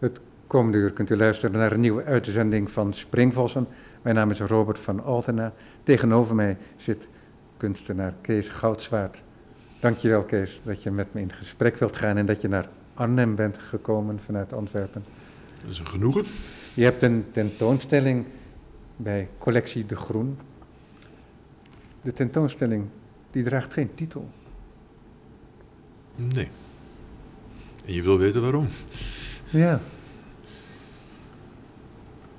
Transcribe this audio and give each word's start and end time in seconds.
Het 0.00 0.20
komende 0.46 0.78
uur 0.78 0.92
kunt 0.92 1.10
u 1.10 1.16
luisteren 1.16 1.58
naar 1.58 1.72
een 1.72 1.80
nieuwe 1.80 2.04
uitzending 2.04 2.70
van 2.70 2.92
Springvossen. 2.92 3.66
Mijn 4.02 4.14
naam 4.14 4.30
is 4.30 4.40
Robert 4.40 4.78
van 4.78 5.04
Altena. 5.04 5.52
Tegenover 5.82 6.34
mij 6.34 6.56
zit 6.76 7.08
kunstenaar 7.56 8.14
Kees 8.20 8.48
Goudzwaard. 8.48 9.22
Dankjewel 9.80 10.22
Kees 10.22 10.60
dat 10.64 10.82
je 10.82 10.90
met 10.90 11.14
me 11.14 11.20
in 11.20 11.32
gesprek 11.32 11.76
wilt 11.76 11.96
gaan 11.96 12.16
en 12.16 12.26
dat 12.26 12.40
je 12.40 12.48
naar 12.48 12.68
Arnhem 12.94 13.34
bent 13.34 13.58
gekomen 13.58 14.20
vanuit 14.20 14.52
Antwerpen. 14.52 15.04
Dat 15.62 15.70
is 15.70 15.78
een 15.78 15.86
genoegen. 15.86 16.24
Je 16.74 16.84
hebt 16.84 17.02
een 17.02 17.24
tentoonstelling 17.32 18.24
bij 18.96 19.28
Collectie 19.38 19.86
De 19.86 19.96
Groen. 19.96 20.38
De 22.02 22.12
tentoonstelling 22.12 22.84
die 23.30 23.42
draagt 23.42 23.72
geen 23.72 23.94
titel. 23.94 24.28
Nee. 26.16 26.48
En 27.84 27.92
je 27.92 28.02
wil 28.02 28.18
weten 28.18 28.42
waarom? 28.42 28.66
Ja. 29.50 29.80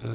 Uh, 0.05 0.11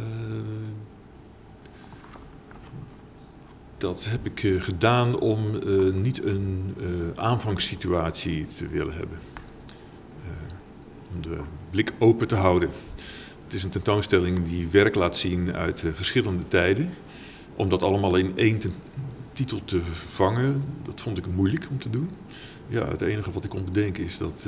dat 3.77 4.05
heb 4.05 4.27
ik 4.27 4.42
uh, 4.42 4.62
gedaan 4.62 5.19
om 5.19 5.59
uh, 5.66 5.95
niet 5.95 6.24
een 6.24 6.74
aanvangssituatie 7.14 8.46
te 8.46 8.69
willen 8.69 8.95
hebben. 8.95 9.19
om 11.14 11.22
de 11.22 11.41
blik 11.70 11.92
open 11.98 12.28
te 12.28 12.34
houden. 12.34 12.70
Het 13.44 13.55
is 13.55 13.64
een 13.64 13.70
tentoonstelling 13.70 14.48
die 14.48 14.69
werk 14.69 14.94
laat 14.94 15.16
zien 15.16 15.52
uit 15.52 15.84
verschillende 15.92 16.48
tijden. 16.48 16.94
Om 17.56 17.69
dat 17.69 17.83
allemaal 17.83 18.16
in 18.16 18.33
één 18.36 18.60
titel 19.33 19.60
te 19.64 19.80
vangen, 19.83 20.62
dat 20.83 21.00
vond 21.00 21.19
ik 21.19 21.27
moeilijk 21.27 21.66
om 21.70 21.78
te 21.78 21.91
doen. 21.91 22.10
Ja, 22.69 22.88
het 22.88 23.02
enige 23.02 23.30
wat 23.30 23.44
ik 23.44 23.50
kon 23.50 23.64
bedenken 23.64 24.05
is 24.05 24.19
dat 24.19 24.47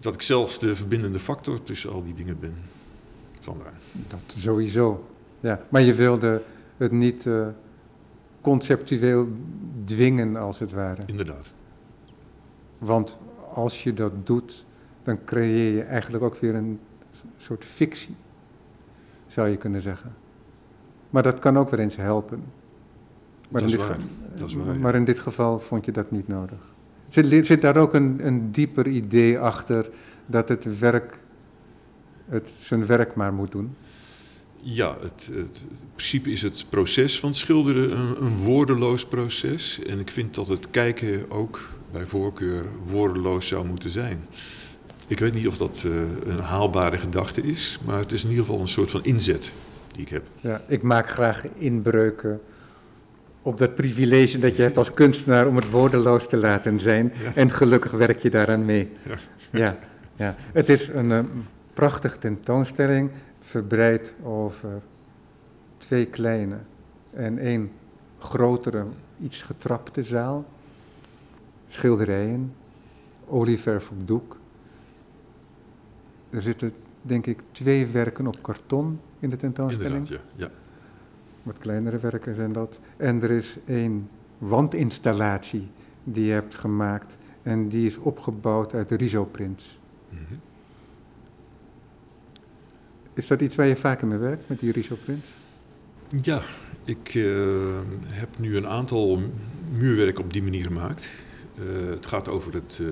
dat 0.00 0.14
ik 0.14 0.22
zelf 0.22 0.58
de 0.58 0.76
verbindende 0.76 1.18
factor 1.18 1.62
tussen 1.62 1.90
al 1.90 2.04
die 2.04 2.14
dingen 2.14 2.38
ben. 2.40 2.56
Vandaar. 3.40 3.78
Dat 4.08 4.20
sowieso. 4.36 5.06
Ja, 5.40 5.60
maar 5.68 5.82
je 5.82 5.94
wilde 5.94 6.42
het 6.76 6.92
niet 6.92 7.24
uh, 7.24 7.46
conceptueel 8.40 9.28
dwingen, 9.84 10.36
als 10.36 10.58
het 10.58 10.72
ware. 10.72 11.02
Inderdaad. 11.06 11.52
Want 12.78 13.18
als 13.54 13.82
je 13.82 13.94
dat 13.94 14.26
doet, 14.26 14.64
dan 15.02 15.24
creëer 15.24 15.74
je 15.74 15.82
eigenlijk 15.82 16.24
ook 16.24 16.36
weer 16.36 16.54
een 16.54 16.80
soort 17.36 17.64
fictie, 17.64 18.14
zou 19.26 19.48
je 19.48 19.56
kunnen 19.56 19.82
zeggen. 19.82 20.14
Maar 21.10 21.22
dat 21.22 21.38
kan 21.38 21.58
ook 21.58 21.70
weer 21.70 21.80
eens 21.80 21.96
helpen. 21.96 22.44
Maar 23.48 23.60
dat, 23.60 23.70
is 23.70 23.76
waar. 23.76 23.98
dat 24.34 24.48
is 24.48 24.54
waar. 24.54 24.80
Maar 24.80 24.94
in 24.94 25.04
dit 25.04 25.20
geval 25.20 25.58
vond 25.58 25.84
je 25.84 25.92
dat 25.92 26.10
niet 26.10 26.28
nodig. 26.28 26.58
Zit, 27.08 27.46
zit 27.46 27.60
daar 27.60 27.76
ook 27.76 27.94
een, 27.94 28.26
een 28.26 28.50
dieper 28.50 28.86
idee 28.86 29.38
achter 29.38 29.88
dat 30.26 30.48
het 30.48 30.78
werk 30.78 31.18
het 32.28 32.52
zijn 32.60 32.86
werk 32.86 33.14
maar 33.14 33.32
moet 33.32 33.52
doen? 33.52 33.76
Ja, 34.60 34.96
het, 35.00 35.30
het, 35.32 35.64
in 35.70 35.88
principe 35.94 36.30
is 36.30 36.42
het 36.42 36.66
proces 36.68 37.20
van 37.20 37.34
schilderen 37.34 37.98
een, 37.98 38.24
een, 38.24 38.36
woordeloos 38.36 39.06
proces. 39.06 39.82
En 39.82 39.98
ik 39.98 40.10
vind 40.10 40.34
dat 40.34 40.48
het 40.48 40.70
kijken 40.70 41.30
ook 41.30 41.60
bij 41.92 42.06
voorkeur 42.06 42.64
woordeloos 42.84 43.46
zou 43.48 43.66
moeten 43.66 43.90
zijn. 43.90 44.20
Ik 45.06 45.18
weet 45.18 45.34
niet 45.34 45.46
of 45.46 45.56
dat 45.56 45.82
uh, 45.86 45.94
een 46.24 46.38
haalbare 46.38 46.98
gedachte 46.98 47.42
is, 47.42 47.78
maar 47.84 47.98
het 47.98 48.12
is 48.12 48.24
in 48.24 48.30
ieder 48.30 48.44
geval 48.44 48.60
een 48.60 48.68
soort 48.68 48.90
van 48.90 49.04
inzet 49.04 49.52
die 49.92 50.02
ik 50.02 50.08
heb. 50.08 50.22
Ja, 50.40 50.62
ik 50.68 50.82
maak 50.82 51.10
graag 51.10 51.44
inbreuken 51.58 52.40
op 53.46 53.58
dat 53.58 53.74
privilege 53.74 54.38
dat 54.38 54.56
je 54.56 54.62
hebt 54.62 54.78
als 54.78 54.94
kunstenaar 54.94 55.46
om 55.46 55.56
het 55.56 55.70
woordeloos 55.70 56.28
te 56.28 56.36
laten 56.36 56.80
zijn. 56.80 57.12
En 57.34 57.50
gelukkig 57.50 57.92
werk 57.92 58.18
je 58.18 58.30
daaraan 58.30 58.64
mee. 58.64 58.92
Ja, 59.02 59.18
ja, 59.50 59.78
ja. 60.16 60.34
het 60.52 60.68
is 60.68 60.88
een 60.88 61.10
uh, 61.10 61.20
prachtige 61.72 62.18
tentoonstelling, 62.18 63.10
verbreid 63.40 64.14
over 64.22 64.82
twee 65.76 66.06
kleine 66.06 66.56
en 67.10 67.38
één 67.38 67.70
grotere, 68.18 68.84
iets 69.22 69.42
getrapte 69.42 70.02
zaal. 70.02 70.44
Schilderijen, 71.68 72.52
olieverf 73.26 73.90
op 73.90 74.08
doek. 74.08 74.38
Er 76.30 76.42
zitten, 76.42 76.72
denk 77.02 77.26
ik, 77.26 77.38
twee 77.52 77.86
werken 77.86 78.26
op 78.26 78.42
karton 78.42 79.00
in 79.18 79.30
de 79.30 79.36
tentoonstelling. 79.36 79.94
Inderdaad, 79.94 80.22
ja. 80.36 80.46
ja. 80.46 80.50
Wat 81.46 81.58
kleinere 81.58 81.98
werken 81.98 82.34
zijn 82.34 82.52
dat. 82.52 82.80
En 82.96 83.22
er 83.22 83.30
is 83.30 83.56
één 83.66 84.08
wandinstallatie 84.38 85.68
die 86.04 86.24
je 86.24 86.32
hebt 86.32 86.54
gemaakt. 86.54 87.18
En 87.42 87.68
die 87.68 87.86
is 87.86 87.96
opgebouwd 87.96 88.74
uit 88.74 88.90
risoprints. 88.90 89.78
Mm 90.10 90.18
-hmm. 90.28 90.40
Is 93.14 93.26
dat 93.26 93.40
iets 93.40 93.56
waar 93.56 93.66
je 93.66 93.76
vaker 93.76 94.06
mee 94.06 94.18
werkt, 94.18 94.48
met 94.48 94.60
die 94.60 94.72
risoprints? 94.72 95.26
Ja, 96.22 96.42
ik 96.84 97.14
uh, 97.14 97.78
heb 98.04 98.38
nu 98.38 98.56
een 98.56 98.66
aantal 98.66 99.20
muurwerk 99.72 100.18
op 100.18 100.32
die 100.32 100.42
manier 100.42 100.64
gemaakt. 100.64 101.08
Uh, 101.58 101.90
het 101.90 102.06
gaat 102.06 102.28
over 102.28 102.54
het 102.54 102.78
uh, 102.82 102.88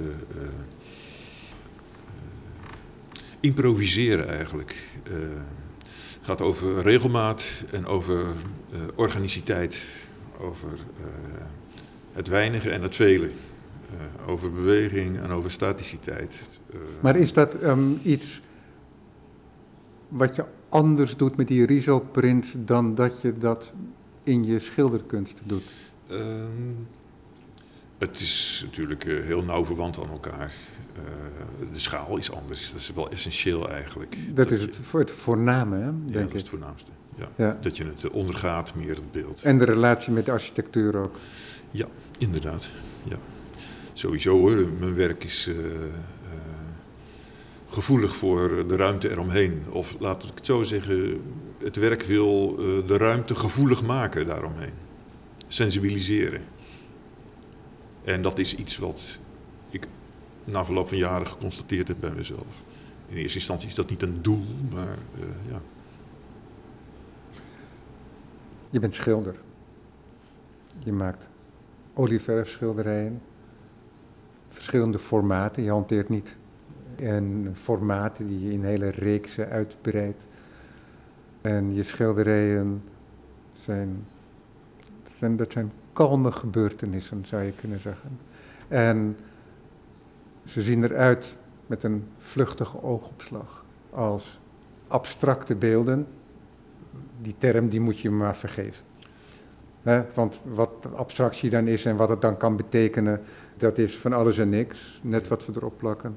improviseren 3.41 4.28
eigenlijk 4.28 4.87
gaat 6.25 6.41
over 6.41 6.83
regelmaat 6.83 7.65
en 7.71 7.87
over 7.87 8.19
uh, 8.25 8.81
organiciteit, 8.95 9.83
over 10.41 10.69
uh, 11.01 11.07
het 12.12 12.29
weinige 12.29 12.71
en 12.71 12.83
het 12.83 12.95
vele, 12.95 13.27
uh, 13.27 14.29
over 14.29 14.53
beweging 14.53 15.19
en 15.19 15.31
over 15.31 15.51
staticiteit. 15.51 16.45
maar 17.01 17.17
is 17.17 17.33
dat 17.33 17.62
um, 17.62 18.01
iets 18.03 18.41
wat 20.09 20.35
je 20.35 20.45
anders 20.69 21.17
doet 21.17 21.37
met 21.37 21.49
die 21.49 21.67
risoprint 21.67 22.55
dan 22.56 22.95
dat 22.95 23.21
je 23.21 23.39
dat 23.39 23.73
in 24.23 24.45
je 24.45 24.59
schilderkunst 24.59 25.41
doet? 25.47 25.71
Um, 26.11 26.87
het 27.99 28.21
is 28.21 28.62
natuurlijk 28.65 29.03
heel 29.03 29.43
nauw 29.43 29.65
verwant 29.65 29.99
aan 29.99 30.11
elkaar. 30.11 30.53
Uh, 30.99 31.03
de 31.72 31.78
schaal 31.78 32.16
is 32.16 32.32
anders. 32.32 32.71
Dat 32.71 32.81
is 32.81 32.93
wel 32.94 33.10
essentieel 33.10 33.71
eigenlijk. 33.71 34.16
Dat, 34.34 34.50
is 34.50 34.60
het, 34.60 34.78
voor 34.82 35.00
het 35.00 35.10
voorname, 35.10 35.77
hè, 35.77 35.84
denk 35.84 36.15
ja, 36.15 36.21
dat 36.21 36.34
is 36.34 36.41
het 36.41 36.49
voornaamste. 36.49 36.91
Ja. 37.15 37.28
ja. 37.37 37.59
Dat 37.60 37.77
je 37.77 37.84
het 37.84 38.10
ondergaat, 38.10 38.75
meer 38.75 38.94
het 38.94 39.12
beeld. 39.12 39.43
En 39.43 39.59
de 39.59 39.65
relatie 39.65 40.12
met 40.12 40.25
de 40.25 40.32
architectuur 40.32 40.97
ook. 40.97 41.16
Ja, 41.71 41.87
inderdaad. 42.19 42.71
Ja. 43.03 43.16
Sowieso 43.93 44.38
hoor, 44.38 44.69
mijn 44.78 44.94
werk 44.94 45.25
is 45.25 45.49
uh, 45.49 45.56
uh, 45.56 45.93
gevoelig 47.69 48.16
voor 48.16 48.65
de 48.69 48.76
ruimte 48.76 49.11
eromheen. 49.11 49.62
Of 49.71 49.97
laat 49.99 50.22
ik 50.22 50.31
het 50.34 50.47
zo 50.47 50.62
zeggen, 50.62 51.21
het 51.62 51.76
werk 51.76 52.03
wil 52.03 52.56
de 52.87 52.97
ruimte 52.97 53.34
gevoelig 53.34 53.82
maken 53.82 54.26
daaromheen. 54.26 54.72
Sensibiliseren. 55.47 56.43
En 58.05 58.22
dat 58.22 58.38
is 58.38 58.55
iets 58.55 58.78
wat 58.78 58.99
ik 58.99 59.24
na 60.44 60.65
verloop 60.65 60.88
van 60.88 60.99
jaren 60.99 61.27
geconstateerd 61.27 61.88
heb 61.88 61.97
bij 62.00 62.10
mezelf. 62.10 62.62
In 63.09 63.16
eerste 63.16 63.38
instantie 63.38 63.69
is 63.69 63.75
dat 63.75 63.91
niet 63.91 64.03
een 64.03 64.22
doel, 64.22 64.44
maar 64.72 64.97
uh, 65.19 65.25
ja. 65.50 65.60
Je 68.71 68.81
bent 68.81 68.94
schilder. 68.94 69.34
Je 70.78 70.93
maakt 70.93 71.28
olieverfschilderijen, 71.94 73.21
verschillende 74.49 74.99
formaten. 74.99 75.62
Je 75.62 75.71
hanteert 75.71 76.09
niet 76.09 76.37
en 76.97 77.50
formaten 77.55 78.26
die 78.26 78.41
je 78.41 78.53
in 78.53 78.65
hele 78.65 78.88
reeksen 78.88 79.49
uitbreidt. 79.49 80.26
En 81.41 81.75
je 81.75 81.82
schilderijen 81.82 82.82
zijn, 83.53 84.06
zijn, 85.19 85.37
dat 85.37 85.53
zijn 85.53 85.72
kalme 85.93 86.32
gebeurtenissen, 86.32 87.26
zou 87.26 87.43
je 87.43 87.53
kunnen 87.53 87.81
zeggen. 87.81 88.19
En 88.69 89.16
ze 90.44 90.62
zien 90.62 90.84
eruit 90.84 91.37
met 91.67 91.82
een 91.82 92.05
vluchtige 92.19 92.82
oogopslag 92.82 93.64
als 93.91 94.41
abstracte 94.88 95.55
beelden. 95.55 96.06
Die 97.23 97.35
term 97.38 97.69
die 97.69 97.81
moet 97.81 97.99
je 97.99 98.11
maar 98.11 98.37
vergeven. 98.37 98.85
want 100.14 100.43
wat 100.55 100.88
abstractie 100.94 101.50
dan 101.50 101.67
is 101.67 101.85
en 101.85 101.96
wat 101.96 102.08
het 102.08 102.20
dan 102.20 102.37
kan 102.37 102.56
betekenen, 102.56 103.20
dat 103.56 103.79
is 103.79 103.99
van 103.99 104.12
alles 104.12 104.38
en 104.38 104.49
niks. 104.49 105.00
Net 105.02 105.29
wat 105.29 105.46
we 105.46 105.52
erop 105.56 105.79
plakken. 105.79 106.17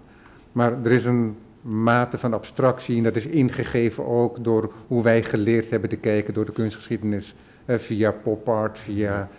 Maar 0.51 0.73
er 0.83 0.91
is 0.91 1.05
een 1.05 1.37
mate 1.61 2.17
van 2.17 2.33
abstractie 2.33 2.97
en 2.97 3.03
dat 3.03 3.15
is 3.15 3.25
ingegeven 3.25 4.05
ook 4.05 4.43
door 4.43 4.73
hoe 4.87 5.03
wij 5.03 5.23
geleerd 5.23 5.69
hebben 5.69 5.89
te 5.89 5.95
kijken 5.95 6.33
door 6.33 6.45
de 6.45 6.51
kunstgeschiedenis. 6.51 7.35
via 7.67 8.11
pop 8.11 8.49
art, 8.49 8.79
via 8.79 9.29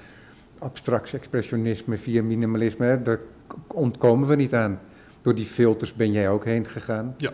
abstract 0.58 1.14
expressionisme, 1.14 1.98
via 1.98 2.22
minimalisme. 2.22 3.02
Daar 3.02 3.18
ontkomen 3.66 4.28
we 4.28 4.34
niet 4.34 4.54
aan. 4.54 4.80
Door 5.22 5.34
die 5.34 5.44
filters 5.44 5.94
ben 5.94 6.12
jij 6.12 6.28
ook 6.28 6.44
heen 6.44 6.66
gegaan. 6.66 7.14
Ja. 7.16 7.30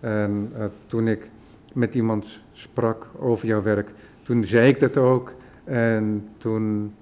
En 0.00 0.52
uh, 0.58 0.64
toen 0.86 1.08
ik 1.08 1.30
met 1.72 1.94
iemand 1.94 2.42
sprak 2.52 3.08
over 3.18 3.46
jouw 3.46 3.62
werk, 3.62 3.90
toen 4.22 4.44
zei 4.44 4.68
ik 4.68 4.78
dat 4.78 4.96
ook. 4.96 5.34
En 5.64 6.28
toen 6.38 6.94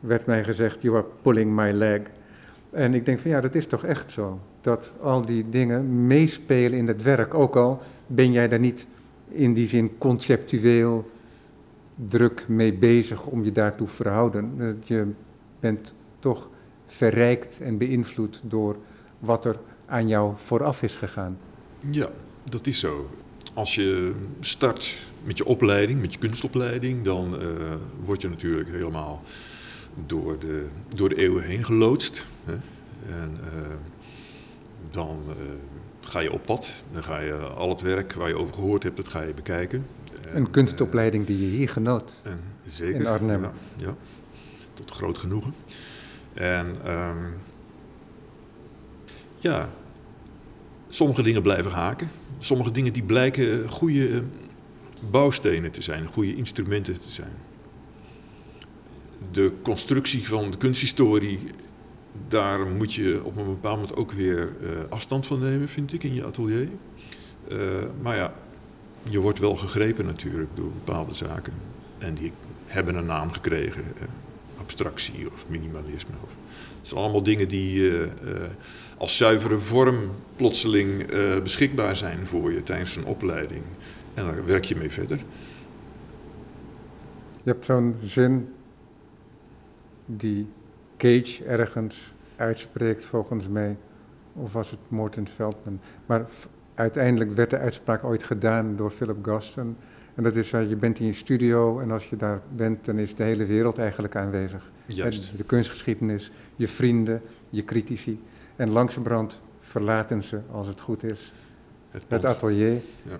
werd 0.00 0.26
mij 0.26 0.44
gezegd, 0.44 0.82
you 0.82 0.96
are 0.96 1.06
pulling 1.22 1.54
my 1.54 1.70
leg. 1.70 2.00
En 2.70 2.94
ik 2.94 3.04
denk 3.04 3.18
van 3.18 3.30
ja, 3.30 3.40
dat 3.40 3.54
is 3.54 3.66
toch 3.66 3.84
echt 3.84 4.10
zo. 4.10 4.40
Dat 4.60 4.92
al 5.00 5.24
die 5.24 5.48
dingen 5.48 6.06
meespelen 6.06 6.78
in 6.78 6.86
het 6.86 7.02
werk. 7.02 7.34
Ook 7.34 7.56
al 7.56 7.82
ben 8.06 8.32
jij 8.32 8.48
daar 8.48 8.58
niet 8.58 8.86
in 9.28 9.54
die 9.54 9.66
zin 9.66 9.98
conceptueel 9.98 11.10
druk 12.08 12.44
mee 12.48 12.72
bezig 12.72 13.26
om 13.26 13.44
je 13.44 13.52
daartoe 13.52 13.86
te 13.86 13.92
verhouden. 13.92 14.76
Je 14.84 15.06
bent 15.60 15.94
toch 16.18 16.48
verrijkt 16.86 17.60
en 17.60 17.78
beïnvloed 17.78 18.40
door 18.42 18.76
wat 19.18 19.44
er 19.44 19.58
aan 19.86 20.08
jou 20.08 20.34
vooraf 20.44 20.82
is 20.82 20.94
gegaan. 20.94 21.38
Ja, 21.90 22.08
dat 22.44 22.66
is 22.66 22.78
zo. 22.78 23.10
Als 23.54 23.74
je 23.74 24.14
start 24.40 24.98
met 25.24 25.38
je 25.38 25.44
opleiding, 25.44 26.00
met 26.00 26.12
je 26.12 26.18
kunstopleiding, 26.18 27.04
dan 27.04 27.34
uh, 27.34 27.48
word 28.04 28.22
je 28.22 28.28
natuurlijk 28.28 28.70
helemaal 28.70 29.22
door 30.06 30.38
de, 30.38 30.66
door 30.94 31.08
de 31.08 31.16
eeuwen 31.16 31.42
heen 31.42 31.64
geloodst. 31.64 32.26
Hè? 32.44 32.52
En 33.06 33.36
uh, 33.54 33.66
dan 34.90 35.18
uh, 35.28 35.34
ga 36.00 36.20
je 36.20 36.32
op 36.32 36.44
pad, 36.44 36.82
dan 36.92 37.02
ga 37.04 37.18
je 37.18 37.34
al 37.34 37.68
het 37.68 37.80
werk 37.80 38.12
waar 38.12 38.28
je 38.28 38.38
over 38.38 38.54
gehoord 38.54 38.82
hebt, 38.82 38.96
dat 38.96 39.08
ga 39.08 39.22
je 39.22 39.34
bekijken. 39.34 39.86
En, 40.26 40.36
een 40.36 40.50
kunstopleiding 40.50 41.26
die 41.26 41.40
je 41.40 41.56
hier 41.56 41.68
genoot. 41.68 42.12
En, 42.22 42.38
zeker. 42.66 43.00
In 43.00 43.06
Arnhem. 43.06 43.42
Ja, 43.42 43.52
ja, 43.76 43.94
tot 44.74 44.90
groot 44.90 45.18
genoegen. 45.18 45.54
En 46.36 46.92
um, 46.92 47.34
ja, 49.36 49.68
sommige 50.88 51.22
dingen 51.22 51.42
blijven 51.42 51.70
haken. 51.70 52.10
Sommige 52.38 52.70
dingen 52.70 52.92
die 52.92 53.02
blijken 53.02 53.70
goede 53.70 54.22
bouwstenen 55.10 55.70
te 55.70 55.82
zijn, 55.82 56.06
goede 56.06 56.36
instrumenten 56.36 57.00
te 57.00 57.10
zijn. 57.10 57.32
De 59.30 59.52
constructie 59.62 60.28
van 60.28 60.50
de 60.50 60.56
kunsthistorie, 60.56 61.38
daar 62.28 62.66
moet 62.66 62.94
je 62.94 63.20
op 63.24 63.36
een 63.36 63.44
bepaald 63.44 63.76
moment 63.76 63.96
ook 63.96 64.12
weer 64.12 64.56
uh, 64.60 64.68
afstand 64.88 65.26
van 65.26 65.40
nemen, 65.40 65.68
vind 65.68 65.92
ik, 65.92 66.02
in 66.02 66.14
je 66.14 66.24
atelier. 66.24 66.68
Maar 68.02 68.16
ja, 68.16 68.34
je 69.08 69.20
wordt 69.20 69.38
wel 69.38 69.56
gegrepen 69.56 70.04
natuurlijk 70.04 70.50
door 70.54 70.70
bepaalde 70.70 71.14
zaken. 71.14 71.52
En 71.98 72.14
die 72.14 72.32
hebben 72.66 72.94
een 72.94 73.06
naam 73.06 73.32
gekregen. 73.32 73.84
Abstractie 74.66 75.26
of 75.32 75.48
minimalisme. 75.48 76.14
Of, 76.24 76.36
het 76.78 76.88
zijn 76.88 77.00
allemaal 77.00 77.22
dingen 77.22 77.48
die 77.48 77.92
als 78.98 79.16
zuivere 79.16 79.58
vorm 79.58 80.10
plotseling 80.36 81.06
beschikbaar 81.42 81.96
zijn 81.96 82.26
voor 82.26 82.52
je 82.52 82.62
tijdens 82.62 82.96
een 82.96 83.04
opleiding. 83.04 83.62
En 84.14 84.24
daar 84.24 84.46
werk 84.46 84.64
je 84.64 84.76
mee 84.76 84.90
verder. 84.90 85.16
Je 87.42 87.50
hebt 87.52 87.64
zo'n 87.64 87.96
zin 88.02 88.48
die 90.06 90.48
Cage 90.96 91.44
ergens 91.44 92.14
uitspreekt, 92.36 93.04
volgens 93.04 93.48
mij. 93.48 93.76
Of 94.32 94.52
was 94.52 94.70
het 94.70 94.80
Morten 94.88 95.26
Veldman? 95.26 95.80
Maar 96.06 96.26
uiteindelijk 96.74 97.34
werd 97.34 97.50
de 97.50 97.58
uitspraak 97.58 98.04
ooit 98.04 98.24
gedaan 98.24 98.76
door 98.76 98.90
Philip 98.90 99.24
Gaston. 99.24 99.76
En 100.16 100.22
dat 100.22 100.36
is, 100.36 100.52
uh, 100.52 100.68
je 100.68 100.76
bent 100.76 100.98
in 100.98 101.06
je 101.06 101.12
studio 101.12 101.80
en 101.80 101.90
als 101.90 102.08
je 102.10 102.16
daar 102.16 102.40
bent, 102.54 102.84
dan 102.84 102.98
is 102.98 103.14
de 103.14 103.22
hele 103.22 103.44
wereld 103.44 103.78
eigenlijk 103.78 104.16
aanwezig. 104.16 104.72
Juist. 104.86 105.36
De 105.36 105.44
kunstgeschiedenis, 105.44 106.30
je 106.56 106.68
vrienden, 106.68 107.22
je 107.50 107.64
critici. 107.64 108.22
En 108.56 108.70
langzamerhand 108.70 109.40
verlaten 109.60 110.22
ze, 110.22 110.40
als 110.50 110.66
het 110.66 110.80
goed 110.80 111.04
is, 111.04 111.32
het, 111.90 112.04
het 112.08 112.24
atelier. 112.24 112.80
Ja. 113.02 113.18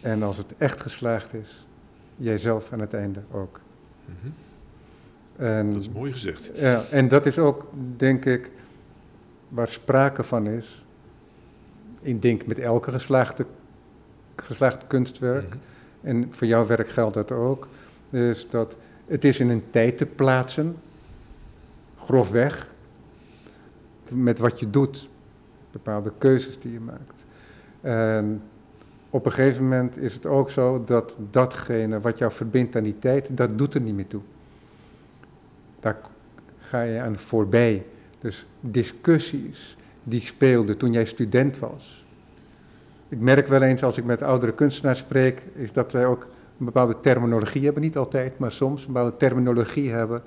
En 0.00 0.22
als 0.22 0.36
het 0.36 0.46
echt 0.58 0.80
geslaagd 0.80 1.34
is, 1.34 1.66
jijzelf 2.16 2.72
aan 2.72 2.80
het 2.80 2.94
einde 2.94 3.20
ook. 3.30 3.60
Mm 4.04 4.14
-hmm. 4.20 4.32
en, 5.46 5.72
dat 5.72 5.80
is 5.80 5.90
mooi 5.90 6.12
gezegd. 6.12 6.50
Ja, 6.54 6.84
en 6.90 7.08
dat 7.08 7.26
is 7.26 7.38
ook, 7.38 7.66
denk 7.96 8.24
ik, 8.24 8.50
waar 9.48 9.68
sprake 9.68 10.22
van 10.22 10.46
is. 10.46 10.84
Ik 12.00 12.22
denk 12.22 12.46
met 12.46 12.58
elke 12.58 12.90
geslaagde, 12.90 13.46
geslaagd 14.36 14.86
kunstwerk. 14.86 15.48
Mhm. 15.48 15.58
En 16.00 16.26
voor 16.30 16.46
jouw 16.46 16.66
werk 16.66 16.88
geldt 16.88 17.14
dat 17.14 17.32
ook. 17.32 17.68
Dus 18.10 18.48
dat 18.48 18.76
het 19.06 19.24
is 19.24 19.40
in 19.40 19.48
een 19.50 19.62
tijd 19.70 19.98
te 19.98 20.06
plaatsen, 20.06 20.76
grofweg, 21.98 22.72
met 24.08 24.38
wat 24.38 24.60
je 24.60 24.70
doet, 24.70 25.08
bepaalde 25.70 26.12
keuzes 26.18 26.58
die 26.60 26.72
je 26.72 26.80
maakt. 26.80 27.24
En 27.80 28.42
op 29.10 29.26
een 29.26 29.32
gegeven 29.32 29.62
moment 29.62 29.96
is 29.96 30.14
het 30.14 30.26
ook 30.26 30.50
zo 30.50 30.84
dat 30.84 31.16
datgene 31.30 32.00
wat 32.00 32.18
jou 32.18 32.32
verbindt 32.32 32.76
aan 32.76 32.82
die 32.82 32.98
tijd, 32.98 33.36
dat 33.36 33.58
doet 33.58 33.74
er 33.74 33.80
niet 33.80 33.94
meer 33.94 34.06
toe. 34.06 34.20
Daar 35.80 35.96
ga 36.58 36.82
je 36.82 37.00
aan 37.00 37.18
voorbij. 37.18 37.86
Dus 38.18 38.46
discussies 38.60 39.76
die 40.02 40.20
speelden 40.20 40.76
toen 40.76 40.92
jij 40.92 41.04
student 41.04 41.58
was. 41.58 42.04
Ik 43.10 43.20
merk 43.20 43.46
wel 43.46 43.62
eens 43.62 43.82
als 43.82 43.96
ik 43.96 44.04
met 44.04 44.22
oudere 44.22 44.52
kunstenaars 44.52 44.98
spreek, 44.98 45.42
is 45.54 45.72
dat 45.72 45.90
zij 45.90 46.06
ook 46.06 46.28
een 46.58 46.64
bepaalde 46.64 47.00
terminologie 47.00 47.64
hebben, 47.64 47.82
niet 47.82 47.96
altijd, 47.96 48.38
maar 48.38 48.52
soms 48.52 48.80
een 48.80 48.92
bepaalde 48.92 49.16
terminologie 49.16 49.90
hebben 49.90 50.22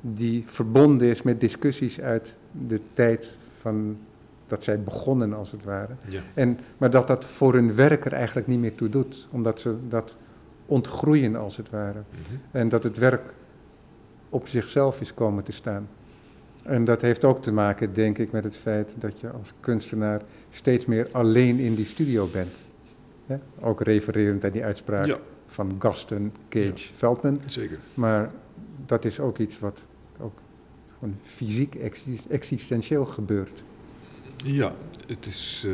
die 0.00 0.44
verbonden 0.46 1.08
is 1.08 1.22
met 1.22 1.40
discussies 1.40 2.00
uit 2.00 2.36
de 2.68 2.80
tijd 2.92 3.36
van 3.58 3.98
dat 4.46 4.64
zij 4.64 4.82
begonnen 4.82 5.32
als 5.32 5.50
het 5.50 5.64
ware. 5.64 5.92
Ja. 6.04 6.20
En, 6.34 6.58
maar 6.78 6.90
dat 6.90 7.06
dat 7.06 7.24
voor 7.24 7.54
hun 7.54 7.74
werker 7.74 8.12
eigenlijk 8.12 8.46
niet 8.46 8.58
meer 8.58 8.74
toe 8.74 8.88
doet, 8.88 9.28
omdat 9.30 9.60
ze 9.60 9.76
dat 9.88 10.16
ontgroeien 10.66 11.36
als 11.36 11.56
het 11.56 11.70
ware. 11.70 11.98
Mm 11.98 12.18
-hmm. 12.28 12.40
En 12.50 12.68
dat 12.68 12.82
het 12.82 12.98
werk 12.98 13.34
op 14.28 14.48
zichzelf 14.48 15.00
is 15.00 15.14
komen 15.14 15.44
te 15.44 15.52
staan. 15.52 15.88
En 16.62 16.84
dat 16.84 17.02
heeft 17.02 17.24
ook 17.24 17.42
te 17.42 17.52
maken, 17.52 17.92
denk 17.94 18.18
ik, 18.18 18.32
met 18.32 18.44
het 18.44 18.56
feit 18.56 18.94
dat 18.98 19.20
je 19.20 19.30
als 19.30 19.52
kunstenaar 19.60 20.22
steeds 20.50 20.86
meer 20.86 21.08
alleen 21.12 21.58
in 21.58 21.74
die 21.74 21.84
studio 21.84 22.28
bent. 22.32 22.50
Ja? 23.26 23.40
Ook 23.60 23.80
refererend 23.82 24.44
aan 24.44 24.50
die 24.50 24.64
uitspraak 24.64 25.06
ja. 25.06 25.18
van 25.46 25.76
Gaston, 25.78 26.32
Cage, 26.48 26.66
Ja. 26.66 26.74
Veldman. 26.94 27.40
Zeker. 27.46 27.78
Maar 27.94 28.30
dat 28.86 29.04
is 29.04 29.20
ook 29.20 29.38
iets 29.38 29.58
wat 29.58 29.82
ook 30.20 30.38
gewoon 30.98 31.16
fysiek 31.22 31.74
exist- 31.74 32.26
existentieel 32.26 33.04
gebeurt. 33.04 33.62
Ja, 34.44 34.72
het 35.06 35.26
is. 35.26 35.66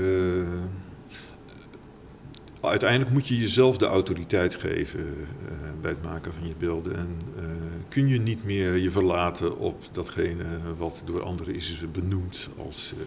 Uiteindelijk 2.68 3.10
moet 3.10 3.26
je 3.26 3.38
jezelf 3.38 3.76
de 3.76 3.86
autoriteit 3.86 4.54
geven 4.54 5.00
eh, 5.00 5.54
bij 5.80 5.90
het 5.90 6.02
maken 6.02 6.32
van 6.38 6.48
je 6.48 6.54
beelden. 6.58 6.96
En 6.96 7.08
eh, 7.36 7.44
kun 7.88 8.08
je 8.08 8.20
niet 8.20 8.44
meer 8.44 8.76
je 8.76 8.90
verlaten 8.90 9.58
op 9.58 9.76
datgene 9.92 10.44
wat 10.78 11.02
door 11.04 11.22
anderen 11.22 11.54
is 11.54 11.84
benoemd 11.92 12.48
als, 12.66 12.94
eh, 12.98 13.04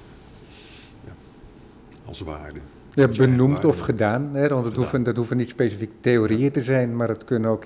ja, 1.06 1.12
als 2.06 2.20
waarde. 2.20 2.60
Ja, 2.94 3.08
benoemd 3.08 3.54
waarde 3.54 3.68
of 3.68 3.80
gedaan. 3.80 4.30
Hè, 4.34 4.48
want 4.48 4.66
het 4.66 4.76
hoeven, 4.76 5.04
dat 5.04 5.16
hoeven 5.16 5.38
niet 5.38 5.50
specifiek 5.50 5.92
theorieën 6.00 6.52
te 6.52 6.64
zijn, 6.64 6.96
maar 6.96 7.10
het 7.10 7.24
kunnen 7.24 7.50
ook 7.50 7.66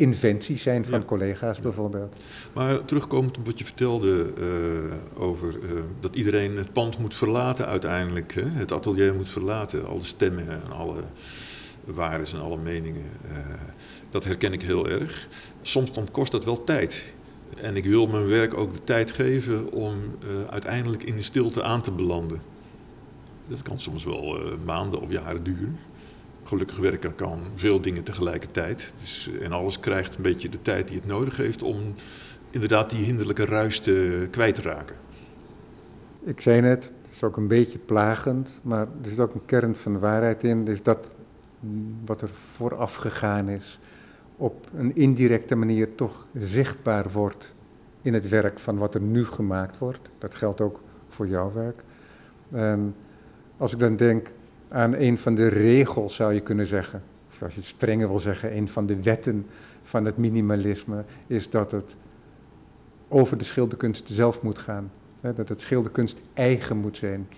inventies 0.00 0.62
zijn 0.62 0.84
van 0.86 0.98
Ja. 0.98 1.04
collega's 1.04 1.60
bijvoorbeeld. 1.60 2.16
Maar 2.52 2.84
terugkomend 2.84 3.38
op 3.38 3.46
wat 3.46 3.58
je 3.58 3.64
vertelde 3.64 4.32
eh, 4.38 5.22
over 5.22 5.48
eh, 5.62 5.70
dat 6.00 6.16
iedereen 6.16 6.56
het 6.56 6.72
pand 6.72 6.98
moet 6.98 7.14
verlaten 7.14 7.66
uiteindelijk. 7.66 8.34
Hè? 8.34 8.42
Het 8.48 8.72
atelier 8.72 9.14
moet 9.14 9.28
verlaten, 9.28 9.86
alle 9.86 10.02
stemmen 10.02 10.48
en 10.48 10.70
alle 10.72 11.00
waardes 11.84 12.32
en 12.32 12.40
alle 12.40 12.56
meningen. 12.58 13.02
eh, 13.28 13.36
dat 14.10 14.24
herken 14.24 14.52
ik 14.52 14.62
heel 14.62 14.88
erg. 14.88 15.28
Soms 15.62 15.92
dan 15.92 16.08
kost 16.10 16.32
dat 16.32 16.44
wel 16.44 16.64
tijd. 16.64 17.14
En 17.56 17.76
ik 17.76 17.84
wil 17.84 18.06
mijn 18.06 18.26
werk 18.26 18.56
ook 18.56 18.72
de 18.72 18.84
tijd 18.84 19.10
geven 19.10 19.72
om 19.72 19.94
uiteindelijk 20.50 21.02
in 21.02 21.16
de 21.16 21.22
stilte 21.22 21.62
aan 21.62 21.82
te 21.82 21.92
belanden. 21.92 22.40
Dat 23.48 23.62
kan 23.62 23.78
soms 23.78 24.04
wel 24.04 24.38
maanden 24.64 25.00
of 25.00 25.10
jaren 25.12 25.42
duren. 25.42 25.78
Gelukkig 26.50 26.78
werken 26.78 27.14
kan 27.14 27.40
veel 27.54 27.80
dingen 27.80 28.02
tegelijkertijd. 28.02 28.92
Dus, 29.00 29.30
eh, 29.32 29.44
en 29.44 29.52
alles 29.52 29.80
krijgt 29.80 30.16
een 30.16 30.22
beetje 30.22 30.48
de 30.48 30.62
tijd 30.62 30.88
die 30.88 30.96
het 30.96 31.06
nodig 31.06 31.36
heeft 31.36 31.62
om 31.62 31.94
inderdaad 32.50 32.90
die 32.90 33.04
hinderlijke 33.04 33.44
ruis 33.44 33.78
te, 33.78 34.28
kwijt 34.30 34.58
raken. 34.58 34.96
Ik 36.22 36.40
zei 36.40 36.60
net, 36.60 36.84
het 37.02 37.14
is 37.14 37.22
ook 37.22 37.36
een 37.36 37.48
beetje 37.48 37.78
plagend, 37.78 38.60
maar 38.62 38.86
er 39.02 39.08
zit 39.08 39.20
ook 39.20 39.34
een 39.34 39.44
kern 39.44 39.74
van 39.74 39.98
waarheid 39.98 40.44
in. 40.44 40.64
Dus 40.64 40.82
dat 40.82 41.14
wat 42.04 42.22
er 42.22 42.30
vooraf 42.54 42.94
gegaan 42.94 43.48
is, 43.48 43.78
op 44.36 44.66
een 44.74 44.96
indirecte 44.96 45.54
manier 45.54 45.94
toch 45.94 46.26
zichtbaar 46.34 47.10
wordt 47.10 47.54
in 48.02 48.14
het 48.14 48.28
werk 48.28 48.58
van 48.58 48.78
wat 48.78 48.94
er 48.94 49.02
nu 49.02 49.24
gemaakt 49.24 49.78
wordt. 49.78 50.10
Dat 50.18 50.34
geldt 50.34 50.60
ook 50.60 50.80
voor 51.08 51.28
jouw 51.28 51.52
werk. 51.52 51.82
En 52.50 52.94
als 53.56 53.72
ik 53.72 53.78
dan 53.78 53.96
denk 53.96 54.32
aan 54.70 54.94
een 54.94 55.18
van 55.18 55.34
de 55.34 55.46
regels, 55.46 56.14
zou 56.14 56.32
je 56.32 56.40
kunnen 56.40 56.66
zeggen, 56.66 57.02
of 57.30 57.42
als 57.42 57.54
je 57.54 57.60
het 57.60 57.68
strenger 57.68 58.08
wil 58.08 58.18
zeggen, 58.18 58.56
een 58.56 58.68
van 58.68 58.86
de 58.86 59.02
wetten 59.02 59.46
van 59.82 60.04
het 60.04 60.16
minimalisme, 60.16 61.04
is 61.26 61.50
dat 61.50 61.72
het 61.72 61.96
over 63.08 63.38
de 63.38 63.44
schilderkunst 63.44 64.08
zelf 64.08 64.42
moet 64.42 64.58
gaan. 64.58 64.90
Dat 65.20 65.48
het 65.48 65.60
schilderkunst 65.60 66.20
eigen 66.32 66.76
moet 66.76 66.96
zijn. 66.96 67.28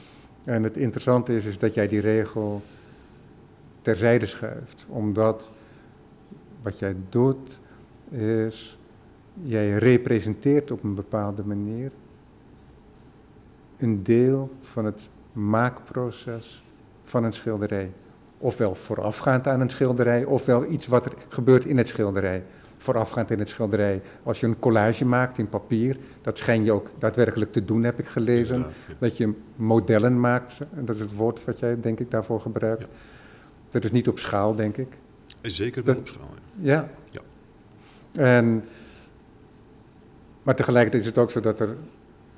En 0.44 0.62
het 0.62 0.76
interessante 0.76 1.34
is, 1.34 1.44
is 1.44 1.58
dat 1.58 1.74
jij 1.74 1.88
die 1.88 2.00
regel 2.00 2.62
terzijde 3.82 4.26
schuift, 4.26 4.86
omdat 4.88 5.50
wat 6.62 6.78
jij 6.78 6.96
doet 7.08 7.60
is, 8.10 8.78
jij 9.42 9.72
representeert 9.78 10.70
op 10.70 10.82
een 10.82 10.94
bepaalde 10.94 11.44
manier 11.44 11.90
een 13.78 14.02
deel 14.02 14.50
van 14.60 14.84
het 14.84 15.10
maakproces 15.32 16.64
van 17.12 17.24
een 17.24 17.32
schilderij. 17.32 17.90
Ofwel 18.38 18.74
voorafgaand 18.74 19.46
aan 19.48 19.60
een 19.60 19.68
schilderij, 19.70 20.24
ofwel 20.24 20.70
iets 20.70 20.86
wat 20.86 21.06
er 21.06 21.12
gebeurt 21.28 21.64
in 21.64 21.78
het 21.78 21.88
schilderij. 21.88 22.42
Voorafgaand 22.78 23.30
in 23.30 23.38
het 23.38 23.48
schilderij. 23.48 24.02
Als 24.22 24.40
je 24.40 24.46
een 24.46 24.58
collage 24.58 25.04
maakt 25.04 25.38
in 25.38 25.48
papier, 25.48 25.96
dat 26.22 26.38
schijn 26.38 26.64
je 26.64 26.72
ook 26.72 26.90
daadwerkelijk 26.98 27.52
te 27.52 27.64
doen, 27.64 27.82
heb 27.82 27.98
ik 27.98 28.06
gelezen. 28.06 28.58
Ja. 28.58 28.66
Dat 28.98 29.16
je 29.16 29.32
modellen 29.56 30.20
maakt, 30.20 30.58
dat 30.74 30.94
is 30.94 31.00
het 31.00 31.14
woord 31.16 31.44
wat 31.44 31.58
jij 31.58 31.80
denk 31.80 32.00
ik 32.00 32.10
daarvoor 32.10 32.40
gebruikt. 32.40 32.82
Ja. 32.82 32.88
Dat 33.70 33.84
is 33.84 33.90
niet 33.90 34.08
op 34.08 34.18
schaal, 34.18 34.54
denk 34.54 34.76
ik. 34.76 34.88
Zeker 35.42 35.84
wel 35.84 35.94
Dat- 35.94 36.02
op 36.02 36.08
schaal. 36.08 36.28
ja. 36.56 36.88
Ja. 37.10 37.20
Ja. 38.10 38.22
En, 38.22 38.64
maar 40.42 40.54
tegelijkertijd 40.56 41.02
is 41.02 41.08
het 41.08 41.18
ook 41.18 41.30
zo 41.30 41.40
dat 41.40 41.60
er 41.60 41.76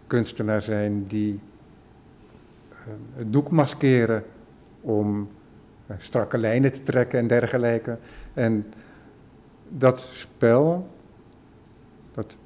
kunstenaars 0.06 0.64
zijn 0.64 1.06
die 1.06 1.40
eh, 2.70 2.76
het 3.16 3.32
doek 3.32 3.50
maskeren 3.50 4.24
om 4.84 5.28
eh, 5.86 5.96
strakke 5.98 6.38
lijnen 6.38 6.72
te 6.72 6.82
trekken 6.82 7.18
en 7.18 7.26
dergelijke. 7.26 7.98
En 8.34 8.72
dat 9.68 10.00
spel, 10.00 10.88
dat 12.12 12.36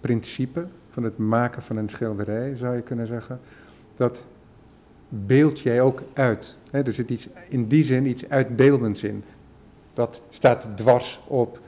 principe 0.00 0.66
van 0.90 1.02
het 1.02 1.18
maken 1.18 1.62
van 1.62 1.76
een 1.76 1.88
schilderij, 1.88 2.56
zou 2.56 2.76
je 2.76 2.82
kunnen 2.82 3.06
zeggen, 3.06 3.40
dat 3.96 4.24
beeld 5.08 5.60
jij 5.60 5.80
ook 5.80 6.02
uit. 6.12 6.58
Er 6.70 6.92
zit 6.92 7.10
iets, 7.10 7.28
in 7.48 7.66
die 7.66 7.84
zin 7.84 8.06
iets 8.06 8.28
uitbeeldends 8.28 9.02
in. 9.02 9.24
Dat 9.94 10.22
staat 10.28 10.68
dwars 10.74 11.20
op 11.26 11.60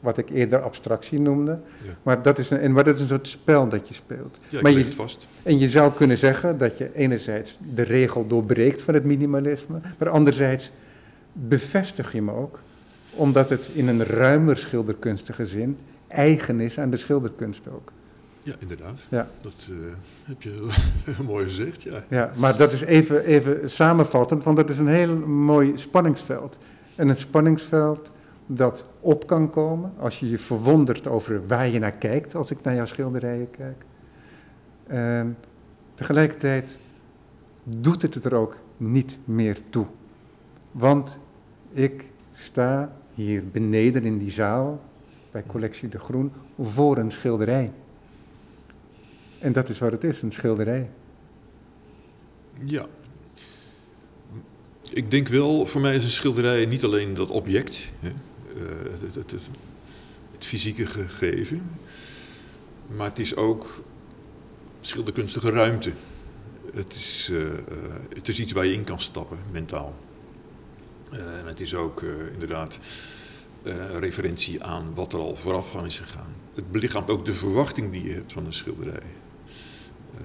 wat 0.00 0.18
ik 0.18 0.30
eerder 0.30 0.62
abstractie 0.62 1.20
noemde. 1.20 1.50
Ja. 1.84 1.90
Maar, 2.02 2.22
dat 2.22 2.38
is 2.38 2.50
een, 2.50 2.58
en, 2.58 2.72
maar 2.72 2.84
dat 2.84 2.94
is 2.94 3.00
een 3.00 3.06
soort 3.08 3.28
spel 3.28 3.68
dat 3.68 3.88
je 3.88 3.94
speelt. 3.94 4.38
Ja, 4.48 4.60
Maar 4.60 4.70
je- 4.72 4.78
het 4.78 4.94
vast. 4.94 5.28
En 5.42 5.58
je 5.58 5.68
zou 5.68 5.92
kunnen 5.92 6.18
zeggen 6.18 6.58
dat 6.58 6.78
je 6.78 6.94
enerzijds 6.94 7.58
de 7.74 7.82
regel 7.82 8.26
doorbreekt 8.26 8.82
van 8.82 8.94
het 8.94 9.04
minimalisme, 9.04 9.80
maar 9.98 10.08
anderzijds 10.08 10.70
bevestig 11.32 12.12
je 12.12 12.22
me 12.22 12.32
ook, 12.32 12.58
omdat 13.10 13.50
het 13.50 13.68
in 13.72 13.88
een 13.88 14.04
ruimer 14.04 14.56
schilderkunstige 14.58 15.46
zin 15.46 15.78
eigen 16.08 16.60
is 16.60 16.78
aan 16.78 16.90
de 16.90 16.96
schilderkunst 16.96 17.68
ook. 17.68 17.92
Ja, 18.42 18.54
inderdaad. 18.58 19.00
Ja. 19.08 19.28
Dat 19.40 19.68
eh, 19.70 19.76
heb 20.24 20.42
je 20.42 20.66
mooi 21.26 21.44
gezegd, 21.44 21.82
ja. 21.82 22.04
Ja, 22.08 22.32
maar 22.36 22.56
dat 22.56 22.72
is 22.72 22.80
even, 22.80 23.24
even 23.24 23.70
samenvattend, 23.70 24.44
want 24.44 24.56
dat 24.56 24.70
is 24.70 24.78
een 24.78 24.86
heel 24.88 25.16
mooi 25.26 25.72
spanningsveld. 25.74 26.58
En 26.94 27.08
een 27.08 27.16
spanningsveld 27.16 28.10
dat 28.46 28.84
op 29.00 29.26
kan 29.26 29.50
komen 29.50 29.92
als 29.98 30.20
je 30.20 30.28
je 30.28 30.38
verwondert 30.38 31.06
over 31.06 31.46
waar 31.46 31.68
je 31.68 31.78
naar 31.78 31.92
kijkt, 31.92 32.34
als 32.34 32.50
ik 32.50 32.62
naar 32.62 32.74
jouw 32.74 32.86
schilderijen 32.86 33.50
kijk. 33.50 33.84
En 34.86 35.36
tegelijkertijd 35.94 36.78
doet 37.64 38.02
het 38.02 38.24
er 38.24 38.34
ook 38.34 38.56
niet 38.76 39.18
meer 39.24 39.58
toe. 39.70 39.86
Want 40.72 41.18
ik 41.72 42.04
sta 42.32 42.96
hier 43.14 43.48
beneden 43.48 44.04
in 44.04 44.18
die 44.18 44.30
zaal, 44.30 44.80
bij 45.30 45.42
Collectie 45.46 45.88
de 45.88 45.98
Groen, 45.98 46.32
voor 46.60 46.96
een 46.96 47.12
schilderij. 47.12 47.72
En 49.38 49.52
dat 49.52 49.68
is 49.68 49.78
wat 49.78 49.92
het 49.92 50.04
is, 50.04 50.22
een 50.22 50.32
schilderij. 50.32 50.90
Ja. 52.64 52.86
Ik 54.90 55.10
denk 55.10 55.28
wel, 55.28 55.66
voor 55.66 55.80
mij 55.80 55.94
is 55.94 56.04
een 56.04 56.10
schilderij 56.10 56.66
niet 56.66 56.84
alleen 56.84 57.14
dat 57.14 57.30
object, 57.30 57.92
hè, 58.00 58.10
het, 58.58 59.00
het, 59.00 59.14
het, 59.14 59.48
het 60.32 60.44
fysieke 60.44 60.86
gegeven, 60.86 61.70
maar 62.86 63.08
het 63.08 63.18
is 63.18 63.36
ook 63.36 63.82
schilderkunstige 64.80 65.50
ruimte. 65.50 65.92
Het 66.74 66.94
is, 66.94 67.28
eh, 67.32 67.52
eh, 67.52 67.58
het 68.14 68.28
is 68.28 68.40
iets 68.40 68.52
waar 68.52 68.66
je 68.66 68.72
in 68.72 68.84
kan 68.84 69.00
stappen, 69.00 69.38
mentaal. 69.52 69.94
Eh, 71.12 71.38
en 71.38 71.46
het 71.46 71.60
is 71.60 71.74
ook 71.74 72.02
eh, 72.02 72.32
inderdaad 72.32 72.78
eh, 73.62 73.74
een 73.74 74.00
referentie 74.00 74.62
aan 74.62 74.94
wat 74.94 75.12
er 75.12 75.18
al 75.18 75.36
vooraf 75.36 75.76
aan 75.76 75.84
is 75.84 75.98
gegaan. 75.98 76.34
Het 76.54 76.70
belichaamt 76.70 77.10
ook 77.10 77.24
de 77.24 77.34
verwachting 77.34 77.92
die 77.92 78.04
je 78.04 78.12
hebt 78.12 78.32
van 78.32 78.46
een 78.46 78.52
schilderij. 78.52 79.02
Eh, 80.14 80.20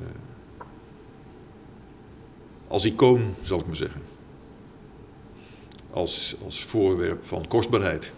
als 2.67 2.85
icoon, 2.85 3.35
zal 3.41 3.59
ik 3.59 3.65
maar 3.65 3.75
zeggen. 3.75 4.01
Als, 5.91 6.35
als 6.43 6.63
voorwerp 6.63 7.25
van 7.25 7.47
kostbaarheid. 7.47 8.13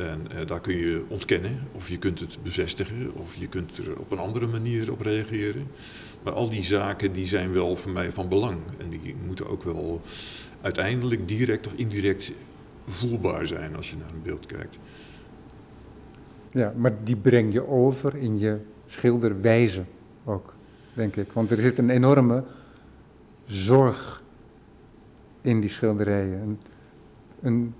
En 0.00 0.30
eh, 0.30 0.46
daar 0.46 0.60
kun 0.60 0.76
je 0.76 1.04
ontkennen, 1.08 1.58
of 1.72 1.88
je 1.88 1.98
kunt 1.98 2.20
het 2.20 2.38
bevestigen, 2.42 3.14
of 3.14 3.34
je 3.34 3.46
kunt 3.46 3.78
er 3.78 3.98
op 3.98 4.10
een 4.10 4.18
andere 4.18 4.46
manier 4.46 4.92
op 4.92 5.00
reageren. 5.00 5.66
Maar 6.22 6.32
al 6.32 6.50
die 6.50 6.64
zaken 6.64 7.12
die 7.12 7.26
zijn 7.26 7.52
wel 7.52 7.76
voor 7.76 7.92
mij 7.92 8.10
van 8.10 8.28
belang. 8.28 8.58
En 8.78 8.88
die 8.88 9.14
moeten 9.26 9.46
ook 9.46 9.62
wel 9.62 10.00
uiteindelijk 10.60 11.28
direct 11.28 11.66
of 11.66 11.72
indirect 11.74 12.32
voelbaar 12.86 13.46
zijn 13.46 13.76
als 13.76 13.90
je 13.90 13.96
naar 13.96 14.10
een 14.10 14.22
beeld 14.22 14.46
kijkt. 14.46 14.78
Ja, 16.50 16.72
maar 16.76 16.92
die 17.04 17.16
breng 17.16 17.52
je 17.52 17.68
over 17.68 18.16
in 18.16 18.38
je 18.38 18.58
schilderwijze 18.86 19.84
ook, 20.24 20.54
denk 20.94 21.16
ik. 21.16 21.32
Want 21.32 21.50
er 21.50 21.60
zit 21.60 21.78
een 21.78 21.90
enorme 21.90 22.44
zorg 23.46 24.22
in 25.40 25.60
die 25.60 25.70
schilderijen. 25.70 26.40
Een, 26.40 26.58
een 27.40 27.74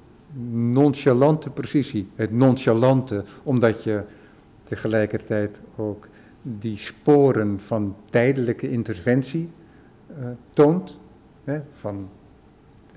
nonchalante 0.53 1.51
precisie. 1.51 2.09
Het 2.15 2.33
nonchalante, 2.33 3.25
omdat 3.43 3.83
je 3.85 4.03
tegelijkertijd 4.63 5.61
ook 5.77 6.09
die 6.43 6.79
sporen 6.79 7.61
van 7.61 7.97
tijdelijke 8.11 8.71
interventie 8.71 9.49
eh, 10.07 10.25
toont. 10.53 10.99
Hè, 11.45 11.61
van 11.73 12.09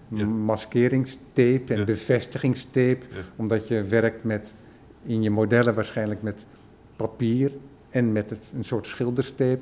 Ja. 0.07 0.25
maskeringstape 0.27 1.63
en 1.67 1.77
Ja. 1.77 1.83
bevestigingstape. 1.85 2.97
Ja. 3.09 3.21
Omdat 3.35 3.67
je 3.67 3.83
werkt 3.83 4.23
met, 4.23 4.53
in 5.03 5.21
je 5.23 5.29
modellen 5.29 5.73
waarschijnlijk 5.73 6.21
met 6.21 6.45
papier 6.95 7.51
en 7.89 8.11
met 8.11 8.29
het, 8.29 8.43
een 8.55 8.63
soort 8.63 8.87
schilderstape 8.87 9.59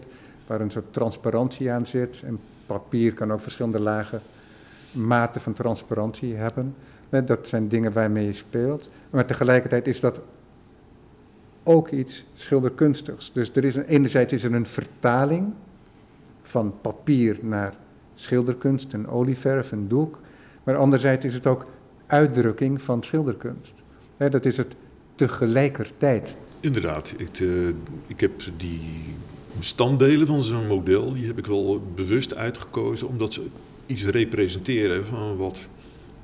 waar 0.48 0.62
een 0.62 0.72
soort 0.72 0.94
transparantie 0.94 1.72
aan 1.72 1.86
zit. 1.86 2.22
En 2.25 2.40
papier 2.66 3.13
kan 3.13 3.32
ook 3.34 3.40
verschillende 3.42 3.80
lagen, 3.80 4.22
maten 4.92 5.42
van 5.42 5.54
transparantie 5.54 6.36
hebben. 6.36 6.75
Dat 7.12 7.48
zijn 7.48 7.68
dingen 7.68 7.94
waarmee 7.94 8.25
je 8.25 8.34
speelt. 8.34 8.89
Maar 9.10 9.25
tegelijkertijd 9.25 9.88
is 9.88 10.00
dat 10.00 10.22
ook 11.63 11.89
iets 11.89 12.25
schilderkunstigs. 12.34 13.32
Dus 13.34 13.51
er 13.53 13.65
is 13.65 13.75
een, 13.75 13.86
enerzijds 13.86 14.34
is 14.34 14.44
er 14.44 14.53
een 14.53 14.65
vertaling 14.65 15.53
van 16.44 16.74
papier 16.82 17.38
naar 17.41 17.74
schilderkunst, 18.15 18.94
een 18.94 19.08
olieverf, 19.08 19.72
een 19.72 19.88
doek. 19.88 20.20
Maar 20.63 20.75
anderzijds 20.75 21.25
is 21.25 21.34
het 21.34 21.48
ook 21.48 21.65
uitdrukking 22.08 22.82
van 22.82 23.03
schilderkunst. 23.03 23.74
Dat 24.18 24.46
is 24.46 24.58
het 24.58 24.75
tegelijkertijd. 25.15 26.38
Inderdaad, 26.60 27.13
ik, 27.18 27.39
eh, 27.39 27.68
ik 28.08 28.20
heb 28.20 28.32
die 28.58 28.82
bestanddelen 29.58 30.27
van 30.27 30.44
zo'n 30.44 30.68
model, 30.68 31.13
die 31.13 31.27
heb 31.27 31.38
ik 31.38 31.46
wel 31.46 31.82
bewust 31.96 32.36
uitgekozen, 32.36 33.08
omdat 33.08 33.34
ze 33.34 33.46
iets 33.86 34.06
representeren 34.06 35.06
van 35.06 35.38
wat 35.38 35.68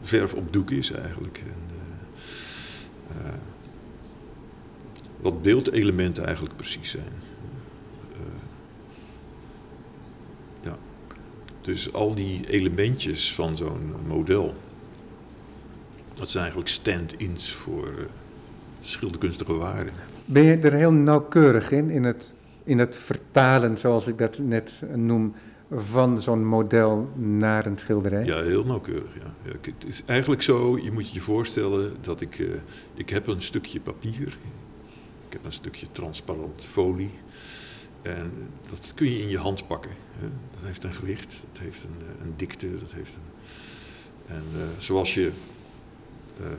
verf 0.02 0.34
op 0.34 0.54
doek 0.54 0.72
is 0.72 0.92
eigenlijk. 0.92 1.44
En, 1.46 1.76
eh, 3.08 3.28
eh, 3.28 3.34
wat 5.22 5.42
beeldelementen 5.42 6.26
eigenlijk 6.26 6.56
precies 6.56 6.90
zijn. 6.90 7.12
Eh, 8.14 8.20
ja. 10.62 10.78
Dus 11.62 11.94
al 11.94 12.16
die 12.16 12.50
elementjes 12.50 13.34
van 13.34 13.56
zo'n 13.56 13.94
model, 14.08 14.54
dat 16.14 16.30
zijn 16.30 16.44
eigenlijk 16.44 16.74
stand-ins 16.74 17.52
voor 17.52 18.08
schilderkunstige 18.82 19.54
waarden. 19.54 19.94
Ben 20.26 20.44
je 20.44 20.58
er 20.58 20.74
heel 20.74 20.94
nauwkeurig 20.94 21.72
in, 21.72 21.90
in 21.90 22.04
het, 22.04 22.34
in 22.64 22.80
het 22.80 22.96
vertalen, 22.96 23.78
zoals 23.78 24.08
ik 24.08 24.18
dat 24.18 24.38
net 24.38 24.72
noem, 24.96 25.34
van 25.72 26.22
zo'n 26.22 26.46
model 26.46 27.10
naar 27.16 27.66
een 27.66 27.78
schilderij? 27.78 28.26
Ja, 28.26 28.42
heel 28.42 28.66
nauwkeurig. 28.66 29.16
Ja. 29.16 29.34
Ja, 29.44 29.52
het 29.62 29.86
is 29.86 30.04
eigenlijk 30.06 30.42
zo, 30.42 30.78
je 30.78 30.92
moet 30.92 31.12
je 31.12 31.20
voorstellen 31.20 31.96
dat 32.02 32.22
ik, 32.22 32.40
eh, 32.40 32.48
ik 32.94 33.10
heb 33.10 33.28
een 33.28 33.42
stukje 33.42 33.80
papier, 33.80 34.38
ik 35.28 35.34
heb 35.34 35.46
een 35.46 35.52
stukje 35.52 35.88
transparant 35.92 36.66
folie. 36.66 37.12
En 38.02 38.32
dat 38.70 38.92
kun 38.96 39.12
je 39.12 39.20
in 39.22 39.30
je 39.30 39.38
hand 39.38 39.68
pakken. 39.68 39.92
Hè. 40.12 40.28
Dat 40.54 40.64
heeft 40.64 40.84
een 40.84 40.94
gewicht, 40.94 41.46
dat 41.52 41.62
heeft 41.62 41.84
een, 41.84 42.08
eh, 42.08 42.26
een 42.26 42.34
dikte, 42.36 42.78
dat 42.80 42.92
heeft 42.92 43.16
een... 43.16 44.36
En 44.36 44.44
eh, 44.56 44.62
zoals 44.78 45.14
je 45.14 45.32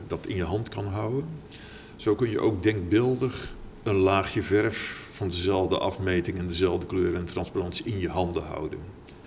dat 0.07 0.27
in 0.27 0.37
je 0.37 0.45
hand 0.45 0.69
kan 0.69 0.87
houden, 0.87 1.25
zo 1.97 2.15
kun 2.15 2.31
je 2.31 2.41
ook 2.41 2.63
denkbeeldig 2.63 3.55
een 3.83 3.97
laagje 3.97 4.43
verf 4.43 5.09
van 5.13 5.29
dezelfde 5.29 5.79
afmeting 5.79 6.39
en 6.39 6.47
dezelfde 6.47 6.87
kleur 6.87 7.15
en 7.15 7.25
transparantie 7.25 7.85
in 7.85 7.99
je 7.99 8.09
handen 8.09 8.43
houden. 8.43 8.79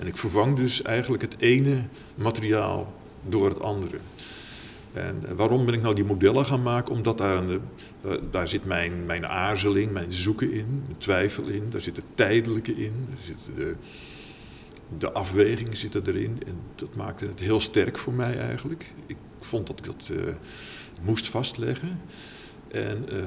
En 0.02 0.08
ik 0.08 0.18
vervang 0.18 0.56
dus 0.56 0.82
eigenlijk 0.82 1.22
het 1.22 1.36
ene 1.38 1.84
materiaal 2.16 2.94
door 3.24 3.48
het 3.48 3.62
andere. 3.62 3.98
En 4.92 5.26
eh, 5.26 5.32
waarom 5.32 5.66
ben 5.66 5.74
ik 5.74 5.82
nou 5.82 5.96
die 5.96 6.06
modellen 6.06 6.46
gaan 6.46 6.62
maken? 6.62 6.94
Omdat 6.94 7.18
daar, 7.18 7.50
eh, 7.50 7.60
daar 8.32 8.48
zit 8.48 8.66
mijn, 8.66 9.06
mijn 9.06 9.28
aarzeling, 9.28 9.92
mijn 9.92 10.14
zoeken 10.14 10.52
in, 10.52 10.84
mijn 10.86 10.98
twijfel 10.98 11.48
in. 11.48 11.70
Daar 11.70 11.82
zit 11.82 11.96
het 11.96 12.06
tijdelijke 12.16 12.76
in. 12.76 12.94
Daar 13.08 13.18
zit 13.24 13.38
de, 13.56 13.76
de 14.98 15.12
afweging 15.12 15.78
zit 15.78 15.96
er 15.96 16.08
erin 16.08 16.42
en 16.48 16.56
dat 16.76 16.96
maakte 16.96 17.26
het 17.26 17.40
heel 17.40 17.60
sterk 17.60 17.98
voor 17.98 18.14
mij 18.14 18.38
eigenlijk. 18.40 18.94
Ik 19.06 19.18
vond 19.40 19.68
dat 19.68 19.80
ik 19.80 19.86
dat 19.86 20.10
uh, 20.12 20.34
moest 21.02 21.28
vastleggen. 21.28 22.02
En 22.68 23.06
uh, 23.14 23.24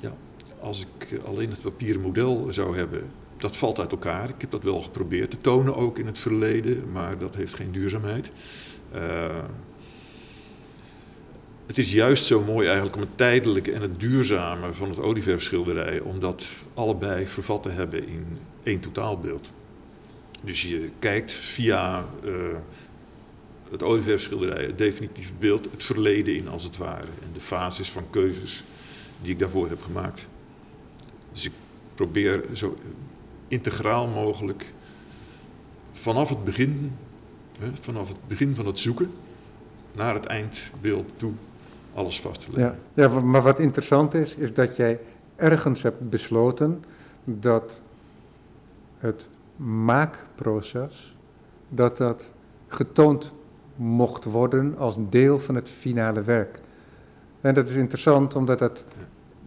ja, 0.00 0.16
als 0.60 0.80
ik 0.80 1.20
alleen 1.24 1.50
het 1.50 1.60
papieren 1.60 2.00
model 2.00 2.52
zou 2.52 2.76
hebben, 2.76 3.10
dat 3.42 3.56
valt 3.56 3.78
uit 3.78 3.90
elkaar. 3.90 4.28
Ik 4.28 4.40
heb 4.40 4.50
dat 4.50 4.62
wel 4.62 4.82
geprobeerd 4.82 5.30
te 5.30 5.38
tonen 5.38 5.74
ook 5.74 5.98
in 5.98 6.06
het 6.06 6.18
verleden, 6.18 6.92
maar 6.92 7.18
dat 7.18 7.34
heeft 7.34 7.54
geen 7.54 7.72
duurzaamheid. 7.72 8.30
Uh, 8.94 9.00
het 11.66 11.78
is 11.78 11.92
juist 11.92 12.24
zo 12.24 12.42
mooi 12.42 12.66
eigenlijk 12.66 12.96
om 12.96 13.02
het 13.02 13.16
tijdelijke 13.16 13.72
en 13.72 13.82
het 13.82 14.00
duurzame 14.00 14.72
van 14.72 14.88
het 14.88 14.98
olieverfschilderij, 14.98 16.00
om 16.00 16.20
dat 16.20 16.46
allebei 16.74 17.26
vervat 17.26 17.62
te 17.62 17.68
hebben 17.68 18.08
in 18.08 18.26
één 18.62 18.80
totaalbeeld. 18.80 19.52
Dus 20.40 20.62
je 20.62 20.90
kijkt 20.98 21.32
via 21.32 22.04
uh, 22.24 22.34
het 23.70 23.82
olieverfschilderij, 23.82 24.64
het 24.64 24.78
definitieve 24.78 25.32
beeld, 25.38 25.68
het 25.70 25.82
verleden 25.82 26.36
in 26.36 26.48
als 26.48 26.62
het 26.62 26.76
ware. 26.76 27.12
En 27.22 27.30
de 27.32 27.40
fases 27.40 27.90
van 27.90 28.10
keuzes 28.10 28.64
die 29.22 29.32
ik 29.32 29.38
daarvoor 29.38 29.68
heb 29.68 29.82
gemaakt. 29.82 30.26
Dus 31.32 31.44
ik 31.44 31.52
probeer 31.94 32.44
zo 32.52 32.78
integraal 33.52 34.08
mogelijk 34.08 34.72
vanaf 35.92 36.28
het 36.28 36.44
begin, 36.44 36.92
hè, 37.60 37.68
vanaf 37.80 38.08
het 38.08 38.28
begin 38.28 38.54
van 38.54 38.66
het 38.66 38.78
zoeken 38.78 39.10
naar 39.92 40.14
het 40.14 40.26
eindbeeld 40.26 41.12
toe 41.16 41.32
alles 41.94 42.20
vast 42.20 42.40
te 42.40 42.52
leggen. 42.52 42.78
Ja, 42.94 43.08
ja, 43.08 43.20
maar 43.20 43.42
wat 43.42 43.58
interessant 43.58 44.14
is, 44.14 44.34
is 44.34 44.54
dat 44.54 44.76
jij 44.76 44.98
ergens 45.36 45.82
hebt 45.82 46.10
besloten 46.10 46.84
dat 47.24 47.80
het 48.98 49.28
maakproces, 49.56 51.16
dat 51.68 51.96
dat 51.96 52.32
getoond 52.68 53.32
mocht 53.76 54.24
worden 54.24 54.78
als 54.78 54.96
deel 55.08 55.38
van 55.38 55.54
het 55.54 55.68
finale 55.68 56.22
werk. 56.22 56.60
En 57.40 57.54
dat 57.54 57.68
is 57.68 57.74
interessant 57.74 58.34
omdat 58.34 58.58
dat 58.58 58.84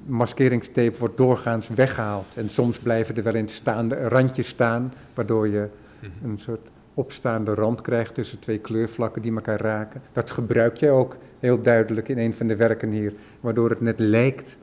maskeringstape 0.06 0.98
wordt 1.00 1.18
doorgaans 1.18 1.68
weggehaald. 1.68 2.26
En 2.36 2.50
soms 2.50 2.78
blijven 2.78 3.16
er 3.16 3.24
wel 3.24 3.36
in 3.36 3.50
staande 3.50 4.08
randjes 4.08 4.48
staan, 4.48 4.94
waardoor 5.14 5.48
je 5.48 5.68
mhm. 6.00 6.30
een 6.30 6.38
soort 6.38 6.70
opstaande 6.94 7.54
rand 7.54 7.82
krijgt 7.82 8.14
tussen 8.14 8.40
twee 8.40 8.58
kleurvlakken 8.58 9.22
die 9.22 9.34
elkaar 9.34 9.62
raken. 9.62 10.02
Dat 10.12 10.32
gebruik 10.32 10.78
jij 10.78 10.92
ook 10.92 11.16
heel 11.40 11.62
duidelijk 11.62 12.10
in 12.10 12.18
een 12.18 12.34
van 12.34 12.48
de 12.48 12.56
werken 12.56 12.90
hier, 12.90 13.14
waardoor 13.40 13.70
het 13.70 13.82
net 13.82 14.00
lijkt 14.00 14.58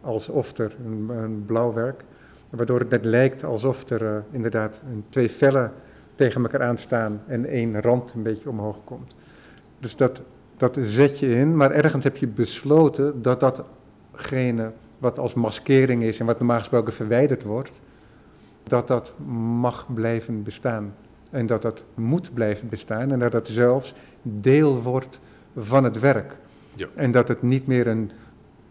alsof 0.00 0.58
er 0.58 0.76
een, 0.84 1.08
een 1.08 1.44
blauw 1.46 1.72
werk, 1.72 2.04
waardoor 2.50 2.78
het 2.78 2.90
net 2.90 3.04
lijkt 3.04 3.44
alsof 3.44 3.90
er 3.90 4.02
uh, 4.02 4.16
inderdaad 4.30 4.80
een, 4.90 5.04
twee 5.08 5.30
vellen 5.30 5.72
tegen 6.14 6.42
elkaar 6.42 6.62
aanstaan 6.62 7.22
en 7.26 7.46
één 7.46 7.80
rand 7.80 8.12
een 8.12 8.22
beetje 8.22 8.50
omhoog 8.50 8.84
komt. 8.84 9.14
Dus 9.78 9.96
dat, 9.96 10.22
dat 10.56 10.78
zet 10.82 11.18
je 11.18 11.34
in, 11.34 11.56
maar 11.56 11.70
ergens 11.70 12.04
heb 12.04 12.16
je 12.16 12.26
besloten 12.26 13.22
dat 13.22 13.40
datgene 14.22 14.72
wat 14.98 15.18
als 15.18 15.34
maskering 15.34 16.02
is 16.02 16.20
en 16.20 16.26
wat 16.26 16.38
normaal 16.38 16.58
gesproken 16.58 16.92
verwijderd 16.92 17.42
wordt, 17.42 17.80
dat 18.62 18.88
dat 18.88 19.12
mag 19.26 19.86
blijven 19.94 20.42
bestaan. 20.42 20.94
En 21.30 21.46
dat 21.46 21.62
dat 21.62 21.84
moet 21.94 22.34
blijven 22.34 22.68
bestaan 22.68 23.12
en 23.12 23.18
dat 23.18 23.32
dat 23.32 23.48
zelfs 23.48 23.94
deel 24.22 24.82
wordt 24.82 25.20
van 25.56 25.84
het 25.84 26.00
werk. 26.00 26.32
Ja. 26.74 26.86
En 26.94 27.10
dat 27.10 27.28
het 27.28 27.42
niet 27.42 27.66
meer 27.66 27.86
een 27.86 28.10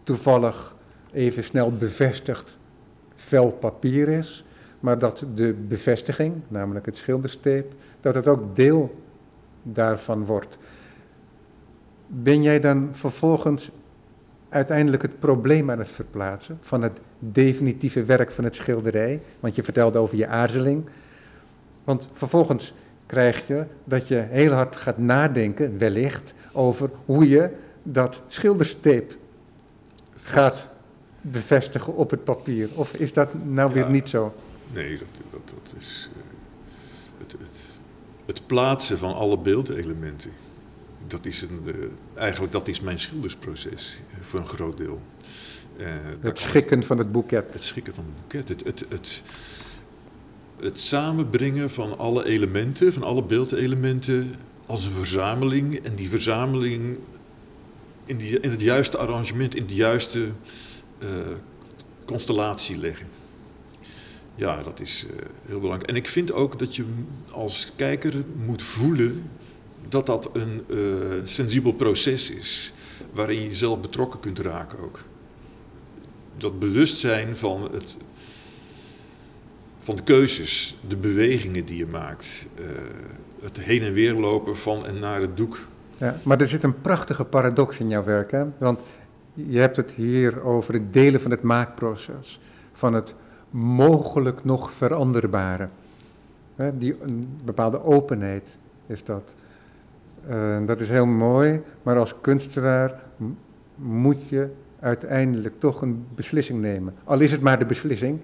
toevallig 0.02 0.76
even 1.12 1.44
snel 1.44 1.76
bevestigd 1.76 2.58
vel 3.14 3.50
papier 3.50 4.08
is, 4.08 4.44
maar 4.80 4.98
dat 4.98 5.24
de 5.34 5.54
bevestiging, 5.68 6.34
namelijk 6.48 6.86
het 6.86 6.96
schildersteep, 6.96 7.72
dat 8.00 8.14
het 8.14 8.28
ook 8.28 8.56
deel 8.56 9.02
daarvan 9.62 10.24
wordt. 10.24 10.58
Ben 12.06 12.42
jij 12.42 12.60
dan 12.60 12.88
vervolgens 12.92 13.70
uiteindelijk 14.52 15.02
het 15.02 15.18
probleem 15.18 15.70
aan 15.70 15.78
het 15.78 15.90
verplaatsen 15.90 16.58
van 16.60 16.82
het 16.82 17.00
definitieve 17.18 18.04
werk 18.04 18.30
van 18.30 18.44
het 18.44 18.54
schilderij? 18.54 19.20
Want 19.40 19.54
je 19.54 19.62
vertelde 19.62 19.98
over 19.98 20.16
je 20.16 20.26
aarzeling. 20.26 20.88
Want 21.84 22.08
vervolgens 22.12 22.74
krijg 23.06 23.46
je 23.46 23.64
dat 23.84 24.08
je 24.08 24.26
heel 24.30 24.52
hard 24.52 24.76
gaat 24.76 24.98
nadenken, 24.98 25.78
wellicht, 25.78 26.34
over 26.52 26.90
hoe 27.04 27.28
je 27.28 27.50
dat 27.82 28.22
schildersteep 28.26 29.16
gaat 30.22 30.68
bevestigen 31.20 31.94
op 31.94 32.10
het 32.10 32.24
papier. 32.24 32.68
Of 32.74 32.92
is 32.92 33.12
dat 33.12 33.28
nou 33.44 33.72
weer 33.72 33.90
niet 33.90 34.08
zo? 34.08 34.34
Nee, 34.72 34.98
dat, 34.98 35.08
dat, 35.30 35.52
dat 35.54 35.74
is 35.78 36.08
uh, 36.16 36.22
het, 37.18 37.32
het, 37.32 37.60
het, 38.26 38.46
plaatsen 38.46 38.98
van 38.98 39.14
alle 39.14 39.38
beeldelementen. 39.38 40.30
Dat 41.12 41.26
is 41.26 41.42
een, 41.42 41.60
uh, 41.64 41.74
eigenlijk 42.14 42.52
dat 42.52 42.68
is 42.68 42.80
mijn 42.80 42.98
schildersproces 42.98 43.96
uh, 44.10 44.24
voor 44.24 44.40
een 44.40 44.46
groot 44.46 44.76
deel. 44.76 45.00
het 46.20 46.38
schikken 46.38 46.84
van 46.84 46.98
het 46.98 47.12
boeket. 47.12 47.52
Het 47.52 47.62
schikken 47.62 47.94
van 47.94 48.04
het 48.04 48.14
boeket. 48.20 48.48
Het, 48.48 48.64
het, 48.64 48.84
het, 48.88 49.22
het 50.60 50.80
samenbrengen 50.80 51.70
van 51.70 51.98
alle 51.98 52.24
elementen, 52.24 52.92
van 52.92 53.02
alle 53.02 53.22
beeldelementen 53.22 54.34
als 54.66 54.84
een 54.84 54.92
verzameling. 54.92 55.76
En 55.76 55.94
die 55.94 56.08
verzameling 56.08 56.98
in, 58.04 58.16
die, 58.16 58.40
in 58.40 58.50
het 58.50 58.60
juiste 58.60 58.98
arrangement, 58.98 59.54
in 59.54 59.66
de 59.66 59.74
juiste 59.74 60.18
uh, 60.18 61.08
constellatie 62.04 62.78
leggen. 62.78 63.06
Ja, 64.34 64.62
dat 64.62 64.80
is 64.80 65.06
uh, 65.06 65.16
heel 65.46 65.60
belangrijk. 65.60 65.90
En 65.90 65.96
ik 65.96 66.08
vind 66.08 66.32
ook 66.32 66.58
dat 66.58 66.76
je 66.76 66.84
als 67.30 67.72
kijker 67.76 68.24
moet 68.44 68.62
voelen 68.62 69.30
dat 69.92 70.06
dat 70.06 70.30
een 70.32 70.64
uh, 70.68 70.78
sensibel 71.24 71.72
proces 71.72 72.30
is. 72.30 72.72
Waarin 73.12 73.36
je 73.36 73.46
jezelf 73.46 73.80
betrokken 73.80 74.20
kunt 74.20 74.38
raken 74.38 74.78
ook. 74.78 74.98
Dat 76.36 76.58
bewustzijn 76.58 77.36
van 77.36 77.68
het 77.72 77.96
van 79.82 79.96
de 79.96 80.02
keuzes, 80.02 80.76
de 80.88 80.96
bewegingen 80.96 81.64
die 81.64 81.76
je 81.76 81.86
maakt. 81.86 82.46
Uh, 82.60 82.66
het 83.42 83.60
heen 83.60 83.82
en 83.82 83.92
weer 83.92 84.14
lopen 84.14 84.56
van 84.56 84.86
en 84.86 84.98
naar 84.98 85.20
het 85.20 85.36
doek. 85.36 85.58
Ja, 85.96 86.16
maar 86.22 86.40
er 86.40 86.48
zit 86.48 86.62
een 86.62 86.80
prachtige 86.80 87.24
paradox 87.24 87.78
in 87.78 87.88
jouw 87.88 88.04
werk, 88.04 88.30
hè? 88.30 88.44
Want 88.58 88.80
je 89.34 89.58
hebt 89.58 89.76
het 89.76 89.92
hier 89.92 90.42
over 90.42 90.74
het 90.74 90.92
delen 90.92 91.20
van 91.20 91.30
het 91.30 91.42
maakproces, 91.42 92.40
van 92.72 92.94
het 92.94 93.14
mogelijk 93.50 94.44
nog 94.44 94.72
veranderbare. 94.72 95.68
Hè? 96.56 96.78
Die, 96.78 96.96
een 97.02 97.40
bepaalde 97.44 97.84
openheid 97.84 98.58
is 98.86 99.04
dat. 99.04 99.34
Uh, 100.30 100.66
dat 100.66 100.80
is 100.80 100.88
heel 100.88 101.06
mooi, 101.06 101.62
maar 101.82 101.98
als 101.98 102.20
kunstenaar 102.20 103.02
moet 103.74 104.28
je 104.28 104.50
uiteindelijk 104.80 105.60
toch 105.60 105.82
een 105.82 106.06
beslissing 106.14 106.60
nemen. 106.60 106.94
Al 107.04 107.20
is 107.20 107.32
het 107.32 107.40
maar 107.40 107.58
de 107.58 107.66
beslissing, 107.66 108.20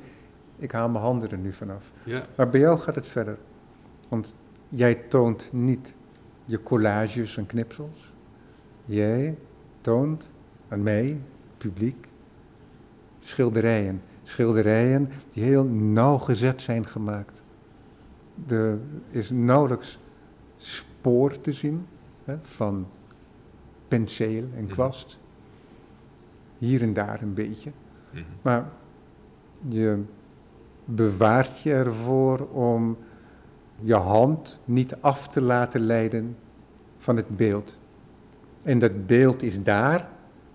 ik 0.59 0.73
haal 0.73 0.89
mijn 0.89 1.05
handen 1.05 1.31
er 1.31 1.39
nu 1.39 1.53
vanaf. 1.53 1.93
Ja. 2.03 2.23
Maar 2.37 2.49
bij 2.49 2.61
jou 2.61 2.79
gaat 2.79 2.95
het 2.95 3.07
verder. 3.07 3.37
Want 4.09 4.35
jij 4.69 4.95
toont 4.95 5.49
niet 5.53 5.95
je 6.45 6.63
collages 6.63 7.37
en 7.37 7.47
knipsels. 7.47 8.13
Jij 8.85 9.37
toont 9.81 10.31
aan 10.69 10.83
mij, 10.83 11.21
publiek, 11.59 12.09
schilderijen. 13.19 14.03
Schilderijen 14.23 15.11
die 15.33 15.43
heel 15.43 15.65
nauwgezet 15.65 16.61
zijn 16.61 16.87
gemaakt. 16.87 17.43
Er 18.49 18.79
is 19.11 19.31
nauwelijks 19.31 19.99
spoor 20.59 21.41
te 21.41 21.53
zien 21.53 21.87
hè, 22.25 22.37
van 22.43 22.87
penseel 23.89 24.45
en 24.57 24.65
mhm. 24.65 24.73
kwast. 24.73 25.19
Hier 26.59 26.83
en 26.83 26.93
daar 26.93 27.23
een 27.23 27.35
beetje. 27.35 27.71
Mhm. 28.11 28.23
Maar 28.43 28.65
je 29.69 30.03
bewaart 30.85 31.61
je 31.61 31.73
ervoor 31.73 32.49
om 32.49 32.97
je 33.81 33.95
hand 33.95 34.61
niet 34.65 34.95
af 35.01 35.29
te 35.29 35.41
laten 35.41 35.81
leiden 35.81 36.37
van 36.99 37.17
het 37.17 37.37
beeld. 37.37 37.79
En 38.63 38.79
dat 38.79 39.07
beeld 39.07 39.43
is 39.43 39.63
daar, 39.63 40.09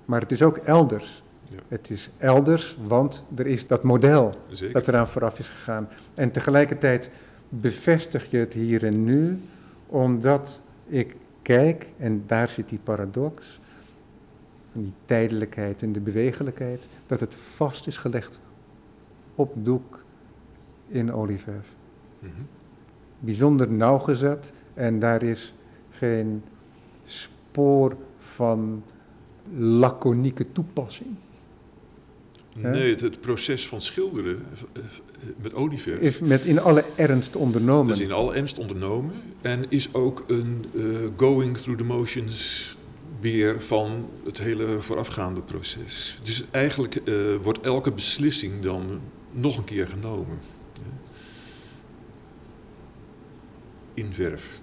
maar 0.06 0.22
het 0.22 0.32
is 0.32 0.42
ook 0.42 0.58
elders. 0.58 1.24
Ja. 1.50 1.60
Het 1.68 1.90
is 1.90 2.10
elders, 2.18 2.78
want 2.84 3.26
er 3.36 3.48
is 3.48 3.68
dat 3.68 3.84
model 3.84 4.34
Zeker. 4.48 4.74
dat 4.74 4.88
eraan 4.88 5.08
vooraf 5.08 5.40
is 5.40 5.48
gegaan. 5.48 5.88
En 6.14 6.32
tegelijkertijd 6.32 7.10
bevestig 7.50 8.32
je 8.32 8.38
het 8.38 8.54
hier 8.54 8.86
en 8.86 9.04
nu, 9.04 9.42
omdat 9.94 10.62
ik 10.86 11.16
kijk, 11.42 11.94
en 11.98 12.24
daar 12.28 12.50
zit 12.50 12.70
die 12.70 12.80
paradox, 12.84 13.60
van 14.72 14.82
die 14.82 14.94
tijdelijkheid 15.06 15.84
en 15.84 15.92
de 15.92 16.00
bewegelijkheid, 16.00 16.88
dat 17.06 17.20
het 17.20 17.36
vast 17.36 17.88
is 17.88 17.98
gelegd 17.98 18.40
op 19.36 19.54
doek 19.56 20.04
in 20.88 21.14
olieverf. 21.14 21.76
Mm 22.20 22.30
-hmm. 22.36 22.48
Bijzonder 23.20 23.72
nauwgezet 23.72 24.54
en 24.74 25.00
daar 25.00 25.24
is 25.24 25.54
geen 25.90 26.44
spoor 27.06 27.96
van 28.18 28.84
laconieke 29.56 30.52
toepassing. 30.52 31.16
Nee, 32.56 32.90
het, 32.90 33.02
het 33.02 33.22
proces 33.22 33.68
van 33.68 33.82
schilderen 33.82 34.46
eh, 34.54 34.82
eh, 34.82 34.84
met 35.42 35.54
olieverf 35.54 36.00
is 36.00 36.20
met 36.20 36.42
in 36.42 36.60
alle 36.60 36.84
ernst 36.96 37.36
ondernomen. 37.36 37.88
Dat 37.88 37.98
is 37.98 38.04
in 38.04 38.12
alle 38.12 38.34
ernst 38.34 38.58
ondernomen 38.58 39.14
en 39.42 39.66
is 39.70 39.94
ook 39.94 40.24
een 40.28 40.66
eh, 40.76 40.84
going 41.18 41.58
through 41.58 41.80
the 41.80 41.86
motions 41.86 42.78
weer 43.20 43.62
van 43.62 44.10
het 44.26 44.38
hele 44.38 44.66
voorafgaande 44.80 45.42
proces. 45.42 46.20
Dus 46.24 46.44
eigenlijk 46.52 47.02
wordt 47.42 47.60
elke 47.60 47.92
beslissing 47.92 48.62
dan 48.62 49.00
nog 49.32 49.58
een 49.58 49.64
keer 49.64 49.88
genomen. 49.88 50.40
In 53.94 54.14
verf. 54.14 54.62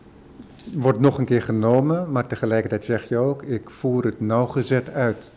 Wordt 0.73 1.01
nog 1.01 1.19
een 1.19 1.25
keer 1.25 1.43
genomen, 1.43 2.13
maar 2.13 2.27
tegelijkertijd 2.27 2.85
zeg 2.85 3.09
je 3.09 3.17
ook, 3.17 3.43
ik 3.43 3.71
voer 3.71 4.05
het 4.05 4.21
nauwgezet 4.21 4.91
uit. 4.91 5.33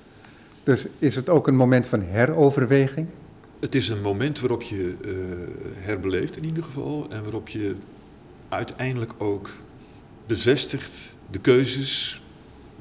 Dus 0.64 0.86
is 1.00 1.16
het 1.16 1.30
ook 1.30 1.48
een 1.48 1.56
moment 1.56 1.88
van 1.88 2.02
heroverweging? 2.02 3.08
Het 3.60 3.76
is 3.76 3.90
een 3.90 4.02
moment 4.02 4.40
waarop 4.40 4.62
je 4.62 4.96
uh, 5.06 5.14
herbeleeft 5.86 6.38
in 6.38 6.46
ieder 6.46 6.64
geval 6.64 7.06
en 7.10 7.22
waarop 7.22 7.50
je 7.50 7.76
uiteindelijk 8.50 9.14
ook 9.18 9.50
bevestigt 10.26 11.16
de 11.32 11.40
keuzes, 11.40 12.22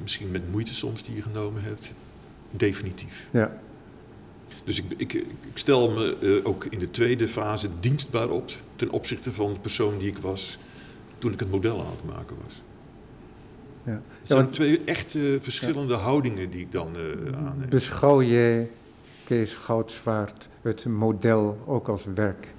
misschien 0.02 0.30
met 0.30 0.50
moeite 0.50 0.74
soms 0.74 1.02
die 1.02 1.14
je 1.14 1.22
genomen 1.22 1.62
hebt, 1.62 1.94
definitief. 2.50 3.28
Ja. 3.32 3.60
Dus 4.64 4.78
ik, 4.78 4.84
ik, 4.96 5.12
ik 5.12 5.26
stel 5.54 5.90
me 5.90 6.16
uh, 6.20 6.46
ook 6.46 6.64
in 6.64 6.78
de 6.78 6.90
tweede 6.90 7.28
fase 7.28 7.68
dienstbaar 7.80 8.30
op 8.30 8.50
ten 8.76 8.90
opzichte 8.90 9.32
van 9.32 9.52
de 9.52 9.60
persoon 9.60 9.98
die 9.98 10.08
ik 10.08 10.18
was 10.18 10.58
toen 11.18 11.32
ik 11.32 11.40
het 11.40 11.50
model 11.50 11.80
aan 11.80 11.90
het 11.90 12.14
maken 12.16 12.36
was. 12.44 12.62
Ja. 13.84 14.02
Het 14.18 14.28
zijn 14.28 14.50
twee 14.50 14.80
echt 14.84 15.14
uh, 15.14 15.40
verschillende 15.40 15.94
ja. 15.94 15.98
houdingen 15.98 16.50
die 16.50 16.60
ik 16.60 16.72
dan 16.72 16.96
uh, 16.96 17.46
aanneem. 17.46 17.68
Beschouw 17.68 18.22
jij, 18.22 18.70
Kees 19.24 19.54
Goudzwaard, 19.54 20.48
het 20.62 20.84
model 20.84 21.58
ook 21.66 21.88
als 21.88 22.06
werk? 22.14 22.54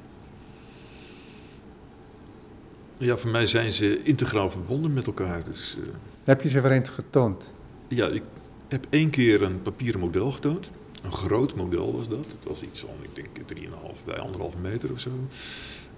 Ja, 2.97 3.17
voor 3.17 3.31
mij 3.31 3.47
zijn 3.47 3.73
ze 3.73 4.03
integraal 4.03 4.51
verbonden 4.51 4.93
met 4.93 5.07
elkaar. 5.07 5.43
Dus, 5.43 5.77
uh, 5.79 5.85
heb 6.23 6.41
je 6.41 6.49
ze 6.49 6.61
weer 6.61 6.71
eens 6.71 6.89
getoond? 6.89 7.43
Ja, 7.87 8.07
ik 8.07 8.23
heb 8.67 8.85
één 8.89 9.09
keer 9.09 9.41
een 9.41 9.61
papieren 9.61 9.99
model 9.99 10.31
getoond. 10.31 10.71
Een 11.03 11.11
groot 11.11 11.55
model 11.55 11.95
was 11.95 12.09
dat. 12.09 12.25
Het 12.25 12.43
was 12.47 12.63
iets 12.63 12.79
van, 12.79 12.89
ik 13.01 13.15
denk, 13.15 13.27
3,5 13.97 14.03
bij 14.05 14.29
1,5 14.55 14.61
meter 14.61 14.91
of 14.91 14.99
zo. 14.99 15.09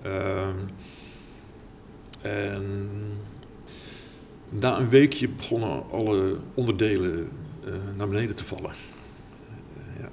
Um, 0.05 0.69
en 2.21 2.63
na 4.59 4.77
een 4.77 4.89
weekje 4.89 5.29
begonnen 5.29 5.89
alle 5.91 6.37
onderdelen 6.53 7.29
uh, 7.65 7.73
naar 7.97 8.07
beneden 8.07 8.35
te 8.35 8.45
vallen. 8.45 8.71
Uh, 8.71 9.99
ja. 9.99 10.09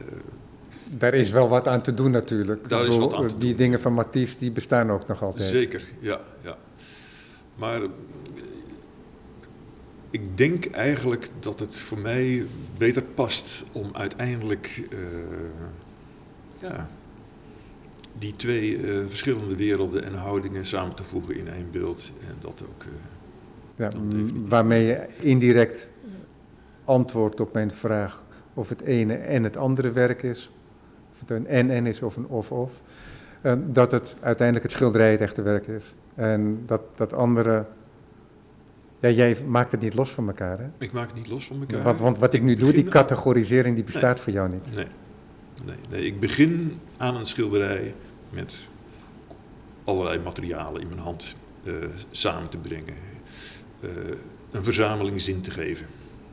uh, 0.00 0.06
daar 0.96 1.14
is 1.14 1.30
wel 1.30 1.48
wat 1.48 1.68
aan 1.68 1.82
te 1.82 1.94
doen 1.94 2.10
natuurlijk. 2.10 2.68
Daar 2.68 2.86
is 2.86 2.96
wat 2.96 3.14
aan 3.14 3.28
te 3.28 3.36
die 3.36 3.48
doen. 3.48 3.56
dingen 3.56 3.80
van 3.80 3.92
Mathies 3.92 4.38
die 4.38 4.50
bestaan 4.50 4.90
ook 4.90 5.06
nog 5.06 5.22
altijd. 5.22 5.48
Zeker, 5.48 5.82
ja. 5.98 6.20
ja. 6.42 6.56
Maar 7.54 7.80
ik 10.10 10.36
denk 10.36 10.66
eigenlijk 10.66 11.28
dat 11.40 11.58
het 11.58 11.76
voor 11.76 11.98
mij 11.98 12.46
beter 12.76 13.02
past 13.02 13.64
om 13.72 13.90
uiteindelijk 13.92 14.88
ja, 16.60 16.88
die 18.18 18.36
twee 18.36 18.76
uh, 18.76 19.06
verschillende 19.06 19.56
werelden 19.56 20.04
en 20.04 20.14
houdingen 20.14 20.64
samen 20.64 20.94
te 20.94 21.02
voegen 21.02 21.36
in 21.36 21.48
één 21.48 21.68
beeld. 21.70 22.12
En 22.20 22.34
dat 22.38 22.62
ook. 22.68 22.84
Uh, 22.84 22.92
ja, 23.76 23.90
waarmee 24.48 24.86
je 24.86 25.06
indirect 25.20 25.90
antwoord 26.84 27.40
op 27.40 27.52
mijn 27.52 27.72
vraag 27.72 28.24
of 28.54 28.68
het 28.68 28.82
ene 28.82 29.14
en 29.14 29.44
het 29.44 29.56
andere 29.56 29.90
werk 29.90 30.22
is. 30.22 30.50
Of 31.12 31.20
het 31.20 31.30
een 31.30 31.46
en-en 31.46 31.86
is 31.86 32.02
of 32.02 32.16
een 32.16 32.26
of-of. 32.26 32.70
Uh, 33.42 33.52
dat 33.66 33.90
het 33.90 34.16
uiteindelijk 34.20 34.66
het 34.66 34.74
schilderij 34.74 35.10
het 35.10 35.20
echte 35.20 35.42
werk 35.42 35.66
is. 35.66 35.94
En 36.14 36.62
dat, 36.66 36.80
dat 36.94 37.12
andere. 37.12 37.66
Ja, 39.00 39.08
jij 39.08 39.36
maakt 39.46 39.72
het 39.72 39.80
niet 39.80 39.94
los 39.94 40.10
van 40.10 40.26
elkaar, 40.26 40.58
hè? 40.58 40.66
Ik 40.78 40.92
maak 40.92 41.06
het 41.06 41.16
niet 41.16 41.28
los 41.28 41.46
van 41.46 41.60
elkaar. 41.60 41.82
Want, 41.82 41.98
want 41.98 42.18
wat 42.18 42.32
ik 42.32 42.42
nu 42.42 42.54
doe, 42.54 42.72
die 42.72 42.84
categorisering, 42.84 43.74
die 43.74 43.84
bestaat 43.84 44.14
nee. 44.14 44.22
voor 44.22 44.32
jou 44.32 44.48
niet. 44.48 44.74
Nee. 44.74 44.86
nee. 45.64 45.76
Nee, 45.90 46.02
ik 46.02 46.20
begin 46.20 46.80
aan 46.96 47.16
een 47.16 47.26
schilderij 47.26 47.94
met 48.30 48.68
allerlei 49.84 50.18
materialen 50.18 50.80
in 50.80 50.88
mijn 50.88 51.00
hand 51.00 51.36
uh, 51.62 51.74
samen 52.10 52.48
te 52.48 52.58
brengen. 52.58 52.94
Uh, 53.80 53.90
een 54.50 54.62
verzameling 54.62 55.20
zin 55.20 55.40
te 55.40 55.50
geven. 55.50 55.86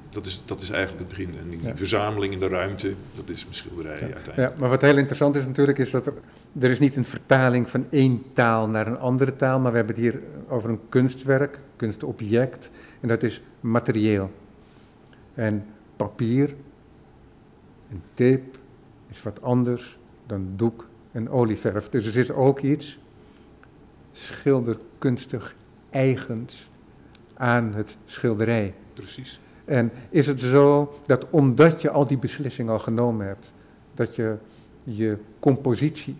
Dat 0.09 0.25
is, 0.25 0.41
dat 0.45 0.61
is 0.61 0.69
eigenlijk 0.69 0.99
het 0.99 1.17
begin. 1.17 1.37
En 1.37 1.49
die 1.49 1.61
ja. 1.61 1.75
verzameling 1.75 2.33
in 2.33 2.39
de 2.39 2.47
ruimte, 2.47 2.93
dat 3.15 3.29
is 3.29 3.43
mijn 3.43 3.55
schilderij 3.55 3.97
ja. 3.97 4.13
uiteindelijk. 4.13 4.37
Ja, 4.37 4.59
maar 4.59 4.69
wat 4.69 4.81
heel 4.81 4.97
interessant 4.97 5.35
is 5.35 5.45
natuurlijk, 5.45 5.77
is 5.77 5.91
dat 5.91 6.07
er, 6.07 6.13
er 6.59 6.69
is 6.69 6.79
niet 6.79 6.95
een 6.95 7.05
vertaling 7.05 7.69
van 7.69 7.85
één 7.89 8.23
taal 8.33 8.67
naar 8.67 8.87
een 8.87 8.97
andere 8.97 9.35
taal, 9.35 9.59
maar 9.59 9.71
we 9.71 9.77
hebben 9.77 9.95
het 9.95 10.03
hier 10.03 10.21
over 10.47 10.69
een 10.69 10.79
kunstwerk, 10.89 11.59
kunstobject, 11.75 12.71
en 12.99 13.07
dat 13.07 13.23
is 13.23 13.41
materieel. 13.59 14.31
En 15.33 15.65
papier 15.95 16.55
en 17.89 18.01
tape 18.13 18.59
is 19.09 19.23
wat 19.23 19.41
anders 19.41 19.97
dan 20.27 20.47
doek 20.55 20.87
en 21.13 21.29
olieverf. 21.29 21.89
Dus 21.89 22.05
er 22.05 22.17
is 22.17 22.31
ook 22.31 22.59
iets 22.59 22.99
schilderkunstig 24.11 25.55
eigens 25.89 26.69
aan 27.33 27.73
het 27.73 27.97
schilderij. 28.05 28.73
Precies. 28.93 29.39
En 29.65 29.91
is 30.09 30.27
het 30.27 30.39
zo 30.39 30.93
dat 31.05 31.29
omdat 31.29 31.81
je 31.81 31.89
al 31.89 32.07
die 32.07 32.17
beslissingen 32.17 32.73
al 32.73 32.79
genomen 32.79 33.27
hebt, 33.27 33.53
dat 33.93 34.15
je 34.15 34.35
je 34.83 35.17
compositie 35.39 36.15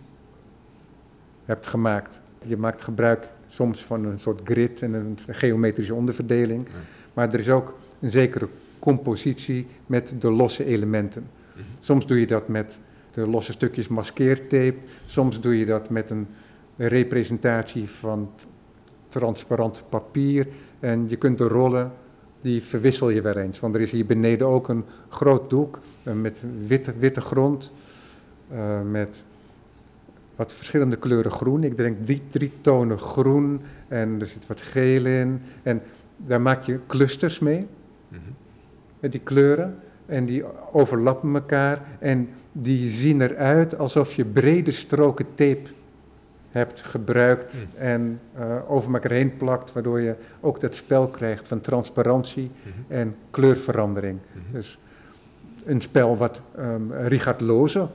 hebt 1.44 1.66
gemaakt. 1.66 2.20
Je 2.46 2.56
maakt 2.56 2.82
gebruik 2.82 3.28
soms 3.46 3.84
van 3.84 4.04
een 4.04 4.18
soort 4.18 4.40
grid 4.44 4.82
en 4.82 4.94
een 4.94 5.18
geometrische 5.26 5.94
onderverdeling, 5.94 6.66
ja. 6.66 6.74
maar 7.14 7.32
er 7.32 7.40
is 7.40 7.48
ook 7.48 7.78
een 8.00 8.10
zekere 8.10 8.48
compositie 8.78 9.66
met 9.86 10.14
de 10.18 10.30
losse 10.30 10.64
elementen. 10.64 11.22
Mm-hmm. 11.22 11.64
Soms 11.80 12.06
doe 12.06 12.20
je 12.20 12.26
dat 12.26 12.48
met 12.48 12.80
de 13.14 13.26
losse 13.26 13.52
stukjes 13.52 13.88
maskeertape. 13.88 14.76
Soms 15.06 15.40
doe 15.40 15.58
je 15.58 15.66
dat 15.66 15.90
met 15.90 16.10
een 16.10 16.26
representatie 16.76 17.88
van 17.88 18.30
transparant 19.08 19.84
papier. 19.88 20.46
En 20.80 21.08
je 21.08 21.16
kunt 21.16 21.38
de 21.38 21.48
rollen, 21.48 21.92
die 22.40 22.62
verwissel 22.62 23.10
je 23.10 23.22
weer 23.22 23.38
eens. 23.38 23.60
Want 23.60 23.74
er 23.74 23.80
is 23.80 23.90
hier 23.90 24.06
beneden 24.06 24.46
ook 24.46 24.68
een 24.68 24.84
groot 25.08 25.50
doek 25.50 25.80
uh, 26.04 26.14
met 26.14 26.42
witte, 26.66 26.92
witte 26.98 27.20
grond. 27.20 27.72
Uh, 28.52 28.80
met 28.90 29.24
wat 30.36 30.52
verschillende 30.52 30.96
kleuren 30.96 31.30
groen. 31.30 31.64
Ik 31.64 31.76
denk 31.76 32.04
drie, 32.04 32.22
drie 32.30 32.52
tonen 32.60 32.98
groen 32.98 33.60
en 33.88 34.16
er 34.20 34.26
zit 34.26 34.46
wat 34.46 34.60
geel 34.60 35.06
in. 35.06 35.40
En 35.62 35.82
daar 36.16 36.40
maak 36.40 36.62
je 36.62 36.78
clusters 36.86 37.38
mee. 37.38 37.66
Mm-hmm. 38.08 38.34
Met 39.00 39.12
die 39.12 39.20
kleuren. 39.20 39.78
En 40.06 40.24
die 40.24 40.44
overlappen 40.72 41.34
elkaar. 41.34 41.82
En 41.98 42.28
die 42.56 42.88
zien 42.88 43.20
eruit 43.20 43.78
alsof 43.78 44.14
je 44.14 44.24
brede 44.24 44.70
stroken 44.70 45.26
tape 45.34 45.68
hebt 46.50 46.80
gebruikt 46.80 47.54
mm. 47.54 47.80
en 47.80 48.20
uh, 48.38 48.70
over 48.70 48.94
elkaar 48.94 49.10
heen 49.10 49.36
plakt, 49.36 49.72
waardoor 49.72 50.00
je 50.00 50.14
ook 50.40 50.60
dat 50.60 50.74
spel 50.74 51.08
krijgt 51.08 51.48
van 51.48 51.60
transparantie 51.60 52.50
mm-hmm. 52.64 52.84
en 52.88 53.16
kleurverandering. 53.30 54.18
Mm-hmm. 54.32 54.52
Dus 54.52 54.78
een 55.64 55.80
spel 55.80 56.16
wat 56.16 56.42
um, 56.58 56.92
Richard 56.92 57.40
Loze 57.40 57.88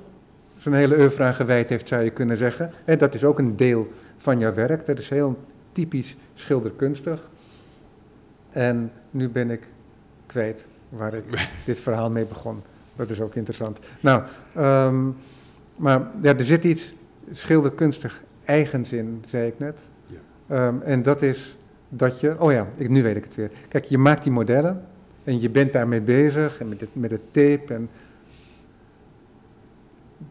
zijn 0.58 0.76
hele 0.76 0.98
oeuvre 0.98 1.24
aan 1.24 1.34
gewijd 1.34 1.70
heeft, 1.70 1.88
zou 1.88 2.04
je 2.04 2.10
kunnen 2.10 2.38
zeggen. 2.38 2.72
En 2.86 2.98
dat 2.98 3.14
is 3.14 3.24
ook 3.24 3.40
een 3.40 3.56
deel 3.56 3.88
van 4.18 4.40
jouw 4.40 4.54
werk, 4.54 4.86
dat 4.86 5.00
is 5.00 5.10
heel 5.10 5.38
typisch 5.72 6.16
schilderkunstig. 6.34 7.30
En 8.50 8.92
nu 9.12 9.30
ben 9.30 9.50
ik 9.50 9.68
kwijt 10.26 10.68
waar 10.90 11.14
ik 11.14 11.24
dit 11.66 11.80
verhaal 11.80 12.10
mee 12.10 12.26
begon. 12.26 12.62
Dat 13.00 13.10
is 13.10 13.22
ook 13.22 13.36
interessant. 13.36 13.80
Nou, 14.00 14.24
um, 14.58 15.16
maar 15.76 16.08
ja, 16.22 16.38
er 16.38 16.44
zit 16.44 16.64
iets 16.64 16.94
schilderkunstig 17.32 18.24
eigens 18.46 18.92
in, 18.92 19.24
zei 19.28 19.48
ik 19.48 19.60
net. 19.60 19.80
Ja. 20.06 20.68
Um, 20.68 20.82
en 20.82 21.04
dat 21.04 21.22
is 21.22 21.58
dat 21.90 22.20
je, 22.20 22.42
oh 22.42 22.52
ja, 22.52 22.68
ik, 22.78 22.90
nu 22.90 23.04
weet 23.04 23.16
ik 23.16 23.24
het 23.24 23.36
weer. 23.36 23.52
Kijk, 23.68 23.86
je 23.86 23.98
maakt 23.98 24.24
die 24.24 24.32
modellen 24.32 24.86
en 25.24 25.42
je 25.42 25.50
bent 25.50 25.74
daarmee 25.74 26.02
bezig 26.02 26.60
en 26.60 26.70
met 26.70 26.82
het, 26.82 26.90
met 26.94 27.12
het 27.12 27.22
tape. 27.32 27.74
En 27.74 27.90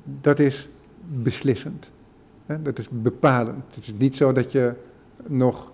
dat 0.04 0.38
is 0.38 0.68
beslissend. 1.06 1.90
Hè? 2.46 2.62
Dat 2.62 2.78
is 2.78 2.88
bepalend. 2.90 3.64
Het 3.74 3.84
is 3.84 3.94
niet 3.98 4.16
zo 4.16 4.32
dat 4.32 4.52
je 4.52 4.72
nog 5.26 5.72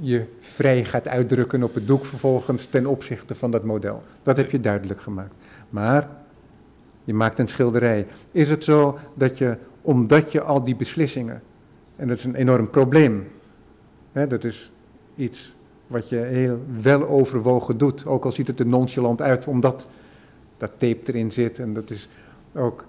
je 0.00 0.24
vrij 0.38 0.84
gaat 0.84 1.08
uitdrukken 1.08 1.62
op 1.62 1.74
het 1.74 1.86
doek 1.86 2.04
vervolgens 2.04 2.66
ten 2.66 2.86
opzichte 2.86 3.34
van 3.34 3.50
dat 3.50 3.64
model. 3.64 4.02
Dat 4.22 4.36
heb 4.36 4.50
je 4.50 4.60
duidelijk 4.60 5.00
gemaakt. 5.00 5.34
Maar 5.70 6.08
je 7.04 7.14
maakt 7.14 7.38
een 7.38 7.48
schilderij. 7.48 8.06
Is 8.30 8.50
het 8.50 8.64
zo 8.64 8.98
dat 9.14 9.38
je, 9.38 9.56
omdat 9.82 10.32
je 10.32 10.42
al 10.42 10.62
die 10.62 10.76
beslissingen, 10.76 11.42
en 11.96 12.08
dat 12.08 12.18
is 12.18 12.24
een 12.24 12.34
enorm 12.34 12.70
probleem, 12.70 13.28
hè, 14.12 14.26
dat 14.26 14.44
is 14.44 14.70
iets 15.16 15.54
wat 15.86 16.08
je 16.08 16.16
heel 16.16 16.64
wel 16.82 17.08
overwogen 17.08 17.78
doet, 17.78 18.06
ook 18.06 18.24
al 18.24 18.32
ziet 18.32 18.46
het 18.46 18.60
er 18.60 18.66
nonchalant 18.66 19.22
uit, 19.22 19.46
omdat 19.46 19.88
dat 20.56 20.70
tape 20.78 21.00
erin 21.04 21.32
zit 21.32 21.58
en 21.58 21.74
dat 21.74 21.90
is 21.90 22.08
ook 22.54 22.84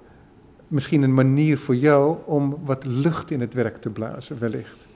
misschien 0.68 1.02
een 1.02 1.14
manier 1.14 1.58
voor 1.58 1.76
jou 1.76 2.18
om 2.26 2.58
wat 2.64 2.86
lucht 2.86 3.32
in 3.32 3.42
het 3.42 3.54
werk 3.54 3.78
te 3.78 3.90
blazen, 3.90 4.40
wellicht. 4.40 4.88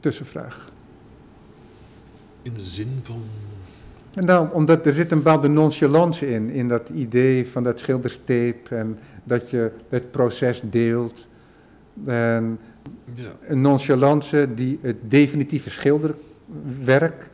Tussenvraag. 0.00 0.72
In 2.42 2.54
de 2.54 2.60
zin 2.60 3.00
van. 3.02 3.22
En 4.18 4.24
nou, 4.24 4.48
omdat 4.52 4.86
er 4.86 4.92
zit 4.92 5.10
een 5.10 5.22
bepaalde 5.22 5.48
nonchalance 5.48 6.30
in, 6.30 6.50
in 6.50 6.68
dat 6.68 6.88
idee 6.88 7.48
van 7.48 7.62
dat 7.62 7.78
schilderstape 7.78 8.74
en 8.74 8.98
dat 9.24 9.50
je 9.50 9.70
het 9.88 10.10
proces 10.10 10.62
deelt. 10.64 11.28
En 12.04 12.58
Ja, 13.14 13.24
een 13.46 13.60
nonchalance 13.60 14.48
die 14.54 14.78
het 14.82 14.96
definitieve 15.00 15.70
schilderwerk, 15.70 17.30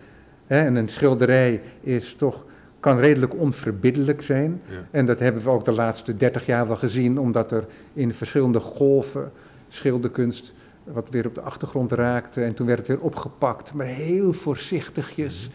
hè, 0.47 0.59
en 0.59 0.75
een 0.75 0.89
schilderij 0.89 1.61
is 1.81 2.15
toch, 2.15 2.45
kan 2.81 2.99
redelijk 2.99 3.35
onverbiddelijk 3.35 4.23
zijn. 4.23 4.61
ja. 4.69 4.87
En 4.91 5.07
dat 5.07 5.19
hebben 5.19 5.43
we 5.43 5.51
ook 5.51 5.65
de 5.65 5.73
laatste 5.73 6.17
30 6.17 6.47
jaar 6.47 6.67
wel 6.67 6.77
gezien, 6.77 7.19
omdat 7.19 7.53
er 7.53 7.67
in 7.93 8.13
verschillende 8.13 8.61
golven 8.61 9.33
schilderkunst 9.69 10.53
wat 10.85 11.09
weer 11.11 11.27
op 11.27 11.35
de 11.35 11.41
achtergrond 11.41 11.93
raakte. 11.93 12.43
En 12.43 12.55
toen 12.55 12.67
werd 12.67 12.79
het 12.79 12.89
weer 12.89 13.01
opgepakt, 13.01 13.73
maar 13.73 13.87
heel 13.87 14.33
voorzichtigjes. 14.33 15.51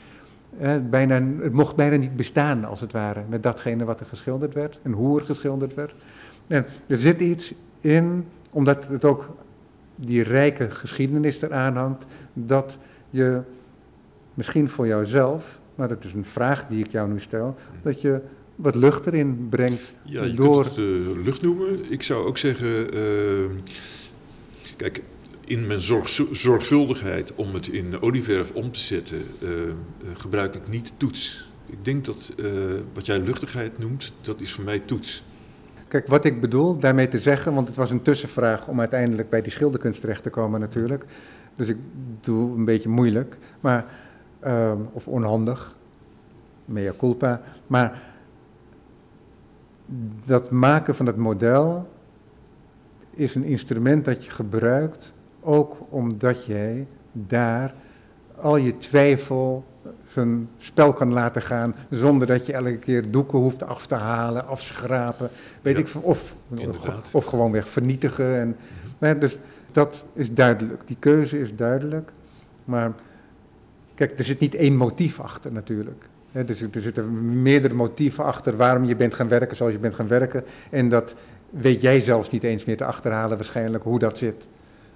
Bijna, 0.90 1.22
het 1.42 1.54
mocht 1.54 1.76
bijna 1.76 1.96
niet 1.96 2.16
bestaan, 2.16 2.66
als 2.66 2.82
het 2.82 2.92
ware, 2.92 3.22
met 3.30 3.44
datgene 3.44 3.86
wat 3.86 4.00
er 4.00 4.06
geschilderd 4.06 4.54
werd 4.54 4.80
en 4.82 4.92
hoe 4.92 5.20
er 5.20 5.26
geschilderd 5.26 5.74
werd. 5.74 5.94
En 6.48 6.66
er 6.88 6.98
zit 6.98 7.22
iets 7.22 7.54
in, 7.82 8.26
omdat 8.50 8.88
het 8.88 9.06
ook 9.06 9.30
die 9.96 10.24
rijke 10.24 10.72
geschiedenis 10.72 11.42
eraan 11.42 11.76
hangt, 11.76 12.06
dat 12.34 12.78
je 13.10 13.40
misschien 14.34 14.70
voor 14.70 14.88
jouzelf, 14.88 15.60
maar 15.76 15.88
dat 15.88 16.04
is 16.04 16.14
een 16.14 16.26
vraag 16.26 16.68
die 16.68 16.84
ik 16.86 16.92
jou 16.92 17.10
nu 17.12 17.20
stel, 17.20 17.56
dat 17.82 18.02
je 18.02 18.20
wat 18.56 18.76
lucht 18.76 19.06
erin 19.08 19.48
brengt 19.50 19.94
Ja, 20.04 20.24
je 20.24 20.34
door. 20.34 20.64
kunt 20.64 20.76
het 20.76 20.86
eh, 20.86 21.24
lucht 21.24 21.42
noemen. 21.42 21.92
Ik 21.92 22.04
zou 22.04 22.26
ook 22.26 22.38
zeggen, 22.38 22.92
eh, 22.94 23.02
kijk, 24.76 25.04
in 25.50 25.68
mijn 25.68 25.82
zorg, 25.82 26.10
zorgvuldigheid 26.32 27.36
om 27.36 27.54
het 27.54 27.68
in 27.68 28.02
olieverf 28.02 28.52
om 28.52 28.72
te 28.72 28.80
zetten, 28.80 29.22
eh, 29.42 29.62
eh, 29.62 29.76
gebruik 30.18 30.56
ik 30.56 30.68
niet 30.68 30.94
toets. 30.98 31.50
Ik 31.66 31.86
denk 31.86 32.06
dat 32.06 32.34
eh, 32.38 32.46
wat 32.94 33.06
jij 33.06 33.20
luchtigheid 33.20 33.78
noemt, 33.78 34.14
dat 34.22 34.42
is 34.42 34.52
voor 34.52 34.64
mij 34.64 34.80
toets. 34.80 35.24
Kijk, 35.88 36.08
wat 36.08 36.26
ik 36.26 36.42
bedoel 36.42 36.78
daarmee 36.78 37.08
te 37.08 37.20
zeggen, 37.20 37.54
want 37.54 37.68
het 37.68 37.78
was 37.78 37.92
een 37.92 38.02
tussenvraag 38.02 38.68
om 38.68 38.80
uiteindelijk 38.80 39.30
bij 39.30 39.42
die 39.42 39.52
schilderkunst 39.52 40.02
terecht 40.02 40.24
te 40.24 40.30
komen 40.30 40.60
natuurlijk. 40.60 41.06
Dus 41.56 41.68
ik 41.68 41.78
doe 42.22 42.58
een 42.58 42.66
beetje 42.66 42.90
moeilijk, 42.90 43.38
maar, 43.60 43.86
ehm, 44.40 44.78
of 44.92 45.08
onhandig, 45.08 45.78
mea 46.66 46.94
culpa. 46.98 47.42
Maar 47.68 48.02
dat 50.26 50.52
maken 50.52 50.96
van 50.96 51.06
het 51.06 51.18
model 51.18 51.90
is 53.10 53.36
een 53.36 53.44
instrument 53.44 54.06
dat 54.06 54.26
je 54.26 54.32
gebruikt, 54.32 55.14
ook 55.41 55.78
omdat 55.89 56.45
jij 56.45 56.88
daar 57.12 57.73
al 58.41 58.56
je 58.56 58.78
twijfel 58.78 59.63
zijn 60.08 60.49
spel 60.58 60.93
kan 60.93 61.13
laten 61.13 61.41
gaan, 61.41 61.75
zonder 61.89 62.28
dat 62.28 62.45
je 62.45 62.54
elke 62.54 62.78
keer 62.78 63.12
doeken 63.12 63.39
hoeft 63.39 63.63
af 63.63 63.88
te 63.88 63.95
halen, 63.95 64.47
afschrapen, 64.47 65.30
weet 65.62 65.75
Ja, 65.75 65.82
ik 65.82 65.89
of, 66.02 66.36
of 67.12 67.25
gewoon 67.25 67.52
weer 67.52 67.63
vernietigen. 67.63 68.36
En, 68.39 68.56
nee, 68.97 69.17
dus 69.17 69.38
dat 69.71 70.04
is 70.13 70.34
duidelijk, 70.34 70.82
die 70.86 70.97
keuze 70.99 71.39
is 71.39 71.56
duidelijk, 71.56 72.12
maar 72.65 72.91
kijk, 73.95 74.17
er 74.17 74.23
zit 74.23 74.39
niet 74.39 74.56
één 74.56 74.75
motief 74.75 75.19
achter 75.19 75.52
natuurlijk. 75.52 76.10
Zit- 76.47 76.75
er 76.75 76.82
zitten 76.82 77.41
meerdere 77.41 77.73
motieven 77.73 78.23
achter 78.23 78.58
waarom 78.58 78.86
je 78.86 78.95
bent 78.95 79.13
gaan 79.13 79.28
werken 79.28 79.56
zoals 79.56 79.71
je 79.71 79.80
bent 79.80 79.95
gaan 79.95 80.08
werken. 80.08 80.43
En 80.69 80.89
dat 80.89 81.15
weet 81.49 81.82
jij 81.82 81.99
zelfs 81.99 82.30
niet 82.30 82.43
eens 82.43 82.65
meer 82.65 82.78
te 82.78 82.86
achterhalen 82.86 83.38
waarschijnlijk 83.38 83.84
hoe 83.84 83.99
dat 83.99 84.17
zit. 84.17 84.47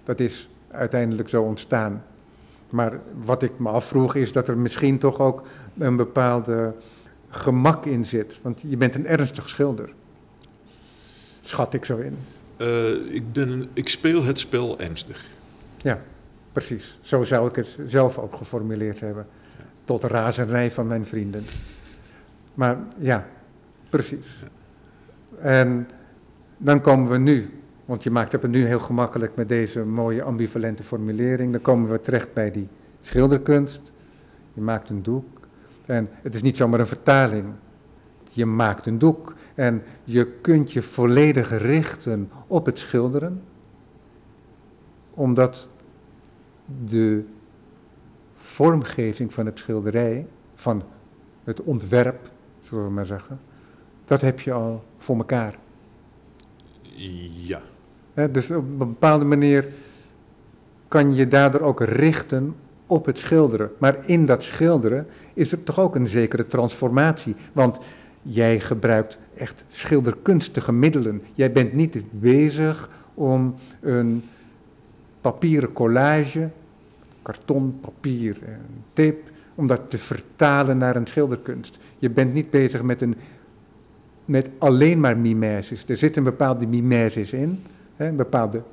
Dat 0.04 0.20
is 0.20 0.50
uiteindelijk 0.72 1.30
zo 1.30 1.44
ontstaan. 1.44 2.04
Maar 2.70 3.00
wat 3.22 3.44
ik 3.44 3.52
me 3.60 3.70
afvroeg 3.70 4.16
is 4.16 4.32
dat 4.32 4.48
er 4.48 4.58
misschien 4.58 4.98
toch 5.00 5.20
ook 5.20 5.44
een 5.78 5.96
bepaalde 5.96 6.74
gemak 7.30 7.86
in 7.86 8.06
zit. 8.06 8.40
Want 8.42 8.60
je 8.68 8.78
bent 8.78 8.96
een 8.96 9.08
ernstig 9.08 9.50
schilder. 9.50 9.90
Schat 11.42 11.74
ik 11.74 11.86
zo 11.86 11.98
in. 11.98 12.18
Eh, 12.58 12.90
ik, 13.16 13.32
ben, 13.32 13.50
een- 13.50 13.70
ik 13.74 13.90
speel 13.90 14.24
het 14.24 14.40
spel 14.40 14.80
ernstig. 14.80 15.26
Ja, 15.78 16.00
precies. 16.52 16.98
Zo 17.02 17.24
zou 17.24 17.50
ik 17.50 17.56
het 17.56 17.78
zelf 17.86 18.18
ook 18.18 18.36
geformuleerd 18.36 19.00
hebben. 19.00 19.28
Tot 19.86 20.04
razernij 20.04 20.72
van 20.72 20.88
mijn 20.88 21.06
vrienden. 21.06 21.44
Maar 22.54 22.78
ja, 22.98 23.28
precies. 23.90 24.28
En 25.42 25.90
dan 26.58 26.82
komen 26.82 27.10
we 27.10 27.18
nu, 27.18 27.63
want 27.86 28.04
je 28.04 28.12
maakt 28.12 28.32
het 28.32 28.48
nu 28.48 28.66
heel 28.66 28.80
gemakkelijk 28.80 29.36
met 29.36 29.50
deze 29.50 29.86
mooie 29.86 30.24
ambivalente 30.24 30.84
formulering. 30.84 31.52
Dan 31.52 31.62
komen 31.62 31.90
we 31.90 32.02
terecht 32.02 32.34
bij 32.34 32.52
die 32.52 32.68
schilderkunst. 33.02 33.94
Je 34.54 34.62
maakt 34.62 34.90
een 34.90 35.04
doek. 35.04 35.40
En 35.86 36.10
het 36.12 36.36
is 36.36 36.42
niet 36.42 36.58
zomaar 36.58 36.80
een 36.80 36.88
vertaling. 36.88 37.46
Je 38.30 38.46
maakt 38.46 38.86
een 38.86 39.00
doek 39.00 39.36
en 39.56 39.84
je 40.04 40.32
kunt 40.42 40.72
je 40.72 40.82
volledig 40.82 41.58
richten 41.58 42.32
op 42.48 42.66
het 42.66 42.80
schilderen, 42.80 43.42
omdat 45.14 45.70
de 46.86 47.24
vormgeving 48.36 49.34
van 49.34 49.46
het 49.46 49.60
schilderij, 49.60 50.28
van 50.56 50.84
het 51.44 51.62
ontwerp, 51.62 52.32
zullen 52.62 52.84
we 52.84 52.92
maar 52.92 53.06
zeggen, 53.06 53.40
dat 54.06 54.22
heb 54.22 54.40
je 54.40 54.54
al 54.54 54.84
voor 54.98 55.18
elkaar. 55.18 55.58
Ja. 57.46 57.62
Dus 58.32 58.52
op 58.52 58.64
een 58.64 58.78
bepaalde 58.78 59.26
manier 59.26 59.68
kan 60.88 61.16
je 61.16 61.28
daardoor 61.28 61.62
ook 61.62 61.82
richten 61.82 62.56
op 62.88 63.06
het 63.06 63.18
schilderen. 63.18 63.72
Maar 63.78 63.98
in 64.06 64.26
dat 64.26 64.44
schilderen 64.44 65.08
is 65.34 65.52
er 65.52 65.64
toch 65.64 65.80
ook 65.80 65.96
een 65.96 66.08
zekere 66.08 66.48
transformatie. 66.48 67.36
Want 67.54 67.80
jij 68.22 68.60
gebruikt 68.60 69.18
echt 69.38 69.64
schilderkunstige 69.70 70.72
middelen. 70.72 71.22
Jij 71.34 71.52
bent 71.52 71.74
niet 71.74 72.04
bezig 72.12 72.90
om 73.14 73.56
een 73.82 74.24
papieren 75.22 75.74
collage, 75.74 76.50
karton, 77.22 77.80
papier 77.82 78.38
en 78.46 78.66
tape, 78.94 79.22
om 79.56 79.68
dat 79.68 79.82
te 79.88 79.98
vertalen 79.98 80.78
naar 80.78 80.96
een 80.96 81.08
schilderkunst. 81.08 81.78
Je 81.98 82.10
bent 82.10 82.34
niet 82.34 82.50
bezig 82.50 82.82
met, 82.82 83.02
een, 83.02 83.16
met 84.26 84.50
alleen 84.58 85.00
maar 85.00 85.18
mimesis. 85.18 85.84
Er 85.88 85.98
zit 85.98 86.18
een 86.18 86.24
bepaalde 86.24 86.68
mimesis 86.68 87.34
in, 87.34 87.64
een 88.08 88.16
bepaalde 88.16 88.64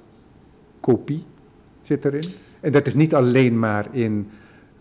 kopie 0.80 1.24
zit 1.82 2.04
erin. 2.04 2.24
En 2.60 2.72
dat 2.72 2.86
is 2.86 2.94
niet 2.94 3.14
alleen 3.14 3.58
maar 3.58 3.86
in 3.94 4.28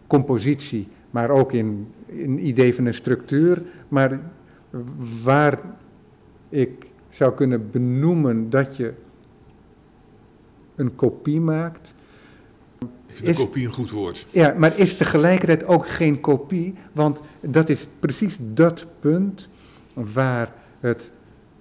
compositie, 0.07 0.87
maar 1.11 1.29
ook 1.29 1.53
in 1.53 1.87
een 2.09 2.47
idee 2.47 2.75
van 2.75 2.85
een 2.85 2.93
structuur. 2.93 3.61
Maar 3.87 4.19
waar 5.23 5.59
ik 6.49 6.91
zou 7.09 7.33
kunnen 7.33 7.71
benoemen 7.71 8.49
dat 8.49 8.77
je 8.77 8.93
een 10.75 10.95
kopie 10.95 11.41
maakt, 11.41 11.93
Is- 13.07 13.21
een 13.27 13.35
kopie 13.35 13.65
een 13.67 13.73
goed 13.73 13.91
woord. 13.91 14.27
ja, 14.31 14.55
maar 14.57 14.77
is 14.79 14.97
tegelijkertijd 14.97 15.65
ook 15.65 15.87
geen 15.87 16.19
kopie, 16.19 16.73
want 16.91 17.21
dat 17.39 17.69
is 17.69 17.87
precies 17.99 18.37
dat 18.53 18.85
punt 18.99 19.49
waar 19.93 20.53
het 20.79 21.11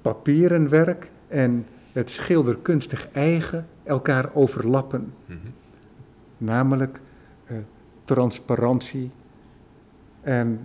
papieren 0.03 0.69
werk 0.69 1.11
en 1.29 1.67
het 1.99 2.11
schilderkunstig 2.11 3.09
eigen 3.13 3.67
elkaar 3.85 4.31
overlappen. 4.35 5.13
Mhm. 5.27 5.39
Namelijk 6.39 7.01
eh, 7.47 7.57
transparantie. 8.05 9.11
En 10.21 10.61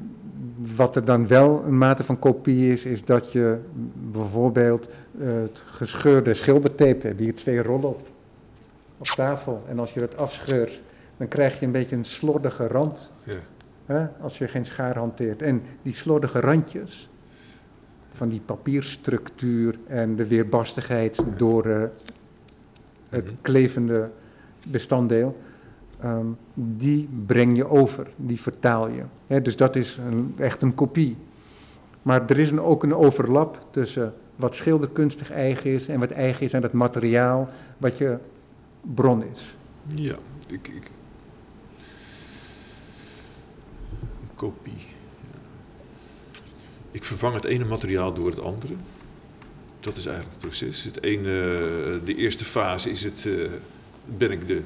wat 0.76 0.96
er 0.96 1.06
dan 1.06 1.28
wel 1.28 1.64
een 1.66 1.78
mate 1.78 2.04
van 2.04 2.20
kopie 2.20 2.72
is, 2.72 2.86
is 2.86 3.06
dat 3.06 3.32
je 3.32 3.58
bijvoorbeeld 4.12 4.90
eh, 5.20 5.28
het 5.42 5.64
gescheurde 5.66 6.34
schildertape, 6.34 7.08
hebben 7.08 7.24
hier 7.24 7.36
twee 7.36 7.64
rollen 7.64 7.90
op, 7.90 8.08
op 8.98 9.06
tafel. 9.06 9.64
En 9.68 9.80
als 9.80 9.94
je 9.94 10.00
dat 10.00 10.18
afscheurt, 10.18 10.82
dan 11.18 11.28
krijg 11.28 11.60
je 11.60 11.66
een 11.66 11.72
beetje 11.72 11.96
een 11.96 12.06
slordige 12.06 12.68
rand, 12.68 13.12
Ja. 13.24 13.34
hè, 13.86 14.08
als 14.22 14.38
je 14.38 14.48
geen 14.48 14.66
schaar 14.66 14.98
hanteert. 14.98 15.42
En 15.42 15.62
die 15.82 15.94
slordige 15.96 16.40
randjes 16.40 17.10
van 18.14 18.30
die 18.30 18.42
papierstructuur 18.46 19.78
en 19.88 20.16
de 20.16 20.28
weerbarstigheid 20.28 21.20
door 21.38 21.66
eh, 21.66 21.82
het 23.10 23.26
Mhm. 23.26 23.34
klevende 23.42 24.10
bestanddeel, 24.68 25.38
ehm, 26.00 26.26
die 26.54 27.10
breng 27.26 27.56
je 27.58 27.70
over, 27.70 28.08
die 28.16 28.42
vertaal 28.42 28.90
je. 28.90 29.42
Dus 29.42 29.56
dat 29.56 29.76
is 29.76 29.98
een, 30.08 30.34
echt 30.38 30.62
een 30.62 30.74
kopie. 30.76 31.18
Maar 32.02 32.30
er 32.30 32.40
is 32.40 32.52
een, 32.52 32.62
ook 32.62 32.84
een 32.84 32.96
overlap 32.96 33.68
tussen 33.72 34.14
wat 34.36 34.56
schilderkunstig 34.56 35.32
eigen 35.32 35.72
is 35.72 35.88
en 35.88 36.00
wat 36.00 36.12
eigen 36.12 36.46
is 36.46 36.54
aan 36.54 36.62
het 36.62 36.72
materiaal 36.74 37.50
wat 37.78 37.98
je 37.98 38.18
bron 38.82 39.24
is. 39.32 39.56
Ja, 39.96 40.16
ik, 40.50 40.68
ik... 40.68 40.92
Een 44.22 44.30
kopie. 44.36 44.86
Ik 46.94 47.04
vervang 47.04 47.34
het 47.34 47.44
ene 47.44 47.66
materiaal 47.66 48.14
door 48.14 48.30
het 48.30 48.42
andere. 48.42 48.74
Dat 49.80 49.98
is 49.98 50.06
eigenlijk 50.06 50.36
het 50.36 50.50
proces. 50.50 50.84
Het 50.84 51.04
ene, 51.04 52.02
de 52.06 52.16
eerste 52.16 52.46
fase 52.46 52.92
is 52.92 53.04
het, 53.04 53.24
uh, 53.28 53.50
ben 54.06 54.32
ik 54.32 54.48
de, 54.48 54.64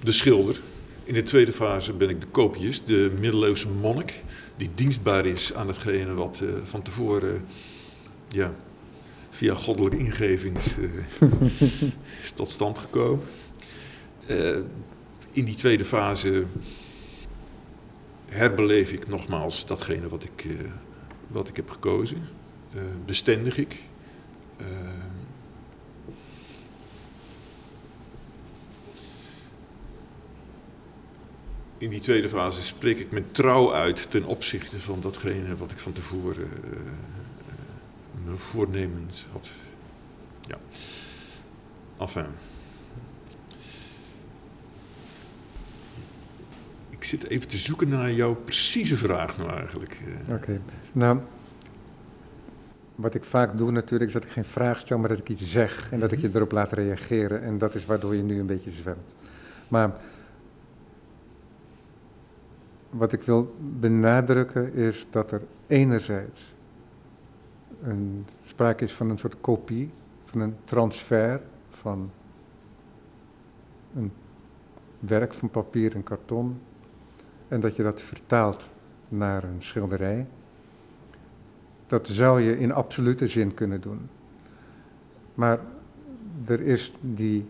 de 0.00 0.12
schilder. 0.12 0.60
In 1.04 1.14
de 1.14 1.22
tweede 1.22 1.52
fase 1.52 1.92
ben 1.92 2.08
ik 2.08 2.20
de 2.20 2.26
kopiist, 2.26 2.86
de 2.86 3.12
middeleeuwse 3.18 3.68
monnik, 3.68 4.22
die 4.56 4.70
dienstbaar 4.74 5.26
is 5.26 5.54
aan 5.54 5.66
hetgene 5.66 6.14
wat 6.14 6.40
uh, 6.42 6.52
van 6.64 6.82
tevoren 6.82 7.44
ja, 8.28 8.54
via 9.30 9.54
goddelijke 9.54 9.98
ingeving 9.98 10.56
is, 10.56 10.76
uh, 10.78 11.30
is 12.22 12.30
tot 12.34 12.50
stand 12.50 12.78
gekomen. 12.78 13.24
in 15.32 15.44
die 15.44 15.54
tweede 15.54 15.84
fase 15.84 16.44
herbeleef 18.26 18.92
ik 18.92 19.08
nogmaals 19.08 19.66
datgene 19.66 20.08
wat 20.08 20.22
ik, 20.24 20.46
wat 21.26 21.48
ik 21.48 21.56
heb 21.56 21.70
gekozen. 21.70 22.28
bestendig 23.04 23.56
ik. 23.56 23.82
in 31.78 31.90
die 31.90 32.00
tweede 32.00 32.28
fase 32.28 32.64
spreek 32.64 32.98
ik 32.98 33.10
mijn 33.10 33.30
trouw 33.30 33.72
uit 33.72 34.10
ten 34.10 34.24
opzichte 34.24 34.80
van 34.80 35.00
datgene 35.00 35.56
wat 35.56 35.70
ik 35.70 35.78
van 35.78 35.92
tevoren 35.92 36.50
uh, 36.64 36.70
me 38.24 38.36
voornemens 38.36 39.26
had. 39.32 39.48
Ja. 40.40 40.58
Enfin. 41.98 42.26
Ik 46.98 47.04
zit 47.04 47.28
even 47.28 47.48
te 47.48 47.56
zoeken 47.56 47.88
naar 47.88 48.12
jouw 48.12 48.34
precieze 48.34 48.96
vraag 48.96 49.38
nou 49.38 49.50
eigenlijk. 49.50 50.02
Oké. 50.22 50.34
Okay. 50.34 50.60
Nou, 50.92 51.18
wat 52.94 53.14
ik 53.14 53.24
vaak 53.24 53.58
doe 53.58 53.70
natuurlijk 53.70 54.06
is 54.06 54.12
dat 54.12 54.24
ik 54.24 54.30
geen 54.30 54.44
vraag 54.44 54.80
stel, 54.80 54.98
maar 54.98 55.08
dat 55.08 55.18
ik 55.18 55.28
iets 55.28 55.50
zeg 55.50 55.92
en 55.92 56.00
dat 56.00 56.12
ik 56.12 56.20
je 56.20 56.30
erop 56.32 56.52
laat 56.52 56.72
reageren. 56.72 57.42
En 57.42 57.58
dat 57.58 57.74
is 57.74 57.86
waardoor 57.86 58.14
je 58.14 58.22
nu 58.22 58.38
een 58.40 58.46
beetje 58.46 58.70
zwemt. 58.70 59.14
Maar 59.68 60.00
wat 62.90 63.12
ik 63.12 63.22
wil 63.22 63.56
benadrukken 63.58 64.74
is 64.74 65.06
dat 65.10 65.30
er 65.30 65.42
enerzijds 65.66 66.54
een, 67.82 68.26
sprake 68.42 68.84
is 68.84 68.92
van 68.92 69.10
een 69.10 69.18
soort 69.18 69.40
kopie, 69.40 69.90
van 70.24 70.40
een 70.40 70.56
transfer 70.64 71.40
van 71.70 72.10
een 73.94 74.12
werk 74.98 75.34
van 75.34 75.50
papier 75.50 75.94
en 75.94 76.02
karton 76.02 76.60
en 77.48 77.60
dat 77.60 77.76
je 77.76 77.82
dat 77.82 78.00
vertaalt 78.00 78.68
naar 79.08 79.44
een 79.44 79.62
schilderij. 79.62 80.26
Dat 81.86 82.06
zou 82.06 82.40
je 82.40 82.58
in 82.58 82.72
absolute 82.72 83.26
zin 83.26 83.54
kunnen 83.54 83.80
doen. 83.80 84.08
Maar 85.34 85.60
er 86.46 86.60
is 86.60 86.92
die 87.00 87.46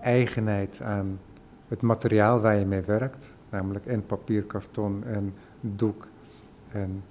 eigenheid 0.00 0.80
aan 0.82 1.20
het 1.68 1.80
materiaal 1.80 2.40
waar 2.40 2.56
je 2.58 2.64
mee 2.64 2.80
werkt, 2.80 3.34
namelijk 3.50 3.86
en 3.86 4.06
papier, 4.06 4.42
karton 4.42 5.04
en 5.04 5.34
doek 5.60 6.08
en 6.72 7.02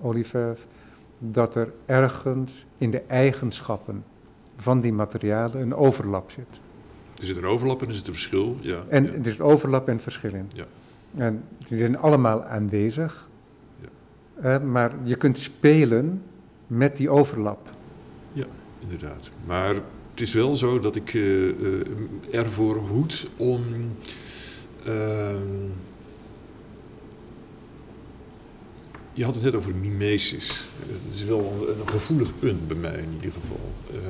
olieverf, 0.00 0.66
dat 1.18 1.54
er 1.54 1.72
ergens 1.86 2.66
in 2.78 2.90
de 2.90 3.00
eigenschappen 3.00 4.04
van 4.56 4.80
die 4.80 4.92
materialen 4.92 5.60
een 5.60 5.74
overlap 5.74 6.30
zit. 6.30 6.60
Er 7.16 7.24
zit 7.24 7.36
een 7.36 7.44
overlap 7.44 7.82
en 7.82 7.88
er 7.88 7.94
zit 7.94 8.06
een 8.06 8.12
verschil, 8.12 8.56
ja. 8.60 8.84
En 8.88 9.04
ja. 9.04 9.12
er 9.12 9.30
zit 9.30 9.40
overlap 9.40 9.88
en 9.88 10.00
verschil 10.00 10.34
in. 10.34 10.50
Ja. 10.52 10.64
En 11.16 11.44
die 11.68 11.78
zijn 11.78 11.98
allemaal 11.98 12.44
aanwezig, 12.44 13.30
ja. 14.42 14.58
maar 14.58 14.94
je 15.02 15.16
kunt 15.16 15.38
spelen 15.38 16.22
met 16.66 16.96
die 16.96 17.10
overlap. 17.10 17.70
Ja, 18.32 18.46
inderdaad. 18.78 19.30
Maar 19.46 19.74
het 20.10 20.20
is 20.20 20.32
wel 20.32 20.56
zo 20.56 20.78
dat 20.78 20.96
ik 20.96 21.14
uh, 21.14 21.52
ervoor 22.30 22.76
hoed 22.76 23.28
om 23.36 23.62
uh, 24.86 25.36
je 29.12 29.24
had 29.24 29.34
het 29.34 29.44
net 29.44 29.54
over 29.54 29.74
mimesis. 29.74 30.68
Het 30.78 31.14
is 31.14 31.24
wel 31.24 31.68
een, 31.80 31.88
gevoelig 31.88 32.38
punt 32.38 32.68
bij 32.68 32.76
mij 32.76 32.98
in 32.98 33.12
ieder 33.14 33.32
geval. 33.32 33.72
Uh, 33.94 34.00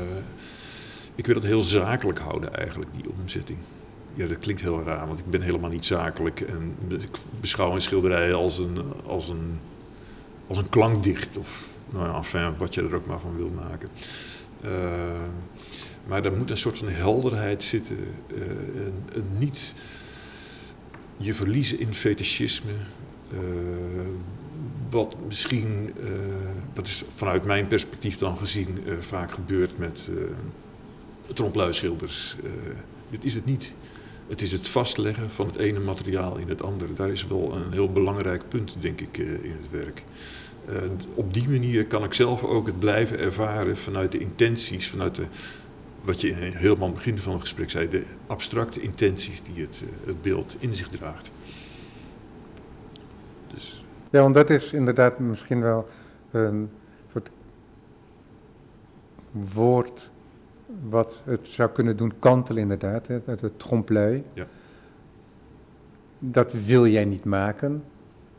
ik 1.15 1.27
wil 1.27 1.35
het 1.35 1.45
heel 1.45 1.61
zakelijk 1.61 2.19
houden 2.19 2.55
eigenlijk, 2.55 2.93
die 2.93 3.11
omzetting. 3.21 3.59
Ja, 4.18 4.26
dat 4.26 4.38
klinkt 4.38 4.61
heel 4.61 4.83
raar, 4.83 5.07
want 5.07 5.18
ik 5.18 5.31
ben 5.31 5.40
helemaal 5.40 5.70
niet 5.70 5.85
zakelijk. 5.85 6.40
En 6.40 6.76
ik 6.88 7.18
beschouw 7.40 7.74
een 7.74 7.81
schilderij 7.81 8.35
als 8.35 8.59
een, 8.59 8.78
als 9.04 9.28
een, 9.28 9.59
als 10.46 10.59
een 10.59 10.68
klankdicht. 10.68 11.37
Of 11.37 11.78
nou 11.90 12.07
ja, 12.07 12.16
enfin, 12.16 12.57
wat 12.57 12.74
je 12.74 12.83
er 12.83 12.94
ook 12.94 13.07
maar 13.07 13.20
van 13.20 13.37
wil 13.37 13.50
maken. 13.50 13.88
Uh, 14.64 14.70
maar 16.07 16.24
er 16.24 16.37
moet 16.37 16.50
een 16.50 16.59
soort 16.59 16.78
van 16.78 16.88
helderheid 16.88 17.62
zitten. 17.62 17.96
En, 18.74 18.94
en 19.14 19.24
niet 19.38 19.74
je 21.16 21.35
verliezen 21.35 21.78
in 21.78 21.94
fetischisme. 21.94 22.72
Uh, 23.33 23.38
wat 24.90 25.16
misschien, 25.26 25.94
dat 26.72 26.87
is 26.87 27.04
vanuit 27.09 27.44
mijn 27.44 27.66
perspectief 27.66 28.18
dan 28.18 28.38
gezien, 28.38 28.78
vaak 29.00 29.33
gebeurt 29.33 29.78
met 29.78 30.09
trompluischilders. 31.35 32.37
dit 33.11 33.24
is 33.24 33.35
het 33.35 33.44
niet. 33.44 33.74
Het 34.29 34.41
is 34.41 34.53
het 34.53 34.69
vastleggen 34.69 35.31
van 35.31 35.47
het 35.47 35.57
ene 35.57 35.81
materiaal 35.81 36.38
in 36.38 36.49
het 36.49 36.62
andere. 36.62 36.93
Daar 36.93 37.11
is 37.11 37.27
wel 37.27 37.55
een 37.55 37.73
heel 37.73 37.93
belangrijk 37.93 38.49
punt, 38.49 38.77
denk 38.81 39.01
ik, 39.01 39.17
in 39.19 39.57
het 39.61 39.71
werk. 39.71 40.03
op 41.14 41.35
die 41.35 41.49
manier 41.49 41.87
kan 41.87 42.05
ik 42.05 42.14
zelf 42.14 42.45
ook 42.45 42.67
het 42.67 42.79
blijven 42.79 43.19
ervaren 43.19 43.77
vanuit 43.77 44.12
de 44.12 44.19
intenties, 44.19 44.88
vanuit 44.88 45.14
de, 45.14 45.25
wat 46.03 46.21
je 46.21 46.33
helemaal 46.33 46.88
aan 46.88 46.95
het 46.95 47.05
begin 47.05 47.19
van 47.19 47.33
het 47.33 47.41
gesprek 47.41 47.71
zei, 47.71 47.88
de 47.88 48.05
abstracte 48.27 48.81
intenties 48.81 49.43
die 49.43 49.62
het, 49.62 49.83
het 50.05 50.23
beeld 50.23 50.57
in 50.59 50.75
zich 50.75 50.88
draagt. 50.88 51.31
Dus. 53.55 53.85
Ja, 54.11 54.23
want 54.23 54.35
dat 54.35 54.51
is 54.51 54.73
inderdaad 54.73 55.19
misschien 55.19 55.61
wel 55.61 55.88
een 56.31 56.71
soort 57.12 57.31
woord 59.31 60.11
wat 60.88 61.22
het 61.24 61.46
zou 61.46 61.70
kunnen 61.70 61.96
doen 61.96 62.12
kantelen 62.18 62.62
inderdaad, 62.62 63.07
hè, 63.07 63.18
het, 63.24 63.40
het 63.40 63.59
trompe-l'œil. 63.59 64.22
Ja. 64.33 64.46
Dat 66.18 66.52
wil 66.52 66.87
jij 66.87 67.04
niet 67.04 67.24
maken. 67.24 67.85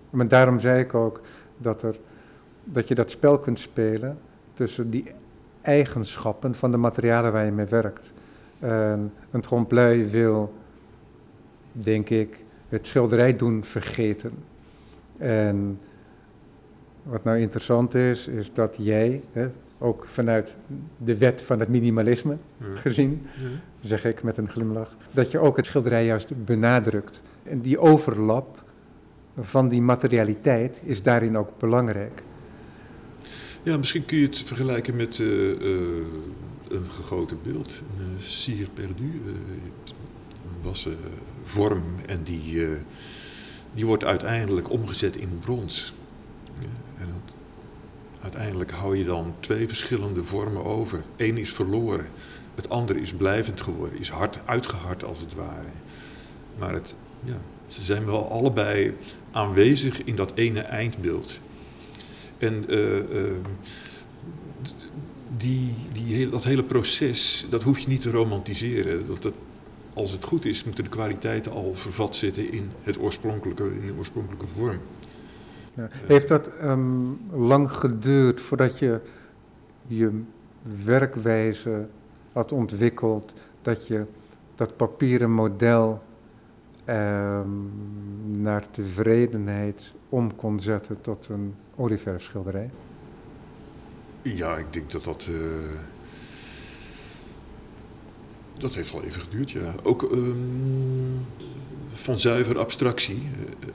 Maar 0.09 0.27
daarom 0.27 0.59
zei 0.59 0.79
ik 0.79 0.93
ook 0.93 1.21
dat, 1.57 1.81
er, 1.81 1.99
dat 2.63 2.87
je 2.87 2.95
dat 2.95 3.11
spel 3.11 3.39
kunt 3.39 3.59
spelen 3.59 4.17
tussen 4.53 4.89
die 4.89 5.11
eigenschappen 5.61 6.55
van 6.55 6.71
de 6.71 6.77
materialen 6.77 7.31
waar 7.31 7.45
je 7.45 7.51
mee 7.51 7.65
werkt. 7.65 8.13
En 8.59 9.13
een 9.31 9.41
trompe-l'œil 9.41 10.09
wil, 10.09 10.53
denk 11.71 12.09
ik, 12.09 12.45
het 12.69 12.87
schilderij 12.87 13.35
doen 13.35 13.63
vergeten. 13.63 14.31
En 15.17 15.79
wat 17.03 17.23
nou 17.23 17.37
interessant 17.37 17.95
is, 17.95 18.27
is 18.27 18.53
dat 18.53 18.75
jij, 18.77 19.21
hè, 19.31 19.49
ook 19.79 20.05
vanuit 20.07 20.57
de 20.97 21.17
wet 21.17 21.41
van 21.41 21.59
het 21.59 21.69
minimalisme 21.69 22.37
gezien, 22.73 23.27
zeg 23.81 24.05
ik 24.05 24.23
met 24.23 24.37
een 24.37 24.49
glimlach, 24.49 24.95
dat 25.11 25.31
je 25.31 25.39
ook 25.39 25.57
het 25.57 25.65
schilderij 25.65 26.05
juist 26.05 26.45
benadrukt. 26.45 27.21
En 27.43 27.61
die 27.61 27.79
overlap 27.79 28.63
van 29.39 29.67
die 29.67 29.81
materialiteit 29.81 30.81
is 30.83 31.03
daarin 31.03 31.37
ook 31.37 31.49
belangrijk. 31.57 32.23
Ja, 33.63 33.77
misschien 33.77 34.05
kun 34.05 34.17
je 34.17 34.25
het 34.25 34.37
vergelijken 34.37 34.95
met 34.95 35.19
eh, 35.19 35.51
eh, 35.51 35.57
een 36.67 36.85
gegoten 36.85 37.37
beeld, 37.43 37.81
een 37.99 38.15
uh, 38.15 38.21
cire 38.21 38.69
perdu, 38.73 39.21
uh, 39.25 39.27
een 39.27 40.61
wassen 40.61 40.97
vorm 41.43 41.83
en 42.05 42.23
die, 42.23 42.67
die 43.73 43.85
wordt 43.85 44.03
uiteindelijk 44.03 44.69
omgezet 44.69 45.17
in 45.17 45.39
brons. 45.39 45.93
Ja, 46.59 47.01
en 47.03 47.07
dat, 47.07 47.35
uiteindelijk 48.21 48.71
hou 48.71 48.97
je 48.97 49.03
dan 49.03 49.33
twee 49.39 49.67
verschillende 49.67 50.23
vormen 50.23 50.65
over. 50.65 51.03
Eén 51.17 51.37
is 51.37 51.51
verloren, 51.51 52.07
het 52.55 52.69
andere 52.69 52.99
is 52.99 53.13
blijvend 53.13 53.61
geworden, 53.61 53.99
is 53.99 54.09
hard 54.09 54.39
uitgehard 54.45 55.03
als 55.03 55.19
het 55.19 55.33
ware. 55.33 55.69
Maar 56.57 56.73
het, 56.73 56.95
ja, 57.23 57.37
ze 57.67 57.81
zijn 57.81 58.05
wel 58.05 58.31
allebei 58.31 58.95
aanwezig 59.31 60.03
in 60.03 60.15
dat 60.15 60.31
ene 60.35 60.59
eindbeeld. 60.59 61.39
En 62.37 62.65
uh, 62.67 62.95
uh, 62.95 63.31
die, 65.37 65.73
die 65.93 66.29
dat 66.29 66.43
hele 66.43 66.63
proces, 66.63 67.45
dat 67.49 67.63
hoef 67.63 67.79
je 67.79 67.87
niet 67.87 68.01
te 68.01 68.11
romantiseren. 68.11 69.07
Dat, 69.07 69.21
dat, 69.21 69.33
als 69.93 70.11
het 70.11 70.23
goed 70.23 70.45
is, 70.45 70.63
moeten 70.63 70.83
de 70.83 70.89
kwaliteiten 70.89 71.51
al 71.51 71.73
vervat 71.73 72.15
zitten 72.15 72.51
in, 72.51 72.71
het 72.81 72.99
oorspronkelijke, 72.99 73.63
in 73.63 73.87
de 73.87 73.93
oorspronkelijke 73.97 74.47
vorm. 74.47 74.79
Heeft 75.91 76.27
dat 76.27 76.51
um, 76.63 77.19
lang 77.31 77.71
geduurd 77.71 78.41
voordat 78.41 78.79
je 78.79 78.99
je 79.87 80.21
werkwijze 80.83 81.87
had 82.31 82.51
ontwikkeld, 82.51 83.33
dat 83.61 83.87
je 83.87 84.05
dat 84.55 84.75
papieren 84.75 85.31
model 85.31 86.01
ehm, 86.85 87.47
naar 88.41 88.71
tevredenheid 88.71 89.93
om 90.09 90.35
kon 90.35 90.59
zetten 90.59 91.01
tot 91.01 91.27
een 91.29 91.55
olieverfschilderij? 91.75 92.69
Ja, 94.21 94.57
ik 94.57 94.73
denk 94.73 94.91
dat 94.91 95.03
dat. 95.03 95.29
eh, 95.31 95.79
dat 98.57 98.75
heeft 98.75 98.91
wel 98.91 99.03
even 99.03 99.21
geduurd, 99.21 99.51
ja. 99.51 99.73
Ook 99.83 100.03
ehm, 100.03 100.35
van 101.93 102.19
zuiver 102.19 102.59
abstractie. 102.59 103.15
eh, 103.15 103.69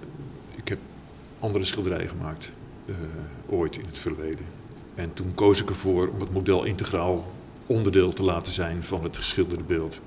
andere 1.45 1.65
schilderijen 1.65 2.09
gemaakt, 2.09 2.53
eh, 2.87 2.95
ooit 3.47 3.77
in 3.77 3.87
het 3.87 3.99
verleden. 3.99 4.45
En 4.95 5.15
toen 5.15 5.35
koos 5.35 5.61
ik 5.61 5.69
ervoor 5.69 6.09
om 6.09 6.21
het 6.21 6.33
model 6.33 6.65
integraal 6.65 7.33
onderdeel 7.67 8.13
te 8.13 8.23
laten 8.23 8.53
zijn 8.53 8.85
van 8.85 9.03
het 9.03 9.17
geschilderde 9.17 9.65
beeld. 9.65 10.01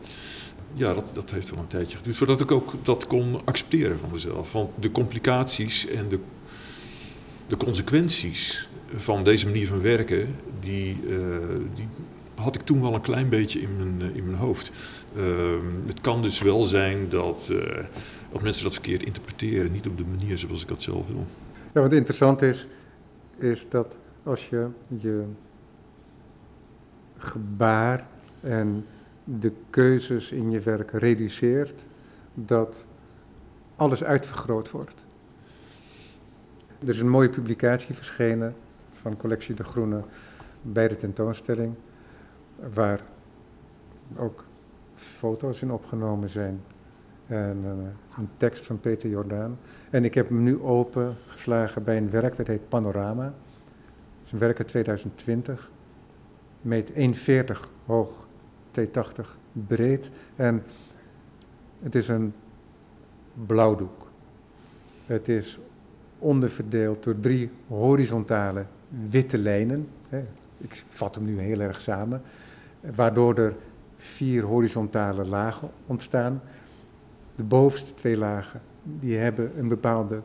Ja, 0.74 0.94
dat, 0.94 1.12
dat 1.14 1.32
heeft 1.32 1.50
wel 1.50 1.60
een 1.60 1.68
tijdje 1.68 1.98
geduurd 1.98 2.18
voordat 2.18 2.42
ik 2.42 2.52
ook 2.52 2.74
dat 2.84 3.08
kon 3.08 3.42
accepteren 3.46 4.00
van 4.00 4.10
mezelf. 4.12 4.52
Want 4.52 4.70
de 4.80 4.92
complicaties 4.92 5.88
en 5.88 6.08
de, 6.10 6.20
de 7.48 7.58
consequenties 7.58 8.70
van 8.96 9.24
deze 9.24 9.46
manier 9.46 9.68
van 9.68 9.82
werken, 9.82 10.36
die, 10.60 11.00
eh, 11.10 11.18
die 11.76 11.88
had 12.36 12.56
ik 12.56 12.62
toen 12.62 12.82
wel 12.82 12.94
een 12.94 13.02
klein 13.02 13.30
beetje 13.30 13.62
in 13.62 13.78
mijn, 13.78 14.12
eh, 14.12 14.18
in 14.18 14.26
mijn 14.26 14.38
hoofd. 14.38 14.72
Ehm, 15.16 15.88
het 15.88 16.02
kan 16.02 16.22
dus 16.22 16.42
wel 16.42 16.62
zijn 16.62 17.10
dat, 17.10 17.50
dat 18.32 18.42
mensen 18.42 18.64
dat 18.64 18.74
verkeerd 18.74 19.04
interpreteren, 19.04 19.72
niet 19.72 19.88
op 19.88 19.98
de 19.98 20.06
manier 20.06 20.38
zoals 20.38 20.62
ik 20.62 20.68
dat 20.68 20.82
zelf 20.82 21.08
wil. 21.08 21.26
Ja, 21.74 21.82
wat 21.82 21.94
interessant 21.94 22.42
is, 22.42 22.68
is 23.38 23.70
dat 23.70 23.98
als 24.24 24.50
je 24.50 24.68
je 24.88 25.24
gebaar 27.18 28.08
en 28.40 28.86
de 29.24 29.52
keuzes 29.70 30.32
in 30.32 30.52
je 30.52 30.60
werk 30.60 30.92
reduceert, 30.92 31.86
dat 32.34 32.88
alles 33.76 34.04
uitvergroot 34.04 34.72
wordt. 34.72 35.06
Er 36.80 36.90
is 36.90 37.00
een 37.00 37.10
mooie 37.10 37.30
publicatie 37.30 37.96
verschenen 37.96 38.56
van 38.90 39.18
collectie 39.18 39.56
De 39.56 39.64
Groene 39.64 40.04
bij 40.62 40.88
de 40.88 40.96
tentoonstelling, 40.96 41.74
waar 42.74 43.02
ook 44.16 44.46
foto's 44.96 45.62
in 45.62 45.72
opgenomen 45.72 46.30
zijn 46.30 46.62
en 47.28 47.60
eh, 47.64 48.18
een 48.18 48.30
tekst 48.38 48.66
van 48.66 48.80
Peter 48.80 49.10
Jordaan. 49.10 49.58
En 49.90 50.06
ik 50.06 50.14
heb 50.14 50.30
hem 50.30 50.44
nu 50.44 50.62
opengeslagen 50.62 51.84
bij 51.84 51.98
een 51.98 52.10
werk 52.10 52.36
dat 52.36 52.48
heet 52.48 52.70
Panorama. 52.70 53.24
Het 53.24 54.26
is 54.26 54.32
een 54.32 54.40
werk 54.40 54.58
uit 54.60 54.68
2020, 54.68 55.72
meet 56.62 56.92
1,40 56.92 56.96
hoog, 57.86 58.28
2,80 58.80 58.86
breed 59.52 60.12
en 60.36 60.64
het 61.84 61.96
is 61.96 62.08
een 62.08 62.34
blauwdoek. 63.46 64.08
Het 65.06 65.30
is 65.30 65.60
onderverdeeld 66.20 67.04
door 67.04 67.20
drie 67.20 67.50
horizontale 67.68 68.66
witte 69.10 69.38
lijnen. 69.38 69.90
Ik 70.58 70.84
vat 70.90 71.16
hem 71.16 71.26
nu 71.26 71.40
heel 71.40 71.60
erg 71.60 71.82
samen, 71.82 72.22
waardoor 72.96 73.38
er 73.38 73.56
vier 73.98 74.44
horizontale 74.44 75.26
lagen 75.26 75.70
ontstaan. 75.86 76.42
De 77.38 77.44
bovenste 77.44 77.94
twee 77.94 78.18
lagen 78.18 78.62
die 78.84 79.18
hebben 79.18 79.52
een 79.60 79.68
bepaalde 79.68 80.22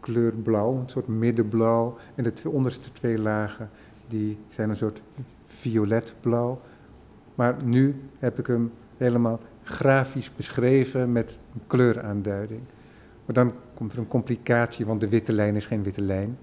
kleur 0.00 0.32
blauw, 0.32 0.74
een 0.74 0.88
soort 0.88 1.06
middenblauw. 1.06 1.96
En 2.14 2.24
de 2.24 2.32
twee, 2.32 2.52
onderste 2.52 2.92
twee 2.92 3.18
lagen 3.18 3.70
die 4.08 4.38
zijn 4.48 4.70
een 4.70 4.76
soort 4.76 5.00
violetblauw. 5.46 6.60
Maar 7.34 7.56
nu 7.64 7.94
heb 8.18 8.38
ik 8.38 8.46
hem 8.46 8.72
helemaal 8.96 9.40
grafisch 9.62 10.34
beschreven 10.36 11.12
met 11.12 11.38
een 11.54 11.60
kleuraanduiding. 11.66 12.60
Maar 13.24 13.34
dan 13.34 13.52
komt 13.74 13.92
er 13.92 13.98
een 13.98 14.08
complicatie, 14.08 14.86
want 14.86 15.00
de 15.00 15.08
witte 15.08 15.32
lijn 15.32 15.56
is 15.56 15.66
geen 15.66 15.82
witte 15.82 16.02
lijn. 16.02 16.38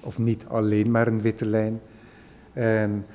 Of 0.00 0.18
niet 0.18 0.46
alleen 0.46 0.90
maar 0.90 1.06
een 1.06 1.20
witte 1.20 1.46
lijn. 1.46 1.80
En 2.52 3.06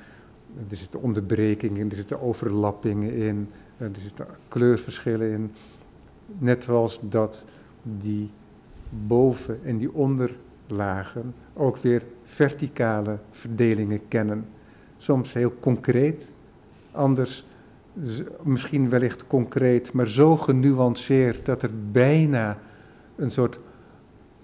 er 0.70 0.76
zitten 0.76 1.02
onderbrekingen 1.02 1.80
in, 1.80 1.90
er 1.90 1.96
zitten 1.96 2.20
overlappingen 2.20 3.12
in, 3.12 3.50
er 3.76 3.90
zitten 3.92 4.26
kleurverschillen 4.48 5.30
in. 5.30 5.52
Net 6.38 6.64
zoals 6.64 6.98
dat 7.02 7.44
die 7.82 8.30
boven- 9.06 9.60
en 9.64 9.78
die 9.78 9.94
onderlagen 9.94 11.34
ook 11.54 11.76
weer 11.76 12.02
verticale 12.22 13.18
verdelingen 13.30 14.08
kennen. 14.08 14.46
Soms 14.96 15.32
heel 15.32 15.54
concreet, 15.60 16.32
anders 16.92 17.44
misschien 18.42 18.88
wellicht 18.88 19.26
concreet, 19.26 19.92
maar 19.92 20.08
zo 20.08 20.36
genuanceerd 20.36 21.46
dat 21.46 21.62
er 21.62 21.70
bijna 21.92 22.58
een 23.16 23.30
soort 23.30 23.58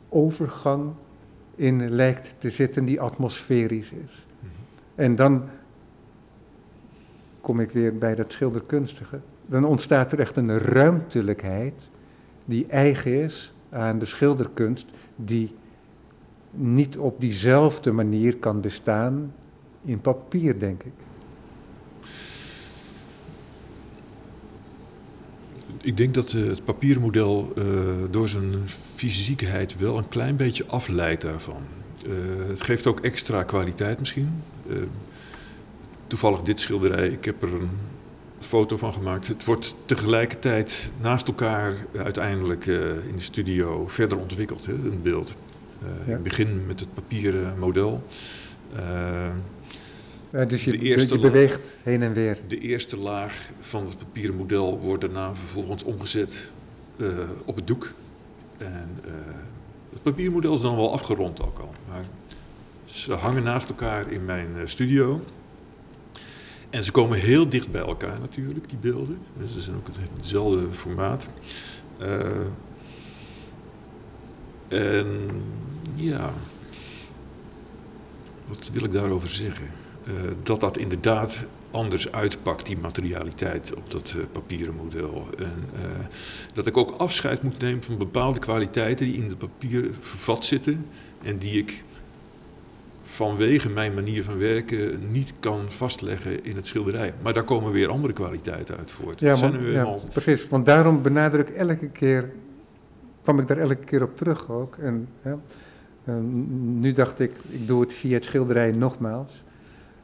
overgang 0.09 0.93
in 1.55 1.91
lijkt 1.91 2.35
te 2.39 2.51
zitten 2.51 2.85
die 2.85 3.01
atmosferisch 3.01 3.91
is. 3.91 4.27
En 4.95 5.17
dan 5.17 5.43
kom 7.41 7.61
ik 7.61 7.71
weer 7.71 7.99
bij 7.99 8.15
dat 8.15 8.33
schilderkunstige. 8.33 9.21
Dan 9.51 9.65
ontstaat 9.65 10.13
er 10.13 10.21
echt 10.21 10.37
een 10.37 10.59
ruimtelijkheid 10.59 11.91
die 12.45 12.67
eigen 12.67 13.23
is 13.23 13.53
aan 13.71 13.99
de 13.99 14.05
schilderkunst, 14.05 14.87
die 15.17 15.55
niet 16.51 16.99
op 16.99 17.21
diezelfde 17.21 17.93
manier 17.93 18.37
kan 18.37 18.61
bestaan 18.61 19.33
in 19.85 20.01
papier, 20.01 20.59
denk 20.59 20.83
ik. 20.83 20.93
Ik 25.83 25.97
denk 25.97 26.15
dat 26.15 26.33
eh, 26.33 26.45
het 26.45 26.65
papieren 26.65 27.03
model 27.03 27.53
eh, 27.57 27.65
door 28.11 28.29
zijn 28.29 28.69
fysiekheid 28.95 29.77
wel 29.79 29.99
een 29.99 30.09
klein 30.09 30.37
beetje 30.37 30.67
afleidt 30.67 31.23
daarvan. 31.23 31.63
Eh, 32.07 32.13
het 32.49 32.63
geeft 32.63 32.87
ook 32.87 33.01
extra 33.01 33.43
kwaliteit 33.43 33.99
misschien. 33.99 34.43
Toevallig 36.07 36.43
dit 36.43 36.61
schilderij, 36.61 37.09
ik 37.09 37.25
heb 37.25 37.43
er 37.43 37.55
een 37.55 37.71
foto 38.41 38.77
van 38.77 38.93
gemaakt. 38.95 39.27
Het 39.29 39.45
wordt 39.45 39.75
tegelijkertijd 39.87 40.91
naast 41.01 41.27
elkaar 41.29 41.75
uiteindelijk 41.97 42.67
eh, 42.67 42.77
in 43.09 43.17
de 43.17 43.23
studio 43.23 43.89
verder 43.89 44.19
ontwikkeld, 44.19 44.67
hè, 44.67 44.73
een 44.73 45.03
beeld. 45.03 45.35
Eh, 45.83 45.89
Ja. 46.09 46.17
Ik 46.17 46.23
begin 46.23 46.67
met 46.67 46.81
het 46.81 46.95
papieren 46.95 47.59
model. 47.59 48.03
Eh, 48.75 49.29
Eh, 50.31 50.49
dus 50.49 50.65
je, 50.65 50.71
De 50.71 50.79
eerste 50.79 51.15
je 51.15 51.21
beweegt 51.21 51.77
heen 51.83 52.03
en 52.03 52.13
weer. 52.13 52.39
De 52.49 52.59
eerste 52.59 52.97
laag 52.97 53.49
van 53.61 53.85
het 53.85 53.99
papieren 53.99 54.37
model 54.37 54.79
wordt 54.81 55.01
daarna 55.01 55.35
vervolgens 55.35 55.83
omgezet 55.85 56.53
eh, 56.97 57.07
op 57.45 57.57
het 57.57 57.67
doek. 57.67 57.93
En 58.59 58.91
eh, 59.05 59.11
het 59.93 60.03
papiermodel 60.03 60.55
is 60.55 60.61
dan 60.61 60.77
wel 60.77 60.93
afgerond 60.93 61.43
ook 61.43 61.59
al. 61.59 61.75
Maar 61.89 62.05
ze 62.85 63.13
hangen 63.13 63.43
naast 63.43 63.69
elkaar 63.69 64.13
in 64.13 64.25
mijn 64.25 64.49
eh, 64.57 64.67
studio. 64.67 65.21
En 66.71 66.85
ze 66.85 66.91
komen 66.93 67.19
heel 67.19 67.49
dicht 67.49 67.71
bij 67.71 67.81
elkaar 67.81 68.21
natuurlijk, 68.21 68.69
die 68.69 68.79
beelden. 68.79 69.19
Dus 69.37 69.53
ze 69.53 69.61
zijn 69.61 69.77
ook 69.77 69.87
het- 69.87 69.97
hetzelfde 70.17 70.67
formaat. 70.73 71.29
Eh, 71.99 72.31
en 74.69 75.31
ja, 75.95 76.33
wat 78.47 78.71
wil 78.73 78.85
ik 78.85 78.93
daarover 78.93 79.29
zeggen? 79.29 79.67
Eh, 80.05 80.13
dat 80.43 80.61
dat 80.61 80.77
inderdaad 80.79 81.35
anders 81.71 82.13
uitpakt, 82.13 82.67
die 82.67 82.79
materialiteit 82.79 83.75
op 83.75 83.91
dat 83.91 84.15
eh, 84.17 84.25
papieren 84.33 84.75
model. 84.75 85.27
En 85.39 85.65
dat 86.53 86.67
ik 86.67 86.77
ook 86.77 86.91
afscheid 86.91 87.43
moet 87.43 87.59
nemen 87.59 87.83
van 87.83 87.99
bepaalde 87.99 88.39
kwaliteiten 88.39 89.07
die 89.07 89.15
in 89.17 89.29
het 89.29 89.39
papier 89.39 89.91
vervat 90.01 90.45
zitten 90.45 90.87
en 91.23 91.39
die 91.39 91.59
ik 91.59 91.85
vanwege 93.11 93.71
mijn 93.71 93.95
manier 93.95 94.25
van 94.25 94.39
werken 94.39 95.11
niet 95.11 95.33
kan 95.41 95.61
vastleggen 95.69 96.45
in 96.45 96.57
het 96.57 96.67
schilderij. 96.67 97.15
Maar 97.23 97.33
daar 97.33 97.45
komen 97.45 97.73
weer 97.73 97.89
andere 97.89 98.13
kwaliteiten 98.13 98.77
uit 98.77 98.91
voort. 98.91 99.21
Ja, 99.21 99.29
Dat 99.29 99.39
zijn 99.39 99.53
want- 99.53 99.63
nu 99.65 99.71
ja, 99.71 99.79
eenmaal 99.79 100.01
precies. 100.13 100.49
Want 100.49 100.67
daarom 100.67 101.03
benadruk 101.03 101.49
ik 101.49 101.57
elke 101.57 101.89
keer, 101.89 102.31
kwam 103.23 103.39
ik 103.39 103.49
daar 103.49 103.59
elke 103.59 103.75
keer 103.85 104.03
op 104.03 104.17
terug 104.17 104.51
ook. 104.51 104.77
En, 104.77 105.09
ja, 105.25 105.39
en 106.05 106.81
nu 106.81 106.93
dacht 106.93 107.21
ik, 107.21 107.33
ik 107.49 107.67
doe 107.67 107.81
het 107.81 107.93
via 107.93 108.15
het 108.15 108.25
schilderij 108.25 108.71
nogmaals. 108.73 109.43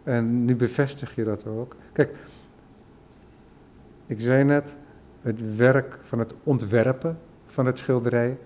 En 0.02 0.44
nu 0.44 0.56
bevestig 0.56 1.14
je 1.14 1.24
dat 1.24 1.46
ook. 1.46 1.76
Kijk, 1.92 2.14
ik 4.06 4.20
zei 4.20 4.44
net, 4.44 4.78
het 5.22 5.56
werk 5.56 5.98
van 6.02 6.18
het 6.18 6.34
ontwerpen 6.42 7.18
van 7.46 7.66
het 7.66 7.78
schilderij. 7.78 8.36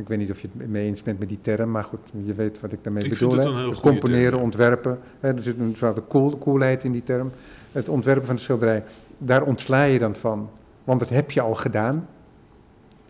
Ik 0.00 0.08
weet 0.08 0.18
niet 0.18 0.30
of 0.30 0.40
je 0.40 0.48
het 0.58 0.68
mee 0.68 0.86
eens 0.86 1.02
bent 1.02 1.18
met 1.18 1.28
die 1.28 1.38
term, 1.40 1.70
maar 1.70 1.84
goed, 1.84 1.98
je 2.24 2.34
weet 2.34 2.60
wat 2.60 2.72
ik 2.72 2.78
daarmee 2.82 3.02
Ik 3.02 3.10
bedoel. 3.10 3.36
het 3.36 3.80
Componeren, 3.80 4.22
term, 4.22 4.36
ja. 4.36 4.42
ontwerpen. 4.42 4.98
Hè, 5.20 5.28
er 5.34 5.42
zit 5.42 5.58
een 5.58 5.72
bepaalde 5.72 6.02
cool, 6.08 6.38
coolheid 6.38 6.84
in 6.84 6.92
die 6.92 7.02
term. 7.02 7.30
Het 7.72 7.88
ontwerpen 7.88 8.26
van 8.26 8.34
het 8.34 8.44
schilderij, 8.44 8.84
daar 9.18 9.42
ontsla 9.42 9.82
je 9.82 9.98
dan 9.98 10.14
van. 10.14 10.50
Want 10.84 11.00
dat 11.00 11.08
heb 11.08 11.30
je 11.30 11.40
al 11.40 11.54
gedaan. 11.54 12.08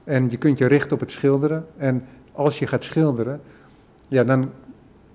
En 0.05 0.31
je 0.31 0.37
kunt 0.37 0.59
je 0.59 0.67
richten 0.67 0.93
op 0.93 1.01
het 1.01 1.11
schilderen. 1.11 1.67
En 1.77 2.05
als 2.33 2.59
je 2.59 2.67
gaat 2.67 2.85
schilderen, 2.85 3.41
ja, 4.09 4.25
dan 4.25 4.51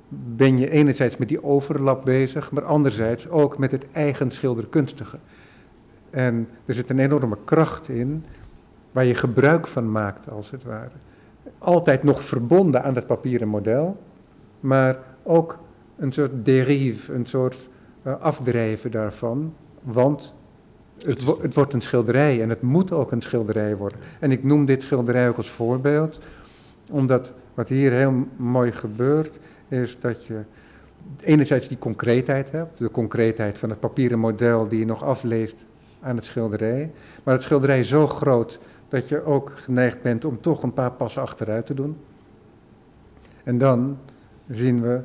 ben 0.07 0.57
je 0.57 0.69
enerzijds 0.69 1.17
met 1.17 1.27
die 1.27 1.43
overlap 1.43 2.05
bezig, 2.05 2.51
maar 2.51 2.65
anderzijds 2.65 3.29
ook 3.29 3.57
met 3.57 3.71
het 3.71 3.91
eigen 3.91 4.31
schilderkunstige. 4.31 5.17
En 6.09 6.47
er 6.65 6.73
zit 6.73 6.89
een 6.89 6.99
enorme 6.99 7.37
kracht 7.45 7.89
in 7.89 8.25
waar 8.91 9.05
je 9.05 9.15
gebruik 9.15 9.67
van 9.67 9.91
maakt, 9.91 10.29
als 10.29 10.51
het 10.51 10.63
ware. 10.63 10.89
Altijd 11.57 12.03
nog 12.03 12.23
verbonden 12.23 12.83
aan 12.83 12.95
het 12.95 13.07
papieren 13.07 13.47
model, 13.47 13.97
maar 14.59 14.97
ook 15.23 15.59
een 15.97 16.11
soort 16.11 16.45
derive, 16.45 17.13
een 17.13 17.25
soort 17.25 17.69
uh, 18.03 18.21
afdrijven 18.21 18.91
daarvan, 18.91 19.53
want 19.81 20.35
het, 21.05 21.25
het, 21.41 21.53
wordt 21.53 21.73
een 21.73 21.81
schilderij 21.81 22.41
en 22.41 22.49
het 22.49 22.61
moet 22.61 22.91
ook 22.91 23.11
een 23.11 23.21
schilderij 23.21 23.77
worden. 23.77 23.99
En 24.19 24.31
ik 24.31 24.43
noem 24.43 24.65
dit 24.65 24.81
schilderij 24.81 25.29
ook 25.29 25.37
als 25.37 25.49
voorbeeld, 25.49 26.19
omdat 26.91 27.33
wat 27.53 27.69
hier 27.69 27.91
heel 27.91 28.13
mooi 28.35 28.71
gebeurt, 28.71 29.39
is 29.67 29.99
dat 29.99 30.25
je 30.25 30.39
enerzijds 31.19 31.67
die 31.67 31.77
concreetheid 31.77 32.51
hebt, 32.51 32.77
de 32.77 32.91
concreetheid 32.91 33.57
van 33.57 33.69
het 33.69 33.79
papieren 33.79 34.19
model 34.19 34.67
die 34.67 34.79
je 34.79 34.85
nog 34.85 35.03
afleest 35.03 35.65
aan 36.01 36.15
het 36.15 36.25
schilderij, 36.25 36.91
maar 37.23 37.33
het 37.33 37.43
schilderij 37.43 37.83
zo 37.83 38.07
groot 38.07 38.59
dat 38.95 39.09
je 39.09 39.23
ook 39.23 39.51
geneigd 39.55 40.01
bent 40.01 40.25
om 40.25 40.41
toch 40.41 40.63
een 40.63 40.73
paar 40.73 40.91
passen 40.91 41.21
achteruit 41.21 41.65
te 41.65 41.73
doen. 41.73 41.97
En 43.43 43.57
dan 43.57 43.97
zien 44.49 44.81
we 44.81 45.01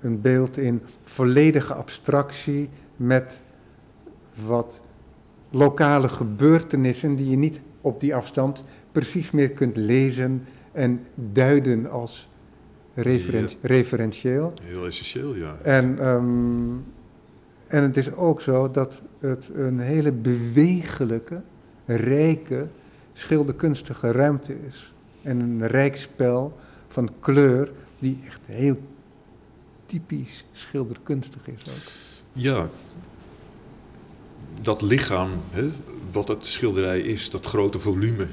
een 0.00 0.20
beeld 0.20 0.56
in 0.56 0.82
volledige 1.02 1.74
abstractie 1.74 2.68
met 2.96 3.42
wat 4.46 4.82
lokale 5.50 6.08
gebeurtenissen 6.08 7.14
die 7.14 7.30
je 7.30 7.36
niet 7.36 7.60
op 7.80 8.00
die 8.00 8.14
afstand 8.14 8.64
precies 8.92 9.30
meer 9.30 9.50
kunt 9.50 9.76
lezen 9.76 10.46
en 10.72 11.06
duiden 11.14 11.90
als 11.90 12.28
referen 12.94 13.40
ja. 13.40 13.56
referentieel. 13.62 14.52
Heel 14.62 14.86
essentieel, 14.86 15.34
ja. 15.34 15.56
En, 15.62 16.06
um, 16.06 16.84
en 17.66 17.82
het 17.82 17.96
is 17.96 18.12
ook 18.12 18.40
zo 18.40 18.70
dat 18.70 19.02
het 19.18 19.50
een 19.54 19.80
hele 19.80 20.12
bewegelijke, 20.12 21.42
rijke, 21.86 22.68
schilderkunstige 23.20 24.12
ruimte 24.12 24.56
is. 24.68 24.92
En 25.22 25.40
een 25.40 25.66
rijk 25.66 25.96
spel 25.96 26.58
van 26.88 27.10
kleur 27.20 27.70
die 27.98 28.18
echt 28.26 28.40
heel 28.44 28.80
typisch 29.86 30.44
schilderkunstig 30.52 31.48
is 31.48 31.60
ook. 31.68 31.92
Ja, 32.32 32.68
dat 34.62 34.82
lichaam, 34.82 35.30
hè, 35.50 35.70
wat 36.10 36.28
het 36.28 36.46
schilderij 36.46 37.00
is, 37.00 37.30
dat 37.30 37.46
grote 37.46 37.78
volume, 37.78 38.28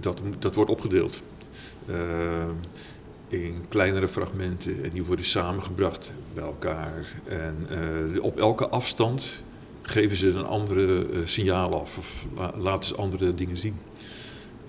dat, 0.00 0.20
dat 0.38 0.54
wordt 0.54 0.70
opgedeeld. 0.70 1.22
Uh, 1.86 1.96
in 3.28 3.64
kleinere 3.68 4.08
fragmenten 4.08 4.84
en 4.84 4.90
die 4.90 5.04
worden 5.04 5.24
samengebracht 5.24 6.12
bij 6.34 6.44
elkaar. 6.44 7.06
En 7.28 7.66
uh, 8.14 8.22
op 8.22 8.38
elke 8.38 8.68
afstand 8.68 9.42
geven 9.82 10.16
ze 10.16 10.30
een 10.30 10.44
andere 10.44 11.08
uh, 11.10 11.18
signaal 11.24 11.80
af 11.80 11.98
of 11.98 12.26
la 12.36 12.52
laten 12.56 12.88
ze 12.88 12.94
andere 12.94 13.34
dingen 13.34 13.56
zien. 13.56 13.76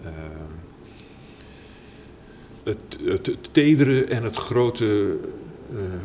Uh, 0.03 0.09
het, 2.63 2.97
het, 3.03 3.25
het, 3.25 3.53
tedere 3.53 4.05
en 4.05 4.23
het 4.23 4.35
grote 4.35 5.17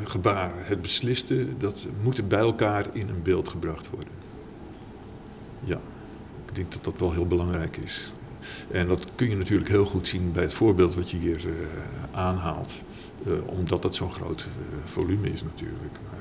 gebaar, 0.05 0.53
het 0.57 0.83
besliste, 0.83 1.47
dat 1.59 1.87
moet 2.03 2.29
bij 2.29 2.39
elkaar 2.39 2.87
in 2.93 3.09
een 3.09 3.23
beeld 3.23 3.49
gebracht 3.49 3.91
worden. 3.91 4.13
Ja, 5.61 5.81
ik 6.47 6.55
denk 6.55 6.73
dat 6.73 6.85
dat 6.85 6.99
wel 6.99 7.13
heel 7.13 7.27
belangrijk 7.27 7.77
is. 7.77 8.13
En 8.71 8.89
dat 8.89 9.07
kun 9.15 9.29
je 9.29 9.37
natuurlijk 9.37 9.69
heel 9.69 9.85
goed 9.85 10.09
zien 10.09 10.33
bij 10.33 10.43
het 10.43 10.53
voorbeeld 10.53 10.95
wat 10.95 11.11
je 11.11 11.17
hier 11.17 11.47
uh, 11.47 11.53
aanhaalt. 12.11 12.83
Omdat 13.47 13.83
dat 13.83 13.95
zo'n 13.95 14.13
groot 14.13 14.49
volume 14.85 15.31
is 15.31 15.43
natuurlijk. 15.43 15.93
Maar 16.11 16.21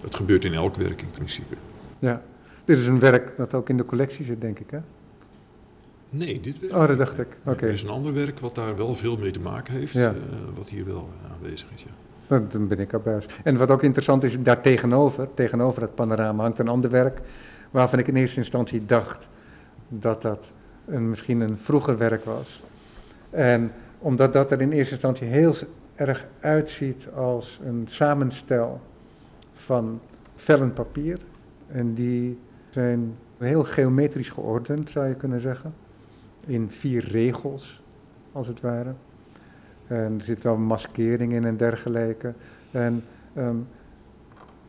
dat 0.00 0.14
gebeurt 0.14 0.44
in 0.44 0.54
elk 0.54 0.76
werk 0.76 1.02
in 1.02 1.10
principe. 1.10 1.54
Ja, 1.98 2.22
dit 2.64 2.78
is 2.78 2.86
een 2.86 2.98
werk 2.98 3.36
dat 3.36 3.54
ook 3.54 3.68
in 3.68 3.76
de 3.76 3.84
collectie 3.84 4.24
zit, 4.24 4.40
denk 4.40 4.58
ik, 4.58 4.70
hè? 4.70 4.78
Nee, 6.10 6.40
dit 6.40 6.60
werk. 6.60 6.72
Oh, 6.72 6.86
dat 6.86 6.98
dacht 6.98 7.18
ik. 7.18 7.26
Oké. 7.40 7.50
Okay. 7.50 7.68
Er 7.68 7.74
is 7.74 7.82
een 7.82 7.88
ander 7.88 8.14
werk 8.14 8.38
wat 8.38 8.54
daar 8.54 8.76
wel 8.76 8.94
veel 8.94 9.16
mee 9.16 9.30
te 9.30 9.40
maken 9.40 9.74
heeft, 9.74 9.92
ja. 9.92 10.14
wat 10.54 10.68
hier 10.68 10.84
wel 10.84 11.08
aanwezig 11.32 11.68
is, 11.74 11.82
ja. 11.82 12.38
Dan 12.38 12.68
ben 12.68 12.78
ik 12.78 12.94
abuis. 12.94 13.26
En 13.42 13.56
wat 13.56 13.70
ook 13.70 13.82
interessant 13.82 14.24
is, 14.24 14.42
daar 14.42 14.60
tegenover, 14.60 15.28
tegenover 15.34 15.82
het 15.82 15.94
panorama 15.94 16.42
hangt 16.42 16.58
een 16.58 16.68
ander 16.68 16.90
werk, 16.90 17.20
waarvan 17.70 17.98
ik 17.98 18.06
in 18.06 18.16
eerste 18.16 18.38
instantie 18.38 18.86
dacht 18.86 19.28
dat 19.88 20.22
dat 20.22 20.52
een, 20.86 21.08
misschien 21.08 21.40
een 21.40 21.56
vroeger 21.56 21.98
werk 21.98 22.24
was. 22.24 22.62
En 23.30 23.72
omdat 23.98 24.32
dat 24.32 24.50
er 24.50 24.60
in 24.60 24.72
eerste 24.72 24.92
instantie 24.92 25.26
heel 25.26 25.54
erg 25.94 26.26
uitziet 26.40 27.08
als 27.14 27.60
een 27.64 27.86
samenstel 27.88 28.80
van 29.52 30.00
vellen 30.36 30.72
papier. 30.72 31.18
En 31.66 31.94
die 31.94 32.38
zijn 32.70 33.16
heel 33.38 33.64
geometrisch 33.64 34.30
geordend, 34.30 34.90
zou 34.90 35.08
je 35.08 35.14
kunnen 35.14 35.40
zeggen. 35.40 35.74
In 36.50 36.70
vier 36.70 37.04
regels, 37.04 37.82
als 38.32 38.46
het 38.46 38.60
ware. 38.60 38.94
En 39.86 40.14
er 40.18 40.24
zit 40.24 40.42
wel 40.42 40.56
maskering 40.56 41.32
in 41.32 41.44
en 41.44 41.56
dergelijke. 41.56 42.32
En, 42.70 43.04
um, 43.36 43.66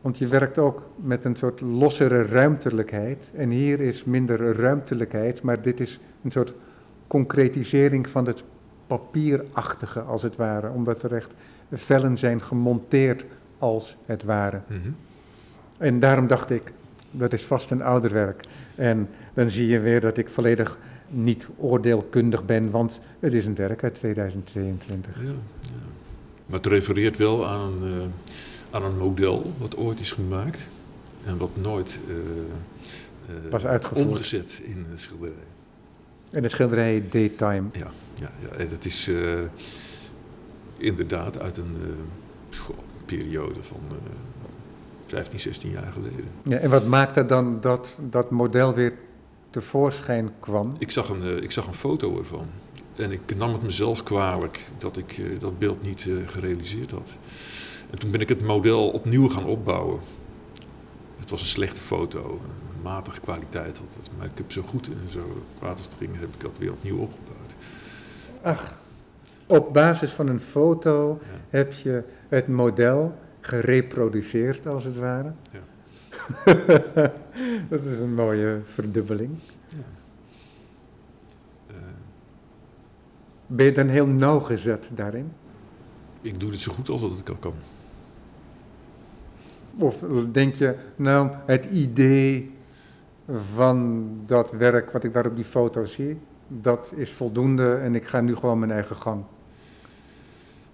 want 0.00 0.18
je 0.18 0.26
werkt 0.26 0.58
ook 0.58 0.88
met 0.96 1.24
een 1.24 1.36
soort 1.36 1.60
lossere 1.60 2.24
ruimtelijkheid. 2.24 3.32
En 3.36 3.50
hier 3.50 3.80
is 3.80 4.04
minder 4.04 4.56
ruimtelijkheid, 4.56 5.42
maar 5.42 5.62
dit 5.62 5.80
is 5.80 6.00
een 6.24 6.30
soort 6.30 6.54
concretisering 7.06 8.08
van 8.08 8.26
het 8.26 8.44
papierachtige, 8.86 10.00
als 10.00 10.22
het 10.22 10.36
ware. 10.36 10.70
Omdat 10.70 11.02
er 11.02 11.14
echt 11.14 11.34
vellen 11.72 12.18
zijn 12.18 12.40
gemonteerd, 12.40 13.26
als 13.58 13.96
het 14.06 14.22
ware. 14.22 14.60
Mm 14.68 14.82
-hmm. 14.82 14.96
En 15.78 15.98
daarom 15.98 16.26
dacht 16.26 16.50
ik, 16.50 16.72
dat 17.10 17.32
is 17.32 17.44
vast 17.44 17.70
een 17.70 17.82
ouder 17.82 18.12
werk. 18.12 18.44
En 18.74 19.08
dan 19.32 19.50
zie 19.50 19.66
je 19.66 19.80
weer 19.80 20.00
dat 20.00 20.16
ik 20.16 20.28
volledig 20.28 20.78
niet 21.12 21.46
oordeelkundig 21.56 22.44
ben, 22.44 22.70
want 22.70 23.00
het 23.20 23.32
is 23.32 23.44
een 23.44 23.54
werk 23.54 23.82
uit 23.82 23.94
2022. 23.94 25.22
Ja, 25.22 25.22
ja. 25.22 25.32
Maar 26.46 26.58
het 26.58 26.66
refereert 26.66 27.16
wel 27.16 27.46
aan, 27.46 27.72
uh, 27.82 28.04
aan 28.70 28.84
een 28.84 28.96
model 28.96 29.52
wat 29.58 29.76
ooit 29.76 30.00
is 30.00 30.10
gemaakt 30.10 30.68
en 31.24 31.38
wat 31.38 31.50
nooit 31.54 32.00
uh, 32.08 32.14
uh, 32.14 33.50
was 33.50 33.66
uitgevoerd. 33.66 34.08
omgezet 34.08 34.60
in 34.64 34.86
de 34.90 34.96
schilderij. 34.96 35.34
En 36.30 36.42
de 36.42 36.48
schilderij 36.48 37.02
Daytime. 37.10 37.62
Ja, 37.72 37.90
ja, 38.14 38.30
ja. 38.40 38.48
en 38.56 38.68
dat 38.68 38.84
is 38.84 39.10
inderdaad 40.76 41.38
uit 41.38 41.56
een 41.56 41.76
periode 43.06 43.62
van 43.62 43.80
uh, 43.90 43.96
15, 45.06 45.40
16 45.40 45.70
jaar 45.70 45.92
geleden. 45.92 46.24
Ja, 46.42 46.56
en 46.56 46.70
wat 46.70 46.86
maakte 46.86 47.26
dan 47.26 47.60
dat 47.60 47.98
dat 48.10 48.30
model 48.30 48.74
weer 48.74 48.92
tevoorschijn 49.52 50.30
kwam? 50.40 50.74
Ik 50.78 50.90
zag 50.90 51.08
een, 51.08 51.42
ik 51.42 51.50
zag 51.50 51.66
een 51.66 51.74
foto 51.74 52.18
ervan. 52.18 52.46
En 52.96 53.12
ik 53.12 53.36
nam 53.36 53.52
het 53.52 53.62
mezelf 53.62 54.02
kwalijk 54.02 54.60
dat 54.78 54.96
ik 54.96 55.40
dat 55.40 55.58
beeld 55.58 55.82
niet 55.82 56.06
gerealiseerd 56.26 56.90
had. 56.90 57.10
En 57.90 57.98
toen 57.98 58.10
ben 58.10 58.20
ik 58.20 58.28
het 58.28 58.42
model 58.42 58.90
opnieuw 58.90 59.28
gaan 59.28 59.44
opbouwen. 59.44 60.00
Het 61.18 61.30
was 61.30 61.40
een 61.40 61.46
slechte 61.46 61.80
foto 61.80 62.40
matige 62.82 63.20
kwaliteit 63.20 63.78
had 63.78 63.94
het. 63.94 64.10
Maar 64.16 64.26
ik 64.26 64.38
heb 64.38 64.52
zo 64.52 64.62
goed 64.62 64.86
en 64.86 65.08
zo 65.08 65.44
kwaad 65.58 65.78
als 65.78 65.86
het 65.86 65.94
ging, 65.98 66.20
heb 66.20 66.28
ik 66.34 66.40
dat 66.40 66.58
weer 66.58 66.72
opnieuw 66.72 66.98
opgebouwd. 66.98 67.54
Ach, 68.42 68.74
op 69.46 69.72
basis 69.72 70.12
van 70.12 70.28
een 70.28 70.40
foto 70.40 71.18
ja. 71.22 71.26
heb 71.50 71.72
je 71.72 72.02
het 72.28 72.48
model 72.48 73.14
gereproduceerd, 73.40 74.66
als 74.66 74.84
het 74.84 74.96
ware. 74.96 75.32
Ja. 75.50 75.58
dat 77.70 77.84
is 77.84 77.98
een 77.98 78.14
mooie 78.14 78.60
verdubbeling. 78.62 79.30
Ja. 79.68 79.76
Uh, 81.70 81.76
ben 83.46 83.66
je 83.66 83.72
dan 83.72 83.88
heel 83.88 84.06
nauwgezet 84.06 84.90
daarin? 84.94 85.32
Ik 86.20 86.40
doe 86.40 86.50
het 86.50 86.60
zo 86.60 86.72
goed 86.72 86.88
als 86.88 87.00
dat 87.00 87.18
ik 87.18 87.36
kan. 87.40 87.54
Of 89.78 90.04
denk 90.32 90.54
je, 90.54 90.74
nou, 90.96 91.30
het 91.46 91.64
idee 91.64 92.54
van 93.54 94.08
dat 94.26 94.50
werk 94.50 94.90
wat 94.90 95.04
ik 95.04 95.12
daar 95.12 95.26
op 95.26 95.36
die 95.36 95.44
foto 95.44 95.84
zie, 95.84 96.20
dat 96.48 96.92
is 96.96 97.10
voldoende 97.10 97.74
en 97.74 97.94
ik 97.94 98.04
ga 98.04 98.20
nu 98.20 98.34
gewoon 98.34 98.58
mijn 98.58 98.70
eigen 98.70 98.96
gang. 98.96 99.24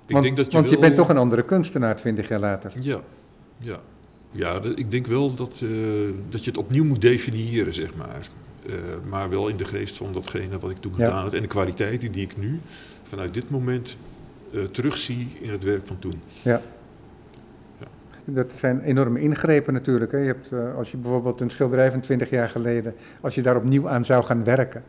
Ik 0.07 0.13
want, 0.13 0.25
denk 0.25 0.37
dat 0.37 0.53
je, 0.53 0.59
want 0.59 0.71
je 0.71 0.79
bent 0.79 0.97
toch 0.97 1.09
een 1.09 1.17
andere 1.17 1.43
kunstenaar 1.45 1.97
twintig 1.97 2.29
jaar 2.29 2.41
later. 2.41 2.73
Ja, 2.81 3.01
ja. 3.59 3.79
Ja 4.31 4.61
ik 4.75 4.91
denk 4.91 5.07
wel 5.07 5.35
dat, 5.35 5.61
uh, 5.65 5.71
dat 6.29 6.45
je 6.45 6.51
het 6.51 6.59
opnieuw 6.59 6.85
moet 6.85 7.01
definiëren, 7.01 7.75
zeg 7.75 7.95
maar. 7.95 8.29
Uh, 8.67 8.75
maar 9.09 9.31
wel 9.31 9.49
in 9.49 9.57
de 9.57 9.65
geest 9.65 9.97
van 9.97 10.13
datgene 10.13 10.59
wat 10.59 10.71
ik 10.71 10.77
toen 10.77 10.95
gedaan 10.95 11.17
ja. 11.17 11.25
heb 11.25 11.33
en 11.33 11.43
de 11.43 11.49
kwaliteiten 11.49 12.13
die 12.13 12.23
ik 12.23 12.37
nu 12.37 12.61
vanuit 13.03 13.35
dit 13.35 13.51
moment 13.51 13.97
uh, 14.51 14.63
terugzie 14.63 15.29
in 15.41 15.51
het 15.51 15.65
werk 15.65 15.87
van 15.87 15.99
toen. 15.99 16.21
Ja 16.43 16.63
dat 18.35 18.53
zijn 18.53 18.81
enorme 18.81 19.21
ingrepen 19.21 19.73
natuurlijk. 19.73 20.13
Hè. 20.13 20.19
Je 20.19 20.27
hebt, 20.27 20.53
als 20.77 20.91
je 20.91 20.97
bijvoorbeeld 20.97 21.41
een 21.41 21.51
schilderij 21.51 21.91
van 21.91 22.01
20 22.01 22.31
jaar 22.31 22.49
geleden, 22.49 22.95
als 23.21 23.35
je 23.35 23.43
daar 23.43 23.57
opnieuw 23.57 23.89
aan 23.89 24.05
zou 24.05 24.25
gaan 24.25 24.45
werken. 24.45 24.83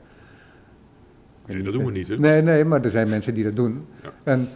Nee, 1.46 1.62
dat 1.62 1.74
doen 1.74 1.86
we 1.86 1.92
niet, 1.92 2.08
hè? 2.08 2.20
Nee, 2.20 2.42
nee, 2.42 2.66
maar 2.66 2.84
er 2.84 2.90
zijn 2.90 3.10
mensen 3.10 3.34
die 3.34 3.44
dat 3.44 3.56
doen. 3.56 3.86
Ja. 4.04 4.10
En 4.24 4.48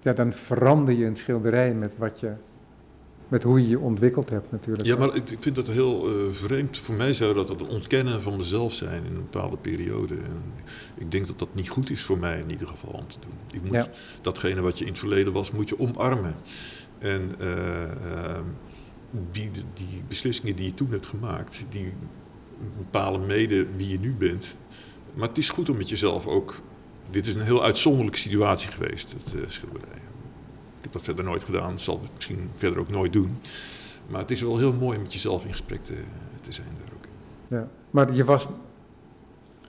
ja, 0.00 0.12
dan 0.12 0.32
verander 0.32 0.94
je 0.94 1.04
een 1.04 1.16
schilderij 1.16 1.74
met 1.74 1.96
wat 1.98 2.20
je 2.20 2.32
met 3.28 3.42
hoe 3.42 3.62
je 3.62 3.68
je 3.68 3.78
ontwikkeld 3.78 4.30
hebt 4.30 4.52
natuurlijk. 4.52 4.88
Ja, 4.88 4.96
maar 4.96 5.14
ik 5.14 5.30
ik 5.30 5.38
vind 5.40 5.56
dat 5.56 5.66
heel 5.68 6.06
eh, 6.08 6.14
vreemd. 6.30 6.78
Voor 6.78 6.94
mij 6.94 7.12
zou 7.14 7.34
dat 7.34 7.48
het 7.48 7.66
ontkennen 7.66 8.22
van 8.22 8.36
mezelf 8.36 8.74
zijn 8.74 9.04
in 9.04 9.14
een 9.14 9.28
bepaalde 9.30 9.56
periode. 9.56 10.14
En 10.14 10.42
ik 10.96 11.10
denk 11.10 11.26
dat 11.26 11.38
dat 11.38 11.54
niet 11.54 11.68
goed 11.68 11.90
is 11.90 12.02
voor 12.02 12.18
mij 12.18 12.38
in 12.38 12.50
ieder 12.50 12.66
geval 12.68 12.90
om 12.90 13.06
te 13.08 13.16
doen. 13.20 13.32
Je 13.46 13.60
moet 13.62 13.72
Ja. 13.74 13.88
datgene 14.20 14.60
wat 14.60 14.78
je 14.78 14.84
in 14.84 14.90
het 14.90 14.98
verleden 14.98 15.32
was, 15.32 15.50
moet 15.50 15.68
je 15.68 15.78
omarmen. 15.78 16.34
En 16.98 17.34
eh, 17.38 17.82
eh, 17.82 18.44
die, 19.30 19.50
die 19.74 20.02
beslissingen 20.08 20.56
die 20.56 20.64
je 20.66 20.74
toen 20.74 20.90
hebt 20.90 21.06
gemaakt, 21.06 21.64
die 21.68 21.92
bepalen 22.78 23.26
mede 23.26 23.66
wie 23.76 23.88
je 23.88 23.98
nu 23.98 24.12
bent. 24.14 24.56
Maar 25.14 25.28
het 25.28 25.38
is 25.38 25.50
goed 25.50 25.68
om 25.68 25.76
met 25.76 25.88
jezelf 25.88 26.26
ook... 26.26 26.54
Dit 27.10 27.26
is 27.26 27.34
een 27.34 27.40
heel 27.42 27.64
uitzonderlijke 27.64 28.18
situatie 28.18 28.70
geweest, 28.70 29.12
het 29.24 29.34
eh, 29.34 29.48
schilderij. 29.48 30.00
Ik 30.78 30.84
heb 30.84 30.92
dat 30.92 31.02
verder 31.02 31.24
nooit 31.24 31.44
gedaan, 31.44 31.78
zal 31.78 32.00
het 32.02 32.10
misschien 32.14 32.50
verder 32.54 32.80
ook 32.80 32.88
nooit 32.88 33.12
doen. 33.12 33.36
Maar 34.06 34.20
het 34.20 34.30
is 34.30 34.40
wel 34.40 34.58
heel 34.58 34.72
mooi 34.72 34.96
om 34.96 35.02
met 35.02 35.12
jezelf 35.12 35.44
in 35.44 35.50
gesprek 35.50 35.84
te, 35.84 35.94
te 36.40 36.52
zijn 36.52 36.68
daar 36.78 36.94
ook. 36.94 37.04
Ja. 37.48 37.68
Maar 37.90 38.14
je 38.14 38.24
was 38.24 38.48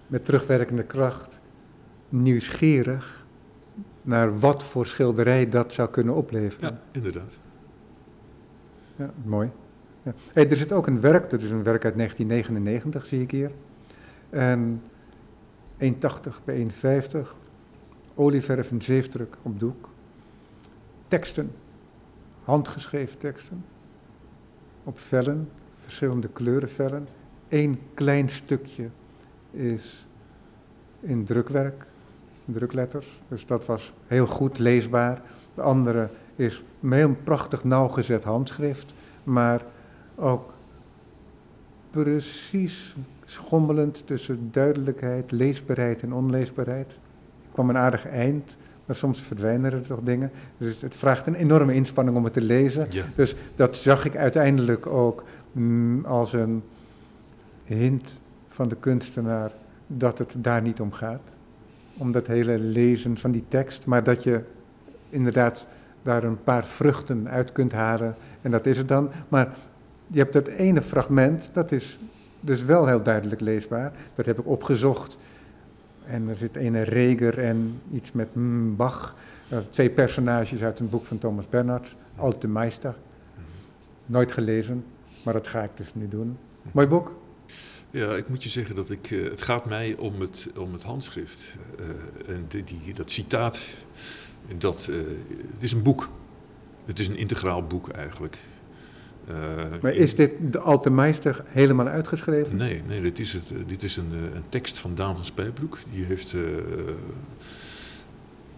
met 0.07 0.26
terugwerkende 0.26 0.84
kracht 0.84 1.39
nieuwsgierig 2.10 3.26
naar 4.01 4.39
wat 4.39 4.64
voor 4.64 4.88
schilderij 4.88 5.49
dat 5.49 5.74
zou 5.74 5.89
kunnen 5.89 6.16
opleveren. 6.16 6.70
Ja, 6.70 6.82
inderdaad. 6.91 7.38
Ja, 8.95 9.14
mooi. 9.24 9.49
Ja. 10.03 10.14
Hey, 10.34 10.49
er 10.49 10.57
zit 10.57 10.72
ook 10.72 10.88
een 10.88 11.01
werk, 11.01 11.30
dat 11.30 11.41
is 11.41 11.51
een 11.51 11.64
werk 11.64 11.86
uit 11.86 11.95
1999, 11.95 13.05
zie 13.05 13.22
ik 13.22 13.32
hier. 13.32 13.51
En 14.30 14.82
1,80 15.78 15.89
bij 16.43 16.68
1,50. 17.14 17.20
Olieverf 18.16 18.72
en 18.72 18.82
zeefdruk 18.82 19.38
op 19.41 19.60
doek. 19.60 19.89
Teksten, 21.10 21.51
handgeschreven 22.43 23.18
teksten. 23.18 23.66
Op 24.84 24.99
vellen, 24.99 25.49
verschillende 25.78 26.28
kleurenvellen. 26.28 27.07
Eén 27.49 27.80
klein 27.93 28.30
stukje 28.30 28.89
is 29.51 30.05
in 30.99 31.26
drukwerk, 31.26 31.86
drukletters. 32.45 33.22
Dus 33.28 33.45
dat 33.45 33.66
was 33.66 33.93
heel 34.07 34.26
goed 34.26 34.60
leesbaar. 34.60 35.22
De 35.53 35.62
andere 35.62 36.10
is 36.36 36.64
een 36.82 36.91
heel 36.91 37.16
prachtig 37.24 37.64
nauwgezet 37.64 38.24
handschrift, 38.24 38.93
maar 39.24 39.62
ook 40.16 40.53
precies 41.91 42.95
schommelend 43.26 44.07
tussen 44.07 44.49
duidelijkheid, 44.51 45.32
leesbaarheid 45.32 46.01
en 46.01 46.14
onleesbaarheid. 46.14 46.91
Er 46.91 47.51
kwam 47.51 47.70
een 47.70 47.78
aardig 47.78 48.07
eind, 48.07 48.57
maar 48.90 48.98
soms 48.98 49.22
verdwijnen 49.22 49.72
er 49.74 49.82
toch 49.88 50.02
dingen. 50.04 50.32
Dus 50.58 50.82
het- 50.82 50.96
vraagt 50.96 51.28
een 51.28 51.36
enorme 51.36 51.74
inspanning 51.74 52.18
om 52.18 52.24
het 52.24 52.34
te 52.34 52.42
lezen. 52.42 52.88
Ja, 52.90 53.04
Dus 53.16 53.36
dat 53.56 53.76
zag 53.76 54.06
ik 54.06 54.16
uiteindelijk 54.16 54.86
ook 54.86 55.24
mm, 55.52 56.06
als 56.06 56.34
een 56.34 56.64
hint 57.66 58.14
van 58.48 58.68
de 58.68 58.76
kunstenaar 58.76 59.52
dat 59.88 60.18
het 60.18 60.36
daar 60.38 60.62
niet 60.62 60.80
om 60.80 60.92
gaat. 60.92 61.36
Om 61.98 62.12
dat 62.12 62.28
hele 62.28 62.60
lezen 62.60 63.18
van 63.18 63.32
die 63.32 63.44
tekst, 63.48 63.86
maar 63.86 64.04
dat 64.04 64.24
je 64.24 64.42
inderdaad 65.10 65.66
daar 66.04 66.24
een 66.24 66.44
paar 66.44 66.66
vruchten 66.66 67.28
uit 67.30 67.52
kunt 67.52 67.72
halen. 67.72 68.16
En 68.42 68.52
dat 68.52 68.66
is 68.66 68.78
het 68.78 68.88
dan. 68.88 69.10
Maar 69.28 69.48
je 70.08 70.20
hebt 70.20 70.34
dat 70.34 70.48
ene 70.48 70.82
fragment, 70.82 71.50
dat 71.54 71.72
is 71.72 72.00
dus 72.40 72.64
wel 72.64 72.88
heel 72.88 73.04
duidelijk 73.04 73.42
leesbaar. 73.42 73.92
Dat 74.16 74.26
heb 74.26 74.40
ik 74.40 74.48
opgezocht. 74.48 75.18
En 76.10 76.30
er 76.30 76.36
zit 76.36 76.55
ene 76.55 76.82
Reger 76.82 77.39
en 77.39 77.82
iets 77.91 78.12
met 78.12 78.28
Bach. 78.76 79.16
Eh, 79.49 79.57
twee 79.70 79.89
personages 79.89 80.64
uit 80.64 80.80
een 80.80 80.89
boek 80.89 81.05
van 81.05 81.18
Thomas 81.18 81.49
Bernhard, 81.49 81.95
Alte 82.16 82.47
Meister. 82.47 82.95
Nooit 84.05 84.32
gelezen, 84.32 84.86
maar 85.24 85.34
dat 85.34 85.47
ga 85.47 85.64
ik 85.64 85.70
dus 85.76 85.93
nu 85.93 86.07
doen. 86.07 86.38
Mooi 86.72 86.88
boek. 86.88 87.12
ja, 87.89 88.16
ik 88.16 88.30
moet 88.30 88.43
je 88.43 88.49
zeggen 88.49 88.76
dat 88.76 88.89
ik, 88.89 89.12
eh, 89.12 89.24
het 89.24 89.41
gaat 89.41 89.66
mij 89.66 89.95
om 89.97 90.20
het, 90.20 90.49
om 90.60 90.74
het 90.74 90.84
handschrift. 90.84 91.55
Eh, 91.80 92.36
en 92.36 92.45
die, 92.47 92.64
die, 92.64 92.93
dat 92.93 93.12
citaat, 93.12 93.60
dat, 94.57 94.86
het 95.53 95.64
is 95.64 95.72
een 95.72 95.84
boek. 95.84 96.10
Het 96.86 96.99
is 96.99 97.07
een 97.07 97.18
integraal 97.18 97.64
boek 97.64 97.89
eigenlijk. 97.89 98.38
Eh, 99.28 99.36
Maar 99.82 99.94
is 99.94 100.16
dit 100.16 100.32
de 100.40 100.60
Alte 100.60 100.90
Meister 100.90 101.44
helemaal 101.48 101.88
uitgeschreven? 101.88 102.56
Nee, 102.56 102.82
nee 102.88 103.02
dit, 103.02 103.20
is 103.20 103.34
het, 103.34 103.52
eh, 103.52 103.58
dit 103.68 103.84
is 103.84 103.98
een, 103.98 104.12
eh, 104.14 104.22
een 104.22 104.50
tekst 104.50 104.78
van 104.78 104.96
Daan 104.96 105.16
van 105.16 105.26
Spijbroek. 105.26 105.78
Die 105.92 106.06
heeft 106.06 106.36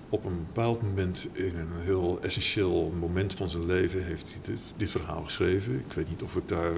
op 0.09 0.26
een 0.26 0.45
bepaald 0.45 0.82
moment, 0.82 1.30
in 1.34 1.57
een 1.57 1.82
heel 1.82 2.20
essentieel 2.22 2.93
moment 2.99 3.34
van 3.34 3.49
zijn 3.49 3.66
leven, 3.66 4.03
heeft 4.03 4.28
hij 4.32 4.53
dit, 4.53 4.59
dit 4.78 4.89
verhaal 4.89 5.24
geschreven. 5.24 5.74
Ik 5.74 5.93
weet 5.93 6.09
niet 6.09 6.22
of 6.22 6.36
ik 6.36 6.47
daar 6.47 6.74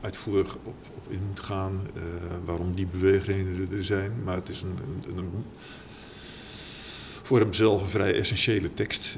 uitvoerig 0.00 0.54
op, 0.54 0.74
op 0.94 1.12
in 1.12 1.20
moet 1.28 1.40
gaan, 1.40 1.80
waarom 2.44 2.74
die 2.74 2.86
bewegingen 2.86 3.68
er 3.72 3.84
zijn. 3.84 4.12
Maar 4.24 4.34
het 4.34 4.48
is 4.48 4.62
een, 4.62 4.78
een, 5.08 5.18
een 5.18 5.30
voor 7.22 7.38
hemzelf 7.38 7.82
een 7.82 7.88
vrij 7.88 8.14
essentiële 8.14 8.74
tekst. 8.74 9.16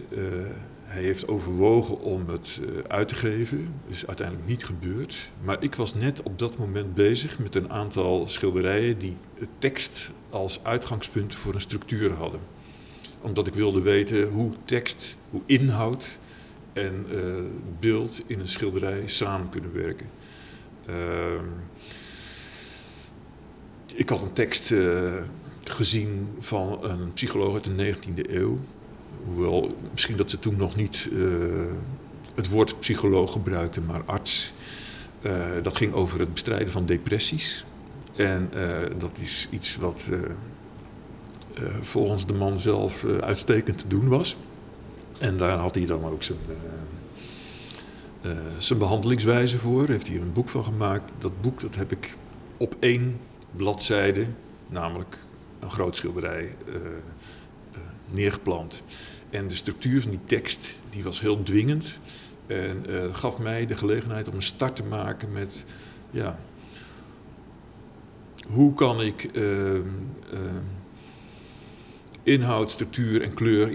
Hij 0.97 1.05
heeft 1.05 1.29
overwogen 1.29 2.01
om 2.01 2.29
het 2.29 2.61
eh, 2.63 2.69
uit 2.89 3.09
te 3.09 3.15
geven. 3.15 3.75
is 3.87 4.07
uiteindelijk 4.07 4.49
niet 4.49 4.65
gebeurd. 4.65 5.31
Maar 5.43 5.63
ik 5.63 5.75
was 5.75 5.95
net 5.95 6.23
op 6.23 6.39
dat 6.39 6.59
moment 6.59 6.95
bezig 6.95 7.39
met 7.39 7.55
een 7.55 7.71
aantal 7.71 8.29
schilderijen 8.29 8.99
die 8.99 9.17
tekst 9.59 10.11
als 10.31 10.61
uitgangspunt 10.63 11.35
voor 11.35 11.55
een 11.55 11.61
structuur 11.61 12.13
hadden. 12.13 12.41
Omdat 13.21 13.47
ik 13.47 13.55
wilde 13.55 13.81
weten 13.81 14.29
hoe 14.29 14.53
tekst, 14.65 15.17
hoe 15.31 15.41
inhoud 15.47 16.19
en 16.73 17.07
eh, 17.11 17.19
beeld 17.81 18.23
in 18.27 18.41
een 18.41 18.49
schilderij 18.49 19.03
samen 19.07 19.49
kunnen 19.49 19.73
werken. 19.73 20.11
Ehm, 20.87 21.45
ik 23.93 24.09
had 24.09 24.23
een 24.23 24.33
tekst 24.33 24.73
eh, 24.73 25.15
gezien 25.65 26.29
van 26.39 26.79
een 26.85 27.13
psycholoog 27.13 27.55
uit 27.55 27.65
de 27.65 27.95
19e 27.97 28.35
eeuw. 28.35 28.59
Hoewel 29.27 29.77
misschien 29.93 30.17
dat 30.17 30.31
ze 30.31 30.39
toen 30.39 30.57
nog 30.57 30.77
niet 30.77 31.09
eh, 31.13 31.19
het 32.35 32.49
woord 32.49 32.81
psycholoog 32.81 33.33
gebruikten, 33.33 33.85
maar 33.85 34.03
arts. 34.05 34.53
Eh, 35.23 35.33
dat 35.63 35.77
ging 35.77 35.93
over 35.93 36.19
het 36.19 36.33
bestrijden 36.33 36.71
van 36.71 36.87
depressies. 36.87 37.65
En 38.17 38.49
eh, 38.53 38.79
dat 38.99 39.19
is 39.19 39.49
iets 39.51 39.77
wat 39.77 40.11
volgens 41.81 42.27
de 42.27 42.35
man 42.35 42.59
zelf 42.59 43.05
uitstekend 43.05 43.79
te 43.79 43.89
doen 43.89 44.09
was. 44.09 44.37
En 45.19 45.37
daar 45.37 45.59
had 45.59 45.75
hij 45.75 45.87
dan 45.87 46.05
ook 46.05 46.23
zijn, 46.23 46.39
zijn 48.59 48.79
behandelingswijze 48.79 49.59
voor. 49.59 49.89
Heeft 49.89 50.07
hij 50.07 50.17
een 50.17 50.33
boek 50.33 50.49
van 50.49 50.65
gemaakt. 50.65 51.13
Dat 51.19 51.41
boek 51.41 51.61
dat 51.61 51.75
heb 51.75 51.93
ik 51.93 52.17
op 52.57 52.77
één 52.81 53.21
bladzijde, 53.57 54.27
namelijk 54.69 55.19
een 55.61 55.71
groot 55.71 55.97
schilderij, 55.97 56.57
neergeplant. 58.11 58.83
En 59.37 59.49
de 59.49 59.55
structuur 59.55 60.01
van 60.03 60.11
die 60.11 60.21
tekst 60.25 60.79
die 60.91 61.03
was 61.05 61.21
heel 61.21 61.43
dwingend. 61.43 61.99
En 62.47 62.87
eh, 62.89 63.15
gaf 63.15 63.39
mij 63.39 63.67
de 63.67 63.77
gelegenheid 63.77 64.29
om 64.29 64.35
een 64.35 64.43
start 64.43 64.77
te 64.77 64.83
maken 64.83 65.33
met... 65.33 65.65
Ja, 66.11 66.39
hoe 68.49 68.75
kan 68.75 69.01
ik 69.03 69.25
ehm, 69.25 69.45
ehm, 70.33 70.63
inhoud, 72.23 72.71
structuur 72.71 73.23
en 73.23 73.35
kleur 73.35 73.71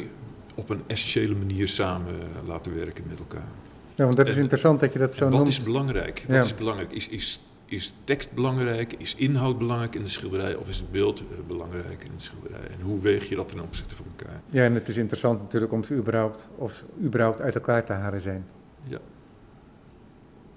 op 0.56 0.70
een 0.70 0.82
essentiële 0.88 1.36
manier 1.36 1.68
samen 1.68 2.14
eh, 2.14 2.48
laten 2.48 2.76
werken 2.76 3.04
met 3.08 3.20
elkaar. 3.20 3.48
Ja, 3.96 4.04
want 4.04 4.18
dat 4.18 4.28
is 4.28 4.36
En- 4.36 4.42
interessant 4.42 4.80
dat 4.80 4.94
je 4.94 5.00
dat 5.00 5.16
zo 5.16 5.24
wat 5.24 5.34
noemt. 5.34 5.48
is 5.48 5.64
belangrijk? 5.64 6.24
Wat 6.28 6.36
Ja. 6.36 6.44
is 6.44 6.56
belangrijk? 6.56 6.92
Is, 6.92 7.08
is, 7.08 7.42
is 7.72 7.94
tekst 8.04 8.34
belangrijk? 8.34 8.94
Is 8.94 9.16
inhoud 9.16 9.58
belangrijk 9.58 9.96
in 9.96 10.02
de 10.02 10.08
schilderij? 10.08 10.56
Of 10.56 10.68
is 10.68 10.78
het 10.78 10.92
beeld 10.92 11.20
eh, 11.20 11.26
belangrijk 11.48 12.04
in 12.04 12.12
de 12.12 12.20
schilderij? 12.20 12.68
En 12.68 12.82
hoe 12.82 13.00
weeg 13.02 13.30
je 13.30 13.36
dat 13.36 13.48
ten 13.50 13.60
opzichte 13.60 13.96
van 13.96 14.06
elkaar? 14.18 14.42
Ja, 14.46 14.64
en 14.64 14.74
het 14.74 14.88
is 14.88 14.98
interessant 14.98 15.42
natuurlijk 15.42 15.72
om 15.72 15.84
ze 15.84 15.94
überhaupt, 15.96 16.50
of 16.56 16.74
ze 16.74 16.84
überhaupt 17.06 17.42
uit 17.42 17.56
elkaar 17.56 17.84
te 17.86 17.94
halen 17.94 18.22
zijn. 18.22 18.46
Ja. 18.84 18.98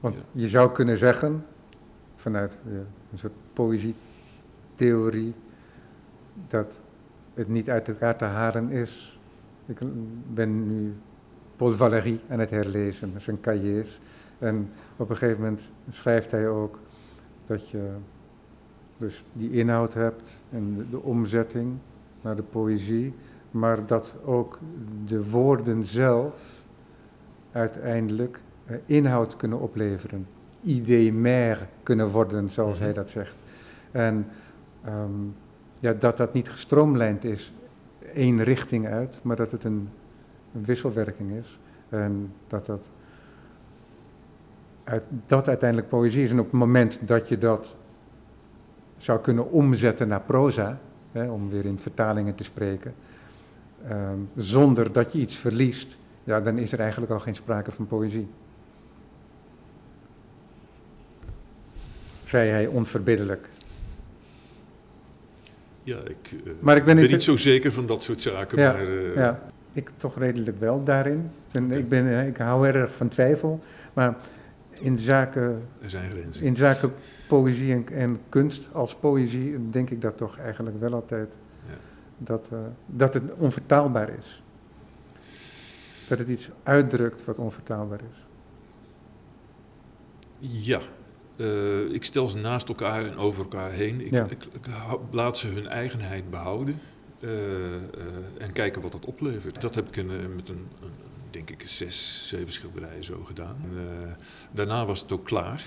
Want 0.01 0.15
Ja. 0.15 0.21
je 0.33 0.49
zou 0.49 0.73
kunnen 0.73 0.99
zeggen, 0.99 1.45
vanuit 2.15 2.59
een 3.12 3.19
soort 3.19 3.33
poëzietheorie, 3.53 5.35
dat 6.49 6.81
het 7.35 7.49
niet 7.49 7.71
uit 7.71 7.89
elkaar 7.89 8.17
te 8.17 8.25
halen 8.25 8.71
is. 8.71 9.19
Ik 9.67 9.79
ben 10.35 10.67
nu 10.69 10.95
Paul 11.57 11.73
Valéry 11.73 12.21
aan 12.29 12.39
het 12.39 12.51
herlezen, 12.51 13.12
zijn 13.17 13.41
cahiers. 13.41 14.01
En 14.39 14.71
op 14.97 15.11
een 15.11 15.17
gegeven 15.17 15.43
moment 15.43 15.61
schrijft 15.91 16.31
hij 16.31 16.49
ook 16.49 16.79
dat 17.47 17.68
je 17.68 17.90
dus 18.97 19.24
die 19.32 19.51
inhoud 19.51 19.95
hebt 19.95 20.42
en 20.51 20.74
de, 20.76 20.90
de 20.90 21.03
omzetting 21.03 21.76
naar 22.20 22.36
de 22.36 22.42
poëzie, 22.42 23.14
maar 23.51 23.86
dat 23.86 24.16
ook 24.24 24.59
de 25.07 25.30
woorden 25.30 25.84
zelf 25.84 26.62
uiteindelijk 27.53 28.40
eh, 28.66 28.76
inhoud 28.86 29.36
kunnen 29.36 29.61
opleveren. 29.61 30.26
Idee 30.62 31.12
meer 31.12 31.68
kunnen 31.82 32.11
worden, 32.11 32.51
zoals 32.51 32.78
hij 32.78 32.92
dat 32.92 33.11
zegt. 33.11 33.36
En 33.90 34.26
ehm, 34.84 35.11
ja, 35.78 35.92
dat 35.92 36.16
dat 36.16 36.32
niet 36.32 36.51
gestroomlijnd 36.51 37.24
is, 37.24 37.53
één 38.14 38.42
richting 38.42 38.86
uit, 38.86 39.20
maar 39.22 39.36
dat 39.36 39.51
het 39.51 39.64
een, 39.64 39.88
een 40.55 40.64
wisselwerking 40.64 41.32
is. 41.32 41.59
En 41.88 42.32
dat 42.47 42.66
dat 42.66 42.90
uit, 44.85 45.05
dat 45.26 45.49
uiteindelijk 45.49 45.89
poëzie 45.89 46.22
is. 46.22 46.30
En 46.30 46.39
op 46.39 46.45
het 46.45 46.61
moment 46.61 46.99
dat 47.01 47.28
je 47.28 47.39
dat 47.39 47.76
zou 48.97 49.20
kunnen 49.20 49.51
omzetten 49.51 50.09
naar 50.09 50.20
proza, 50.20 50.78
hè, 51.12 51.30
om 51.30 51.51
weer 51.51 51.64
in 51.64 51.78
vertalingen 51.78 52.35
te 52.35 52.45
spreken, 52.45 52.95
ehm, 53.89 54.18
zonder 54.37 54.93
dat 54.93 55.12
je 55.12 55.18
iets 55.18 55.37
verliest, 55.37 55.99
ja, 56.24 56.41
dan 56.41 56.59
is 56.59 56.72
er 56.72 56.80
eigenlijk 56.80 57.12
al 57.12 57.20
geen 57.20 57.35
sprake 57.37 57.72
van 57.72 57.87
poëzie. 57.87 58.28
Zei 62.24 62.51
hij 62.51 62.66
onverbiddelijk. 62.66 63.49
Ja, 65.82 65.99
ik, 65.99 66.32
uh, 66.32 66.53
maar 66.61 66.76
ik 66.76 66.85
ben, 66.85 66.97
ben 66.97 67.11
niet 67.11 67.22
zo 67.22 67.37
zeker 67.37 67.72
van 67.72 67.87
dat 67.87 68.03
soort 68.03 68.22
zaken. 68.22 68.59
Ja, 68.59 68.72
maar, 68.72 68.89
uh, 68.89 69.14
ja, 69.14 69.43
ik 69.72 69.91
toch 69.97 70.18
redelijk 70.18 70.61
wel 70.61 70.85
daarin. 70.85 71.30
En 71.53 71.70
ik, 71.70 71.89
ben, 71.89 72.26
ik 72.26 72.37
hou 72.37 72.66
erg 72.66 72.95
van 72.95 73.09
twijfel. 73.09 73.62
Maar 73.93 74.16
in 74.81 74.99
zaken, 74.99 75.68
er 75.81 75.91
zijn 75.91 76.11
grenzen. 76.11 76.45
in 76.45 76.57
zaken 76.57 76.93
poëzie 77.29 77.72
en, 77.72 77.89
en, 77.89 78.20
kunst 78.29 78.68
als 78.72 78.95
poëzie 78.95 79.70
denk 79.70 79.91
ik 79.91 80.01
dat 80.01 80.16
toch 80.16 80.39
eigenlijk 80.39 80.81
wel 80.81 80.93
altijd. 80.93 81.35
Ja. 81.66 81.75
Dat, 82.18 82.49
uh, 82.53 82.59
dat 82.87 83.14
het 83.14 83.22
onvertaalbaar 83.37 84.09
is. 84.18 84.43
Dat 86.09 86.18
het 86.18 86.29
iets 86.29 86.51
uitdrukt 86.62 87.25
wat 87.25 87.39
onvertaalbaar 87.39 88.01
is. 88.11 88.25
Ja, 90.39 90.81
uh, 91.37 91.93
ik 91.93 92.05
stel 92.05 92.27
ze 92.27 92.37
naast 92.37 92.68
elkaar 92.68 93.05
en 93.05 93.16
over 93.16 93.43
elkaar 93.43 93.70
heen. 93.70 94.01
Ik, 94.01 94.11
Ja. 94.11 94.27
ik, 94.29 94.47
laat 95.11 95.37
ze 95.37 95.47
hun 95.47 95.66
eigenheid 95.66 96.31
behouden 96.31 96.81
uh, 97.20 97.31
uh, 97.31 97.37
en 98.39 98.53
kijken 98.53 98.83
wat 98.83 98.93
dat 98.93 99.05
oplevert. 99.05 99.61
Dat 99.61 99.75
heb 99.75 99.89
ik 99.89 99.97
in, 99.97 100.07
met 100.07 100.49
een, 100.49 100.68
een, 100.83 101.03
denk 101.35 101.51
ik, 101.51 101.62
zes, 101.68 102.22
zeven 102.28 102.53
schilderijen 102.53 103.05
zo 103.05 103.20
gedaan. 103.24 103.57
Uh, 103.74 103.80
daarna 104.53 104.87
was 104.87 105.01
het 105.01 105.12
ook 105.12 105.24
klaar. 105.24 105.62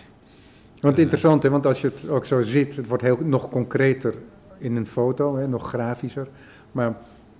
Want 0.81 0.95
Eh. 0.95 1.01
interessant, 1.01 1.43
hè, 1.43 1.49
want 1.49 1.65
als 1.65 1.81
je 1.81 1.87
het 1.87 2.09
ook 2.09 2.25
zo 2.25 2.41
ziet, 2.41 2.75
het 2.75 2.87
wordt 2.87 3.03
heel, 3.03 3.17
nog 3.23 3.49
concreter 3.49 4.15
in 4.57 4.75
een 4.75 4.87
foto, 4.87 5.35
hè, 5.35 5.47
nog 5.47 5.67
grafischer. 5.69 6.27
Maar 6.71 6.97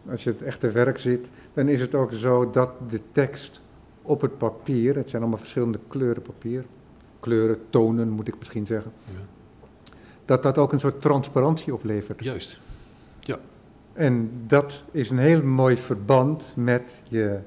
als 0.10 0.24
je 0.24 0.30
het 0.30 0.42
echte 0.42 0.72
werk 0.72 0.98
ziet, 0.98 1.28
dan 1.54 1.68
is 1.68 1.82
het 1.82 1.96
ook 1.96 2.12
zo 2.14 2.50
dat 2.50 2.70
de 2.90 3.02
tekst 3.12 3.62
op 4.02 4.22
het 4.22 4.38
papier, 4.38 4.96
het 4.96 5.10
zijn 5.10 5.22
allemaal 5.22 5.40
verschillende 5.40 5.80
kleuren 5.88 6.22
papier, 6.22 6.66
kleuren, 7.20 7.58
tonen 7.70 8.10
moet 8.10 8.28
ik 8.28 8.38
misschien 8.40 8.66
zeggen, 8.66 8.92
Ja. 9.06 9.20
dat 10.26 10.44
dat 10.44 10.58
ook 10.58 10.72
een 10.74 10.80
soort 10.80 11.02
transparantie 11.02 11.74
oplevert. 11.74 12.24
Juist. 12.24 12.60
En 13.94 14.32
dat 14.48 14.84
is 14.92 15.10
een 15.10 15.18
heel 15.18 15.44
mooi 15.44 15.78
verband 15.78 16.54
met 16.56 17.02
je, 17.08 17.40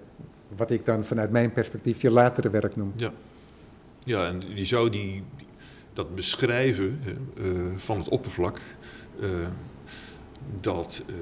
wat 0.56 0.70
ik 0.70 0.84
dan 0.86 1.04
vanuit 1.04 1.30
mijn 1.30 1.52
perspectief 1.52 2.02
je 2.02 2.10
latere 2.10 2.50
werk 2.50 2.76
noem. 2.76 2.92
Ja, 4.04 4.26
en 4.26 4.42
je 4.54 4.64
zou 4.64 4.90
die, 4.90 5.22
dat 5.92 6.14
beschrijven 6.14 7.00
uh, 7.38 7.76
van 7.76 7.98
het 7.98 8.08
oppervlak, 8.08 8.60
uh, 9.20 9.28
dat, 10.60 11.02
uh, 11.06 11.16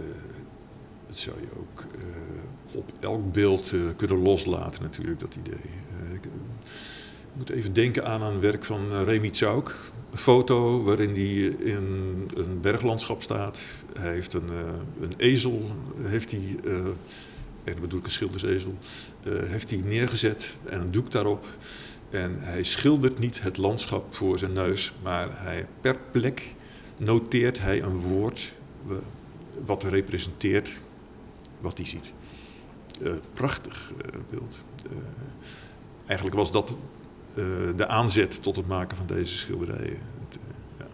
dat 1.06 1.18
zou 1.18 1.36
je 1.40 1.58
ook 1.58 1.84
op 2.74 2.92
elk 3.00 3.32
beeld 3.32 3.72
kunnen 3.96 4.18
loslaten 4.18 4.82
natuurlijk, 4.82 5.20
dat 5.20 5.36
idee. 5.46 5.70
ik 6.12 6.28
moet 7.32 7.50
even 7.50 7.72
denken 7.72 8.06
aan 8.06 8.22
een 8.22 8.40
werk 8.40 8.64
van 8.64 9.02
Remy 9.04 9.30
Tjauk, 9.30 9.76
een 10.10 10.18
foto 10.18 10.82
waarin 10.82 11.14
hij 11.14 11.56
in 11.72 11.84
een 12.34 12.60
berglandschap 12.60 13.22
staat. 13.22 13.60
Hij 13.98 14.12
heeft 14.12 14.34
een, 14.34 14.48
een 15.00 15.14
ezel, 15.16 15.70
heeft 15.98 16.30
hij, 16.30 16.56
en 17.68 17.74
dat 17.74 17.82
bedoel 17.82 17.98
ik 17.98 18.04
een 18.04 18.12
schildersezel, 18.12 18.74
heeft 19.28 19.70
hij 19.70 19.80
neergezet 19.84 20.58
en 20.64 20.80
een 20.80 20.90
doek 20.90 21.10
daarop. 21.10 21.46
En 22.10 22.36
hij 22.38 22.62
schildert 22.62 23.18
niet 23.18 23.42
het 23.42 23.56
landschap 23.56 24.14
voor 24.14 24.38
zijn 24.38 24.52
neus, 24.52 24.92
maar 25.02 25.42
hij, 25.42 25.66
per 25.80 25.98
plek 26.10 26.54
noteert 26.96 27.60
hij 27.60 27.82
een 27.82 27.96
woord 27.96 28.52
wat 29.64 29.84
representeert 29.84 30.80
wat 31.60 31.76
hij 31.76 31.86
ziet. 31.86 32.12
Uh, 33.00 33.12
prachtig 33.32 33.92
uh, 33.92 34.20
beeld. 34.30 34.64
Eigenlijk 36.06 36.36
was 36.36 36.52
dat 36.52 36.76
de 37.76 37.86
aanzet 37.86 38.42
tot 38.42 38.56
het 38.56 38.66
maken 38.66 38.96
van 38.96 39.06
deze 39.06 39.36
schilderijen. 39.36 39.98
Het, 40.18 40.38
ja. 40.78 40.86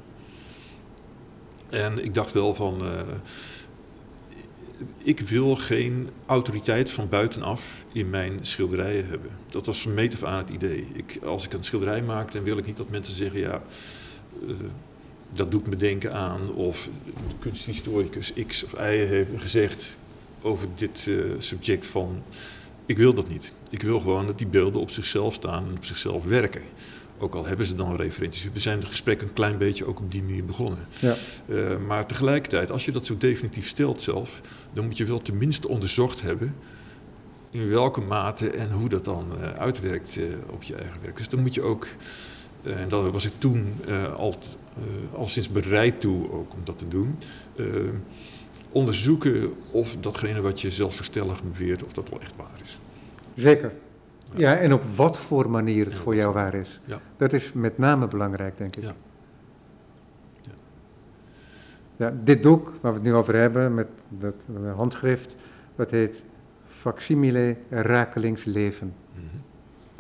En 1.79 2.05
ik 2.05 2.15
dacht 2.15 2.33
wel 2.33 2.55
van, 2.55 2.83
ik 5.03 5.21
wil 5.21 5.57
geen 5.57 6.09
autoriteit 6.27 6.91
van 6.91 7.09
buitenaf 7.09 7.85
in 7.93 8.11
mijn 8.11 8.39
schilderijen 8.41 9.07
hebben. 9.07 9.31
Dat 9.49 9.67
was 9.67 9.83
van 9.83 9.95
meet 9.95 10.15
af 10.15 10.23
aan 10.23 10.39
het 10.39 10.51
idee. 10.51 10.87
Ik, 10.93 11.19
als 11.25 11.45
ik 11.45 11.53
een 11.53 11.63
schilderij 11.63 12.03
maak, 12.03 12.33
dan 12.33 12.43
wil 12.43 12.59
ik 12.59 12.67
niet 12.67 12.77
dat 12.77 12.91
mensen 12.91 13.15
zeggen, 13.15 13.41
ja, 13.41 13.63
uh, 14.47 14.55
dat 15.33 15.51
doet 15.51 15.67
me 15.67 15.77
denken 15.77 16.13
aan. 16.15 16.55
Of 16.55 16.89
kunsthistoricus 17.39 18.33
X 18.47 18.65
of 18.65 18.73
Y 18.73 19.07
heeft 19.07 19.31
gezegd 19.37 19.97
over 20.43 20.69
dit 20.77 21.07
uh, 21.07 21.25
subject 21.39 21.87
van, 21.87 22.23
ik 22.87 22.97
wil 22.97 23.15
dat 23.15 23.29
niet. 23.29 23.53
Ik 23.71 23.83
wil 23.83 24.01
gewoon 24.01 24.27
dat 24.27 24.39
die 24.39 24.47
beelden 24.47 24.81
op 24.81 24.91
zichzelf 24.91 25.35
staan 25.35 25.67
en 25.69 25.77
op 25.77 25.85
zichzelf 25.85 26.25
werken. 26.25 26.63
Ook 27.25 27.35
al 27.35 27.47
hebben 27.47 27.67
ze 27.67 27.75
dan 27.75 27.97
referenties. 27.97 28.49
We 28.53 28.61
zijn 28.61 28.79
het 28.79 28.89
gesprek 28.89 29.23
een 29.23 29.33
klein 29.33 29.59
beetje 29.59 29.87
ook 29.87 29.99
op 29.99 30.13
die 30.13 30.23
manier 30.23 30.45
begonnen. 30.45 30.87
Ja. 30.99 31.15
Uh, 31.47 31.79
maar 31.87 32.07
tegelijkertijd, 32.07 32.71
als 32.71 32.85
je 32.85 32.93
dat 32.93 33.07
zo 33.07 33.17
definitief 33.17 33.69
stelt 33.69 34.01
zelf, 34.01 34.41
dan 34.73 34.85
moet 34.85 34.97
je 34.97 35.05
wel 35.05 35.23
tenminste 35.23 35.69
onderzocht 35.69 36.23
hebben 36.23 36.55
in 37.51 37.69
welke 37.69 38.01
mate 38.01 38.51
en 38.51 38.71
hoe 38.71 38.89
dat 38.89 39.05
dan 39.05 39.27
uh, 39.39 39.53
uitwerkt 39.53 40.17
uh, 40.17 40.25
op 40.51 40.63
je 40.63 40.75
eigen 40.75 41.01
werk. 41.03 41.17
Dus 41.17 41.29
dan 41.29 41.41
moet 41.41 41.55
je 41.55 41.63
ook, 41.63 41.87
en 42.63 42.89
daar 42.89 43.11
was 43.11 43.25
ik 43.25 43.33
toen 43.39 43.75
al, 44.17 44.35
al 45.15 45.27
sinds 45.27 45.49
bereid 45.49 46.01
toe 46.01 46.31
ook 46.31 46.53
om 46.53 46.61
dat 46.65 46.79
te 46.79 46.89
doen, 46.89 47.19
onderzoeken 48.71 49.55
of 49.71 49.97
datgene 50.01 50.41
wat 50.41 50.61
je 50.61 50.71
zelfverstellig 50.71 51.43
beweert, 51.43 51.85
of 51.85 51.93
dat 51.93 52.09
wel 52.09 52.21
echt 52.21 52.37
waar 52.37 52.61
is. 52.63 52.79
Zeker. 53.35 53.73
Ja, 54.37 54.57
en 54.57 54.73
op 54.73 54.83
wat 54.97 55.19
voor 55.19 55.51
manier 55.51 55.85
het 55.85 55.95
voor 55.95 56.15
jou 56.15 56.35
waar 56.35 56.55
is. 56.55 56.81
Ja. 56.85 56.99
Dat 57.17 57.33
is 57.33 57.53
met 57.53 57.79
name 57.79 58.09
belangrijk, 58.09 58.57
denk 58.57 58.77
ik. 58.77 58.83
Ja. 58.83 58.95
Ja. 60.41 60.53
Ja, 61.97 62.15
dit 62.25 62.41
boek, 62.41 62.73
waar 62.81 62.93
we 62.93 62.99
het 62.99 63.07
nu 63.07 63.15
over 63.15 63.35
hebben, 63.35 63.75
met 63.75 63.87
dat 64.09 64.35
uh, 64.63 64.75
handschrift, 64.77 65.37
dat 65.77 65.91
heet 65.91 66.23
Facsimile 66.69 67.57
Rakelings 67.71 68.45
Leven. 68.45 68.95
Mhm. 69.13 69.25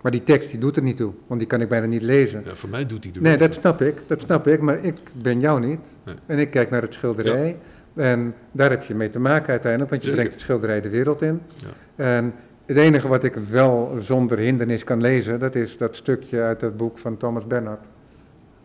Maar 0.00 0.12
die 0.12 0.24
tekst 0.24 0.50
die 0.50 0.58
doet 0.58 0.76
er 0.76 0.82
niet 0.82 0.96
toe, 0.96 1.12
want 1.26 1.40
die 1.40 1.48
kan 1.48 1.60
ik 1.60 1.68
bijna 1.68 1.86
niet 1.86 2.02
lezen. 2.02 2.42
Ja, 2.44 2.54
voor 2.54 2.68
mij 2.68 2.86
doet 2.86 3.04
hij 3.04 3.12
er 3.12 3.22
Nee, 3.22 3.36
dat 3.36 3.54
snap 3.54 3.80
ik, 3.80 4.02
dat 4.06 4.20
snap 4.20 4.46
ik, 4.46 4.60
maar 4.60 4.84
ik 4.84 5.00
ben 5.12 5.40
jou 5.40 5.60
niet. 5.60 5.80
Nee. 6.04 6.14
En 6.26 6.38
ik 6.38 6.50
kijk 6.50 6.70
naar 6.70 6.82
het 6.82 6.94
schilderij 6.94 7.56
en 7.94 8.34
daar 8.52 8.70
heb 8.70 8.82
je 8.82 8.94
mee 8.94 9.10
te 9.10 9.18
maken 9.18 9.48
uiteindelijk, 9.48 9.90
want 9.90 10.02
je 10.02 10.08
Zeker. 10.08 10.22
brengt 10.24 10.40
het 10.40 10.50
schilderij 10.50 10.80
de 10.80 10.88
wereld 10.88 11.22
in. 11.22 11.40
Ja. 11.56 12.04
En 12.04 12.34
het 12.66 12.76
enige 12.76 13.08
wat 13.08 13.24
ik 13.24 13.34
wel 13.34 13.96
zonder 13.98 14.38
hindernis 14.38 14.84
kan 14.84 15.00
lezen, 15.00 15.38
dat 15.38 15.54
is 15.54 15.76
dat 15.76 15.96
stukje 15.96 16.42
uit 16.42 16.60
dat 16.60 16.76
boek 16.76 16.98
van 16.98 17.16
Thomas 17.16 17.46
Bernhard, 17.46 17.84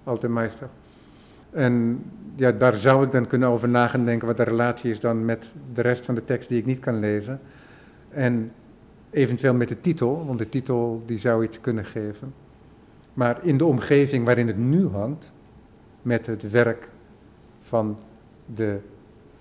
Alte 0.03 0.29
Meister. 0.29 0.67
En 1.51 2.03
ja, 2.35 2.51
daar 2.51 2.75
zou 2.75 3.05
ik 3.05 3.11
dan 3.11 3.27
kunnen 3.27 3.49
over 3.49 3.69
na 3.69 3.87
gaan 3.87 4.05
denken 4.05 4.27
wat 4.27 4.37
de 4.37 4.43
relatie 4.43 4.91
is 4.91 4.99
dan 4.99 5.25
met 5.25 5.53
de 5.73 5.81
rest 5.81 6.05
van 6.05 6.15
de 6.15 6.25
tekst 6.25 6.49
die 6.49 6.59
ik 6.59 6.65
niet 6.65 6.79
kan 6.79 6.99
lezen. 6.99 7.39
En 8.09 8.51
eventueel 9.09 9.53
met 9.53 9.67
de 9.67 9.81
titel, 9.81 10.25
want 10.25 10.39
de 10.39 10.49
titel 10.49 11.03
die 11.05 11.19
zou 11.19 11.43
iets 11.43 11.61
kunnen 11.61 11.85
geven. 11.85 12.33
Maar 13.13 13.39
in 13.41 13.57
de 13.57 13.65
omgeving 13.65 14.25
waarin 14.25 14.47
het 14.47 14.57
nu 14.57 14.87
hangt, 14.87 15.31
met 16.01 16.25
het 16.25 16.49
werk 16.49 16.89
van 17.61 17.97
de 18.45 18.77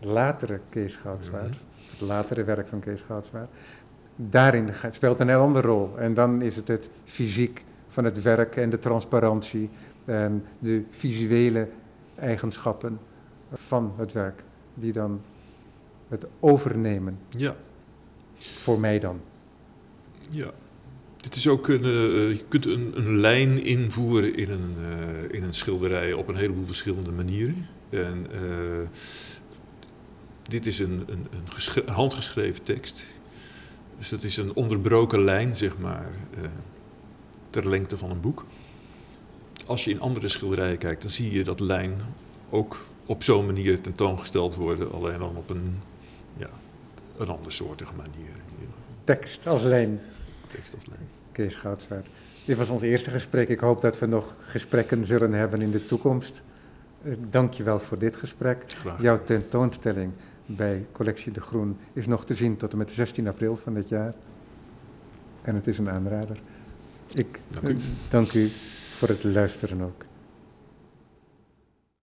latere 0.00 0.60
Kees 0.68 0.96
Goudswaard, 0.96 1.56
het 1.90 2.00
latere 2.00 2.44
werk 2.44 2.68
van 2.68 2.80
Kees 2.80 3.00
Goudswaard, 3.00 3.48
daarin 4.18 4.68
speelt 4.90 5.20
een 5.20 5.28
heel 5.28 5.40
andere 5.40 5.66
rol. 5.66 5.98
En 5.98 6.14
dan 6.14 6.42
is 6.42 6.56
het 6.56 6.68
het 6.68 6.90
fysiek 7.04 7.64
van 7.88 8.04
het 8.04 8.22
werk 8.22 8.56
en 8.56 8.70
de 8.70 8.78
transparantie 8.78 9.70
en 10.04 10.44
de 10.58 10.82
visuele 10.90 11.68
eigenschappen 12.14 12.98
van 13.52 13.92
het 13.96 14.12
werk, 14.12 14.42
die 14.74 14.92
dan 14.92 15.20
het 16.08 16.26
overnemen, 16.40 17.18
Ja, 17.28 17.56
voor 18.36 18.80
mij 18.80 18.98
dan. 18.98 19.20
ja. 20.30 20.50
Dit 21.16 21.34
is 21.34 21.48
ook 21.48 21.68
een, 21.68 21.84
eh, 21.84 22.30
je 22.32 22.44
kunt 22.48 22.66
een, 22.66 22.92
een 22.94 23.16
lijn 23.16 23.64
invoeren 23.64 24.34
in 24.34 24.50
een, 24.50 24.74
eh, 24.78 25.36
in 25.36 25.42
een 25.42 25.54
schilderij 25.54 26.12
op 26.12 26.28
een 26.28 26.36
heleboel 26.36 26.64
verschillende 26.64 27.10
manieren. 27.12 27.66
En 27.90 28.26
eh, 28.32 28.88
dit 30.42 30.66
is 30.66 30.78
een, 30.78 31.04
een, 31.06 31.26
een 31.74 31.88
handgeschreven 31.92 32.62
tekst. 32.62 33.04
Dus 33.98 34.08
dat 34.08 34.22
is 34.22 34.36
een 34.36 34.54
onderbroken 34.54 35.24
lijn, 35.24 35.54
zeg 35.54 35.78
maar, 35.78 36.10
eh, 36.34 36.42
ter 37.50 37.68
lengte 37.68 37.98
van 37.98 38.10
een 38.10 38.20
boek. 38.20 38.46
Als 39.66 39.84
je 39.84 39.90
in 39.90 40.00
andere 40.00 40.28
schilderijen 40.28 40.78
kijkt, 40.78 41.02
dan 41.02 41.10
zie 41.10 41.32
je 41.32 41.44
dat 41.44 41.60
lijn 41.60 41.94
ook 42.50 42.76
op 43.06 43.22
zo'n 43.22 43.46
manier 43.46 43.80
tentoongesteld 43.80 44.54
worden, 44.54 44.92
alleen 44.92 45.18
dan 45.18 45.36
op 45.36 45.50
een, 45.50 45.80
ja, 46.34 46.50
een 47.16 47.28
andersoortige 47.28 47.94
manier. 47.94 48.30
Tekst 49.04 49.46
als 49.46 49.62
lijn, 49.62 50.00
Tekst 50.50 50.74
als 50.74 50.86
lijn. 50.86 51.08
Kees 51.32 51.54
Goudswaard. 51.54 52.06
Dit 52.44 52.56
was 52.56 52.68
ons 52.68 52.82
eerste 52.82 53.10
gesprek. 53.10 53.48
Ik 53.48 53.60
hoop 53.60 53.80
dat 53.80 53.98
we 53.98 54.06
nog 54.06 54.34
gesprekken 54.40 55.04
zullen 55.04 55.32
hebben 55.32 55.62
in 55.62 55.70
de 55.70 55.86
toekomst. 55.86 56.42
Uh, 57.02 57.14
Dank 57.30 57.52
je 57.52 57.62
wel 57.62 57.80
voor 57.80 57.98
dit 57.98 58.16
gesprek. 58.16 58.64
Graag. 58.66 59.02
Jouw 59.02 59.24
tentoonstelling 59.24 60.12
bij 60.56 60.86
Collectie 60.92 61.32
De 61.32 61.40
Groen 61.40 61.76
is 61.92 62.06
nog 62.06 62.24
te 62.24 62.34
zien 62.34 62.56
tot 62.56 62.72
en 62.72 62.78
met 62.78 62.90
16 62.90 63.28
april 63.28 63.56
van 63.56 63.74
dit 63.74 63.88
jaar. 63.88 64.14
En 65.42 65.54
het 65.54 65.66
is 65.66 65.78
een 65.78 65.90
aanrader. 65.90 66.40
Ik 67.14 67.40
Dank 67.48 67.68
u. 67.68 67.76
dank 68.10 68.32
u 68.32 68.48
voor 68.96 69.08
het 69.08 69.24
luisteren 69.24 69.82
ook. 69.82 70.04